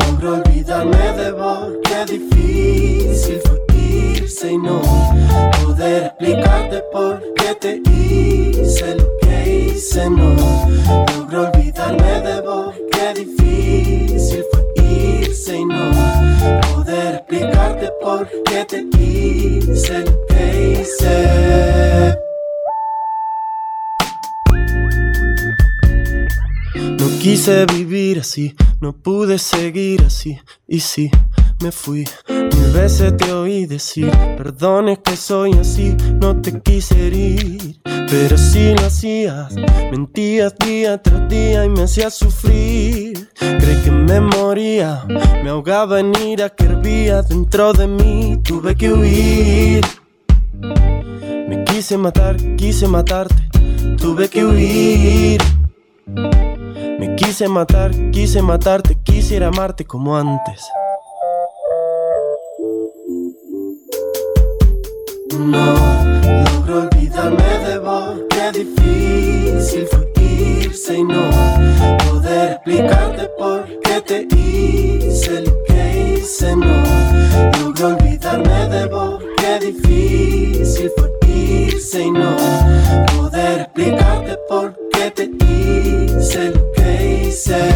[0.00, 4.82] logro olvidarme de vos, qué difícil fue irse y no
[5.62, 10.10] poder explicarte por qué te hice lo que hice.
[10.10, 10.34] No
[11.16, 15.92] logro olvidarme de vos, qué difícil fue irse y no
[16.74, 22.29] poder explicarte por qué te hice lo que hice.
[26.74, 30.38] No quise vivir así, no pude seguir así,
[30.68, 31.10] y sí,
[31.62, 32.04] me fui.
[32.28, 37.80] Mil veces te oí decir, perdones que soy así, no te quise herir.
[37.84, 39.54] Pero si lo hacías,
[39.90, 43.30] mentías día tras día y me hacías sufrir.
[43.34, 45.04] Creí que me moría,
[45.42, 49.84] me ahogaba en ira que hervía dentro de mí, tuve que huir.
[51.48, 53.48] Me quise matar, quise matarte,
[53.96, 55.40] tuve que huir.
[57.00, 60.60] Me quise matar, quise matarte, quisiera amarte como antes.
[65.32, 65.74] No
[66.44, 71.30] logro olvidarme de vos, qué difícil fue irse y no
[72.06, 76.54] poder explicarte por qué te hice lo que hice.
[76.54, 76.82] No
[77.62, 81.19] logro olvidarme de vos, qué difícil fue
[81.90, 82.36] irse y no
[83.16, 87.70] poder explicarte por qué te hice lo que hice.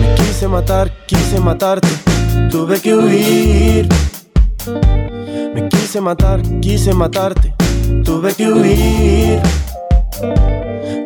[0.00, 1.88] Me quise matar, quise matarte.
[2.50, 3.88] Tuve que huir.
[5.54, 7.52] Me quise matar, quise matarte.
[8.04, 9.40] Tuve que huir.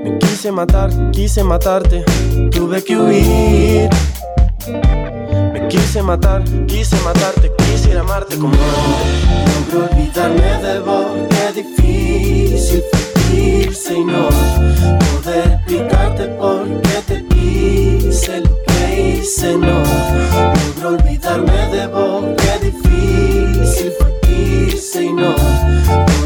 [0.04, 2.04] Me quise matar, quise matarte.
[2.50, 3.90] Tuve que huir.
[5.52, 7.50] Me quise matar, quise matarte.
[7.58, 9.72] Quisiera amarte como antes.
[9.72, 13.00] Logro olvidarme de vos, qué difícil fue
[13.96, 19.56] y no poder explicarte por qué te hice lo que hice.
[19.56, 19.82] No
[20.76, 25.34] logro olvidarme de vos, qué difícil fue irse y no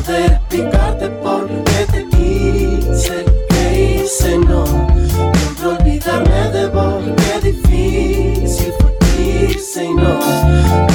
[0.05, 4.39] poder explicarte por qué te hice lo que hice.
[4.39, 10.21] No logro olvidarme de vos, qué difícil fue irse y no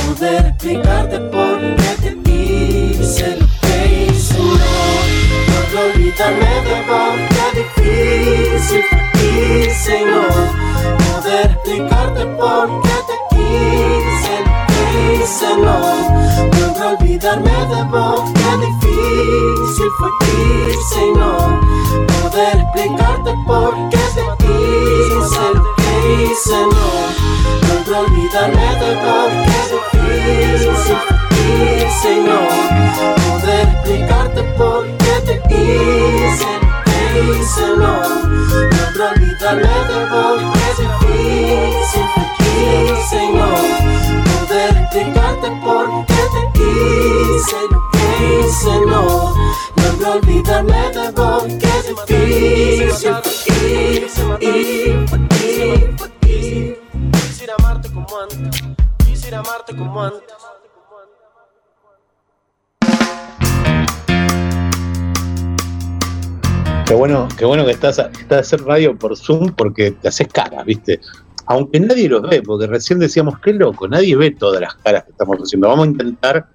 [0.06, 3.59] poder explicarte por qué te hice lo que
[6.10, 10.24] logro olvidarme de vos, qué difícil fue y no
[11.14, 13.42] poder explicarte por qué te que
[15.24, 15.50] hice.
[15.58, 15.78] No
[16.60, 20.10] logro olvidarme de vos, qué difícil fue
[20.98, 21.32] y no
[22.22, 24.54] poder explicarte por qué te que
[26.24, 26.58] hice.
[26.58, 26.88] No
[27.68, 29.60] logro olvidarme de vos, qué
[30.58, 32.40] difícil fue y no
[33.40, 35.60] poder explicarte por qué te lo que
[37.40, 37.68] hice.
[37.78, 37.94] No
[38.72, 42.26] logro olvidarme de vos, qué difícil fue
[42.92, 43.50] irse y no
[44.48, 46.42] poder explicarte por qué te
[47.72, 48.00] lo que
[48.46, 48.74] hice.
[48.86, 49.02] No
[49.76, 53.34] logro olvidarme de vos, qué difícil fue
[53.64, 54.50] irse y
[57.12, 58.64] Quisiera amarte como antes,
[59.06, 60.59] quisiera amarte como antes.
[66.90, 70.28] Qué bueno, qué bueno que estás, estás a hacer radio por Zoom porque te haces
[70.28, 71.00] caras, ¿viste?
[71.46, 75.12] Aunque nadie los ve, porque recién decíamos, qué loco, nadie ve todas las caras que
[75.12, 75.68] estamos haciendo.
[75.68, 76.48] Vamos a intentar,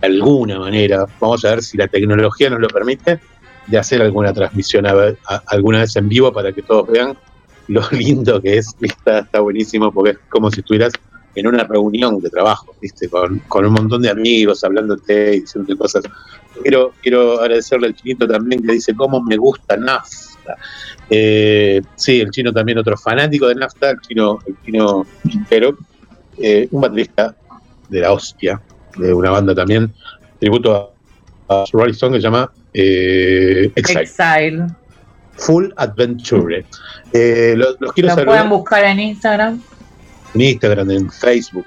[0.00, 3.18] de alguna manera, vamos a ver si la tecnología nos lo permite,
[3.66, 7.18] de hacer alguna transmisión a ver- a- alguna vez en vivo para que todos vean
[7.66, 8.68] lo lindo que es.
[8.80, 10.92] Está, está buenísimo porque es como si estuvieras
[11.34, 13.08] en una reunión de trabajo, ¿viste?
[13.08, 16.04] Con, con un montón de amigos hablándote y diciéndote cosas.
[16.62, 20.56] Quiero, quiero agradecerle al chinito también que dice cómo me gusta nafta.
[21.10, 25.76] Eh, sí, el chino también otro fanático de nafta, el chino, el chino Quintero,
[26.38, 27.34] eh, un baterista
[27.88, 28.60] de la hostia,
[28.96, 29.92] de una banda también,
[30.38, 30.94] tributo
[31.48, 34.00] a, a Rolling Stone que se llama eh, Exile.
[34.02, 34.66] Exile.
[35.36, 36.64] Full Adventure.
[37.12, 39.62] Eh, los, los quiero Lo saludar pueden buscar en Instagram.
[40.34, 41.66] En Instagram, en Facebook.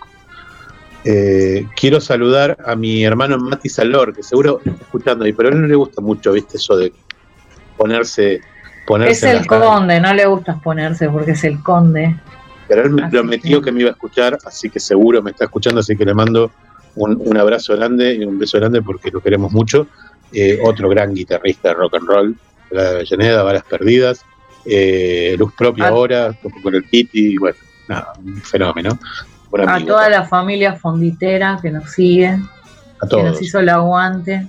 [1.04, 5.52] Eh, quiero saludar a mi hermano Mati Salor, que seguro está escuchando ahí, pero a
[5.54, 6.92] él no le gusta mucho, viste, eso de
[7.78, 8.42] ponerse,
[8.86, 12.16] ponerse Es el conde, no le gusta ponerse porque es el conde.
[12.68, 15.80] Pero él me prometió que me iba a escuchar, así que seguro me está escuchando,
[15.80, 16.52] así que le mando
[16.96, 19.88] un, un abrazo grande y un beso grande porque lo queremos mucho.
[20.34, 22.36] Eh, otro gran guitarrista de rock and roll,
[22.72, 24.26] la de Avellaneda, Balas Perdidas,
[24.66, 25.90] eh, Luz Propia Ah.
[25.90, 27.58] ahora, con el Piti, y bueno,
[27.88, 28.98] nada, un fenómeno.
[29.50, 32.40] Un A toda la familia fonditera que nos sigue, a
[33.02, 33.24] que todos.
[33.24, 34.48] nos hizo el aguante.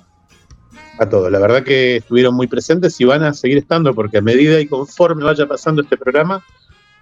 [0.99, 1.31] a todos.
[1.31, 4.67] La verdad que estuvieron muy presentes y van a seguir estando porque a medida y
[4.67, 6.45] conforme vaya pasando este programa,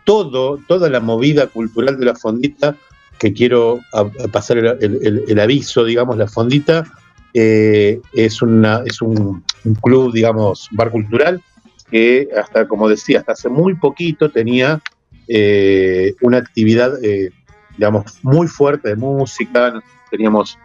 [0.04, 2.76] todo, toda la movida cultural de la fondita,
[3.18, 6.84] que quiero a- a pasar el, el- el- el aviso, digamos, la fondita
[7.32, 11.42] eh, es, una, es un, un club, digamos, bar cultural
[11.90, 14.80] que hasta, como decía, hasta hace muy poquito tenía
[15.28, 17.30] eh, una actividad, eh,
[17.76, 20.58] digamos, muy fuerte de música, teníamos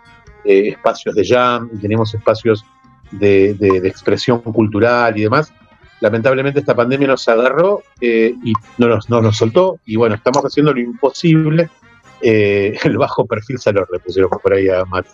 [0.46, 2.66] eh, espacios de jam, teníamos espacios
[3.12, 3.52] de,
[3.84, 5.54] expresión cultural y demás.
[6.00, 10.74] Lamentablemente esta pandemia nos agarró y no nos, no nos soltó y bueno, estamos haciendo
[10.74, 11.70] lo imposible.
[12.24, 15.10] el bajo perfil salor le pusieron por ahí a Mati.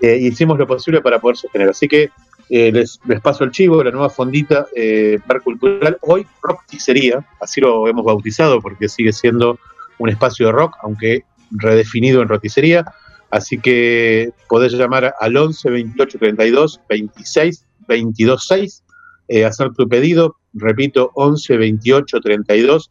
[0.00, 1.68] Hicimos lo posible para poder sostener.
[1.68, 2.10] Así que
[2.48, 5.98] eh, les, les paso el chivo, la nueva fondita eh, Bar Cultural.
[6.02, 9.58] Hoy Rock Ticería, así lo hemos bautizado porque sigue siendo
[9.98, 12.84] un espacio de rock, aunque redefinido en roticería.
[13.30, 18.84] Así que podés llamar al 11 28 32 26 22 6,
[19.28, 20.36] eh, hacer tu pedido.
[20.54, 22.90] Repito, 11 28 32,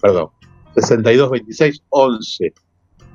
[0.00, 0.28] perdón,
[0.76, 2.54] 62 26 11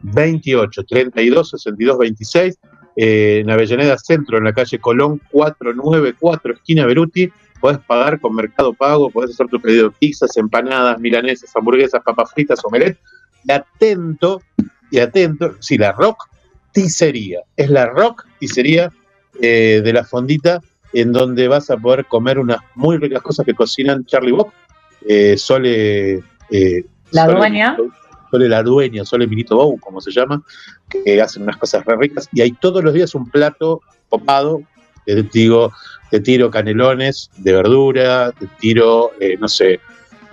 [0.03, 2.60] 28 32 62 26
[2.95, 7.31] eh, en Avellaneda Centro, en la calle Colón 494, esquina Beruti.
[7.59, 12.31] Podés pagar con Mercado Pago, podés hacer tu pedido de pizzas, empanadas, milanesas, hamburguesas, papas
[12.34, 12.97] fritas, omelette.
[13.43, 14.41] Y atento,
[14.89, 16.27] y atento, si la rock
[16.72, 18.91] ticería, es la rock ticería
[19.41, 20.59] eh, de la fondita,
[20.93, 24.51] en donde vas a poder comer unas muy ricas cosas que cocinan Charlie Bob,
[25.07, 26.22] eh, Sole.
[26.49, 27.76] eh, La Sole- dueña.
[27.76, 27.89] Sole
[28.39, 30.41] la dueña, Sole Milito Bow, como se llama,
[30.89, 32.27] que hacen unas cosas re ricas.
[32.33, 34.61] Y hay todos los días un plato copado,
[35.05, 35.71] que te digo,
[36.09, 39.79] te tiro canelones de verdura, te tiro, eh, no sé,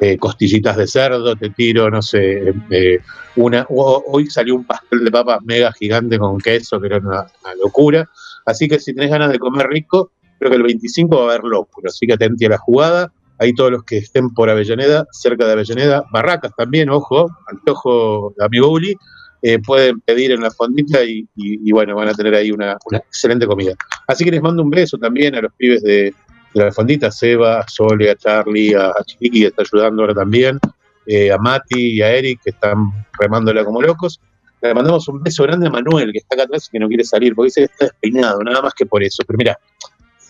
[0.01, 2.99] eh, costillitas de cerdo, te tiro, no sé, eh,
[3.37, 3.67] una.
[3.69, 7.55] ho- Hoy salió un pastel de papas mega gigante con queso, que era una, una
[7.63, 8.09] locura.
[8.47, 11.45] Así que si tenés ganas de comer rico, creo que el 25 va a haber
[11.45, 11.89] locura.
[11.89, 13.13] Así que atenti a la jugada.
[13.39, 18.45] Ahí todos los que estén por Avellaneda, cerca de Avellaneda, Barracas también, ojo, antojo de
[18.45, 18.95] amigo Uli,
[19.43, 22.77] eh, pueden pedir en la fondita y, y- y bueno, van a tener ahí una,
[22.87, 23.75] una excelente comida.
[24.09, 26.13] Así que les mando un beso también a los pibes de,
[26.55, 30.03] de la fondita, a Seba, a Sole, a Charlie, a, a Chiqui, que está ayudando
[30.03, 30.59] ahora también,
[31.07, 34.21] eh, a Mati y a Eric, que están remándola como locos.
[34.61, 37.05] Le mandamos un beso grande a Manuel, que está acá atrás y que no quiere
[37.05, 39.23] salir, porque dice que está despeinado, nada más que por eso.
[39.25, 39.57] Pero mira,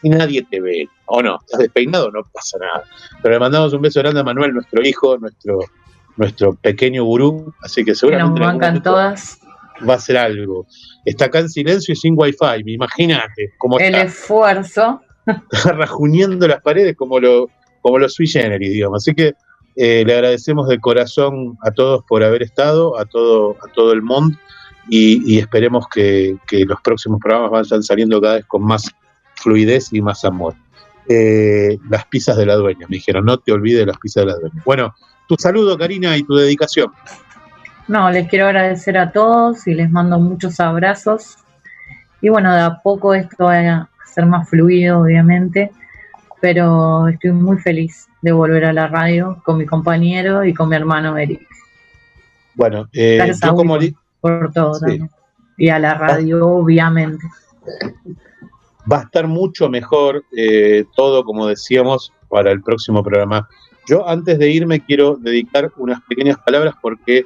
[0.01, 2.85] si nadie te ve, o no, estás despeinado, no pasa nada.
[3.23, 5.59] Pero le mandamos un beso grande a Manuel, nuestro hijo, nuestro,
[6.17, 9.41] nuestro pequeño gurú, así que nos seguramente en algún bancan todas.
[9.89, 10.67] va a hacer algo.
[11.05, 15.03] Está acá en silencio y sin wifi, imagínate cómo El está, esfuerzo.
[15.51, 17.49] está rajuñando las paredes como lo,
[17.81, 19.03] como los sui generis, digamos.
[19.03, 19.35] Así que
[19.77, 24.03] eh, le agradecemos de corazón a todos por haber estado, a todo, a todo el
[24.03, 24.37] mundo,
[24.91, 28.91] y, y esperemos que, que los próximos programas vayan saliendo cada vez con más
[29.39, 30.55] fluidez y más amor.
[31.09, 34.33] Eh, las pizzas de la dueña, me dijeron, no te olvides de las pizzas de
[34.33, 34.63] la dueña.
[34.65, 34.95] Bueno,
[35.27, 36.93] tu saludo, Karina, y tu dedicación.
[37.87, 41.37] No, les quiero agradecer a todos y les mando muchos abrazos.
[42.21, 45.71] Y bueno, de a poco esto va a ser más fluido, obviamente,
[46.41, 50.77] pero estoy muy feliz de volver a la radio con mi compañero y con mi
[50.77, 51.41] hermano Eric.
[52.55, 53.79] Bueno, eh, Gracias a yo como
[54.21, 54.81] por todo Sí.
[54.81, 55.11] también.
[55.57, 57.25] Y a la radio, obviamente.
[58.91, 63.49] Va a estar mucho mejor eh, todo, como decíamos, para el próximo programa.
[63.87, 67.25] Yo antes de irme quiero dedicar unas pequeñas palabras porque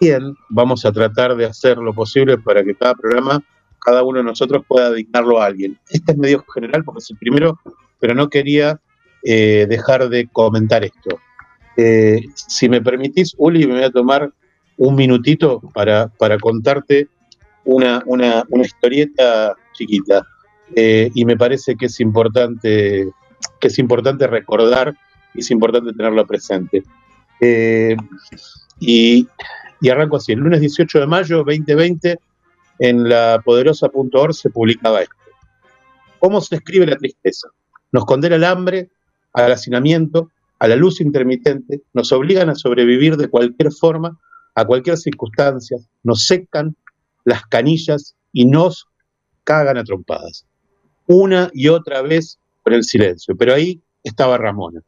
[0.00, 3.42] bien vamos a tratar de hacer lo posible para que cada programa,
[3.80, 5.78] cada uno de nosotros pueda dedicarlo a alguien.
[5.90, 7.60] Este es medio general porque es el primero,
[8.00, 8.80] pero no quería
[9.22, 11.18] eh, dejar de comentar esto.
[11.76, 14.32] Eh, si me permitís, Uli, me voy a tomar
[14.76, 17.08] un minutito para, para contarte
[17.64, 20.26] una, una, una historieta chiquita.
[20.74, 23.12] Eh, y me parece que es importante
[23.60, 24.94] que es importante recordar
[25.34, 26.82] y es importante tenerlo presente.
[27.40, 27.96] Eh,
[28.80, 29.26] y,
[29.90, 32.18] arranco así, el lunes 18 de mayo 2020
[32.78, 35.14] en la poderosa.org se publicaba esto.
[36.18, 37.48] ¿Cómo se escribe la tristeza?
[37.92, 38.90] Nos condena al hambre,
[39.32, 44.18] al hacinamiento, a la luz intermitente, nos obligan a sobrevivir de cualquier forma,
[44.54, 46.76] a cualquier circunstancia, nos secan
[47.24, 48.86] las canillas y nos
[49.42, 50.46] cagan a trompadas.
[51.06, 53.36] Una y otra vez con el silencio.
[53.36, 54.80] Pero ahí estaba Ramona,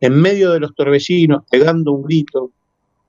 [0.00, 2.50] en medio de los torbellinos, pegando un grito,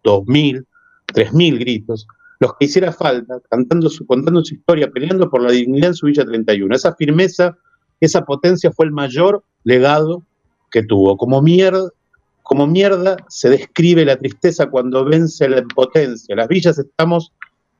[0.03, 0.65] dos mil,
[1.05, 2.07] tres mil gritos,
[2.39, 6.07] los que hiciera falta, cantando su, contando su historia, peleando por la dignidad en su
[6.07, 6.75] Villa 31.
[6.75, 7.57] Esa firmeza,
[7.99, 10.23] esa potencia fue el mayor legado
[10.69, 11.17] que tuvo.
[11.17, 11.89] Como mierda,
[12.43, 16.35] como mierda se describe la tristeza cuando vence la impotencia.
[16.35, 17.31] Las villas estamos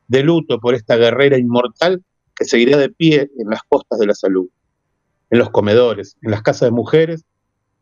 [0.08, 2.04] de luto por esta guerrera inmortal
[2.36, 4.48] que seguirá de pie en las costas de la salud,
[5.30, 7.24] en los comedores, en las casas de mujeres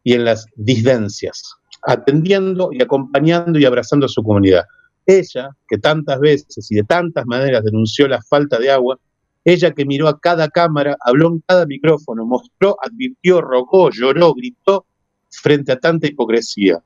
[0.04, 4.66] y en las disdencias, atendiendo y acompañando y abrazando a su comunidad.
[5.06, 8.98] Ella, que tantas veces y de tantas maneras denunció la falta de agua,
[9.46, 14.86] ella que miró a cada cámara, habló en cada micrófono, mostró, advirtió, rogó, lloró, gritó
[15.30, 16.82] frente a tanta hipocresía.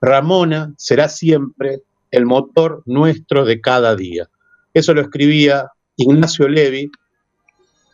[0.00, 4.28] Ramona será siempre el motor nuestro de cada día.
[4.72, 6.90] Eso lo escribía Ignacio Levi,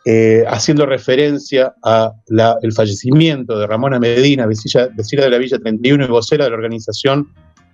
[0.09, 6.07] eh, haciendo referencia al fallecimiento de Ramona Medina, vecina, vecina de la Villa 31 y
[6.07, 7.27] vocera de la organización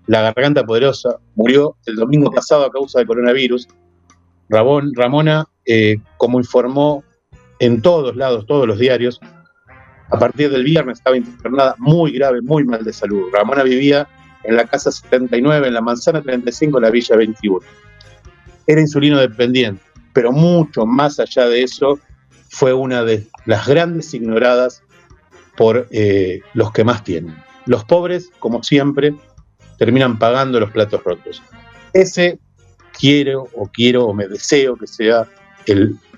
[0.08, 1.20] La Garganta Poderosa.
[1.36, 3.68] Murió el domingo pasado a causa del coronavirus.
[4.50, 7.04] Ramona, eh, como informó
[7.60, 9.20] en todos lados, todos los diarios,
[10.10, 13.30] a partir del viernes estaba internada muy grave, muy mal de salud.
[13.32, 14.08] Ramona vivía
[14.44, 17.60] en la casa 79, en la manzana 35, en la villa 21.
[18.66, 19.84] Era insulino dependiente,
[20.14, 22.00] pero mucho más allá de eso,
[22.54, 24.84] fue una de las grandes ignoradas
[25.58, 27.36] por eh, los que más tienen.
[27.66, 29.16] Los pobres, como siempre,
[29.80, 31.42] terminan pagando los platos rotos.
[31.94, 32.38] Ese
[32.98, 35.28] quiero o quiero o me deseo que sea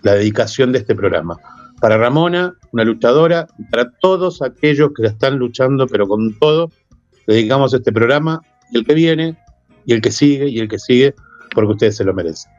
[0.01, 1.39] la dedicación de este programa
[1.79, 6.69] para Ramona, una luchadora, y para todos aquellos que la están luchando, pero con todo,
[7.27, 8.41] dedicamos este programa,
[8.71, 9.37] y el que viene,
[9.85, 11.15] y el que sigue, y el que sigue,
[11.53, 12.51] porque ustedes se lo merecen.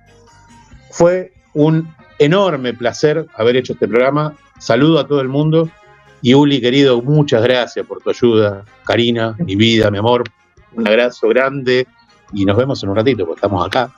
[0.92, 4.34] Fue un enorme placer haber hecho este programa.
[4.58, 5.70] Saludo a todo el mundo.
[6.22, 8.64] Y Uli, querido, muchas gracias por tu ayuda.
[8.84, 10.24] Karina, mi vida, mi amor,
[10.72, 11.86] un abrazo grande
[12.32, 13.90] y nos vemos en un ratito, porque estamos acá.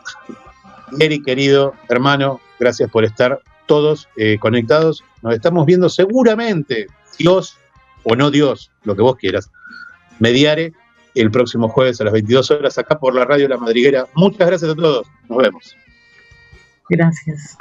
[0.99, 5.05] Eric, querido hermano, gracias por estar todos eh, conectados.
[5.23, 6.87] Nos estamos viendo seguramente,
[7.19, 7.57] Dios
[8.05, 9.51] o no Dios, lo que vos quieras.
[10.19, 10.73] Mediare
[11.15, 14.07] el próximo jueves a las 22 horas acá por la radio La Madriguera.
[14.15, 15.07] Muchas gracias a todos.
[15.29, 15.77] Nos vemos.
[16.89, 17.59] Gracias.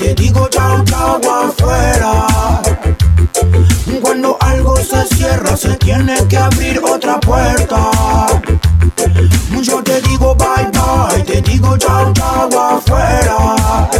[0.00, 2.26] Te digo chao chao afuera.
[4.00, 7.90] Cuando algo se cierra, se tiene que abrir otra puerta.
[9.62, 13.90] Yo te digo bye bye, te digo chao chao afuera.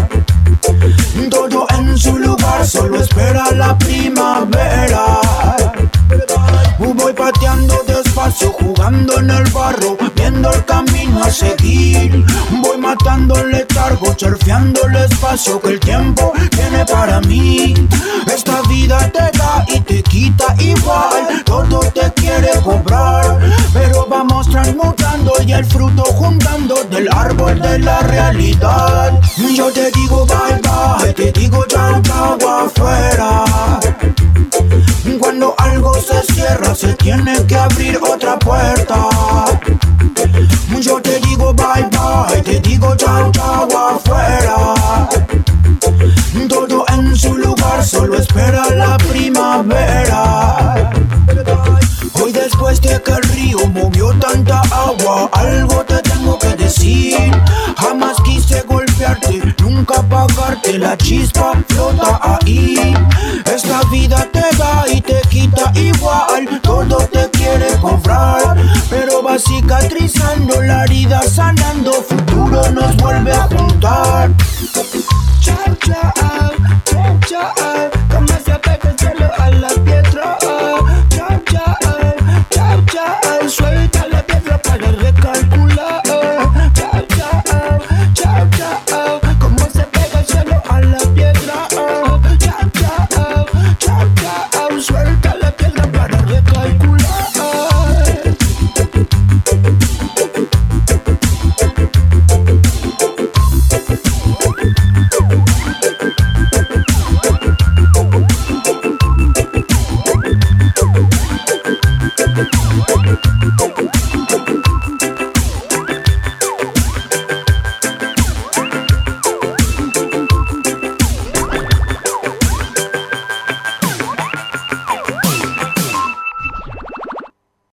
[1.31, 5.21] Todo en su lugar, solo espera la primavera.
[6.79, 7.90] Voy pateando
[8.31, 12.25] jugando en el barro, viendo el camino a seguir.
[12.63, 17.75] Voy matando el letargo, surfeando el espacio que el tiempo tiene para mí.
[18.33, 23.41] Esta vida te da y te quita igual, todo te quiere cobrar.
[23.73, 29.21] Pero vamos transmutando y el fruto juntando del árbol de la realidad.
[29.55, 33.81] Yo te digo bye bye, te digo chao chao afuera.
[35.19, 39.09] Cuando algo se cierra, se tiene que abrir otra puerta.
[40.81, 45.09] Yo te digo bye bye, te digo chao chao afuera.
[46.49, 50.91] Todo en su lugar, solo espera la primavera.
[52.23, 57.17] Hoy después de que el río movió tanta agua, algo te tengo que decir.
[57.77, 62.95] Jamás quise golpearte, nunca pagarte, la chispa flota ahí.
[63.47, 68.57] Esta vida te da y te quita igual, todo te quiere cobrar.
[68.89, 71.93] Pero va cicatrizando la herida, sanando.
[71.93, 74.31] Futuro nos vuelve a juntar.
[75.41, 76.53] Cha, cha, ah,
[76.85, 78.00] cha, cha.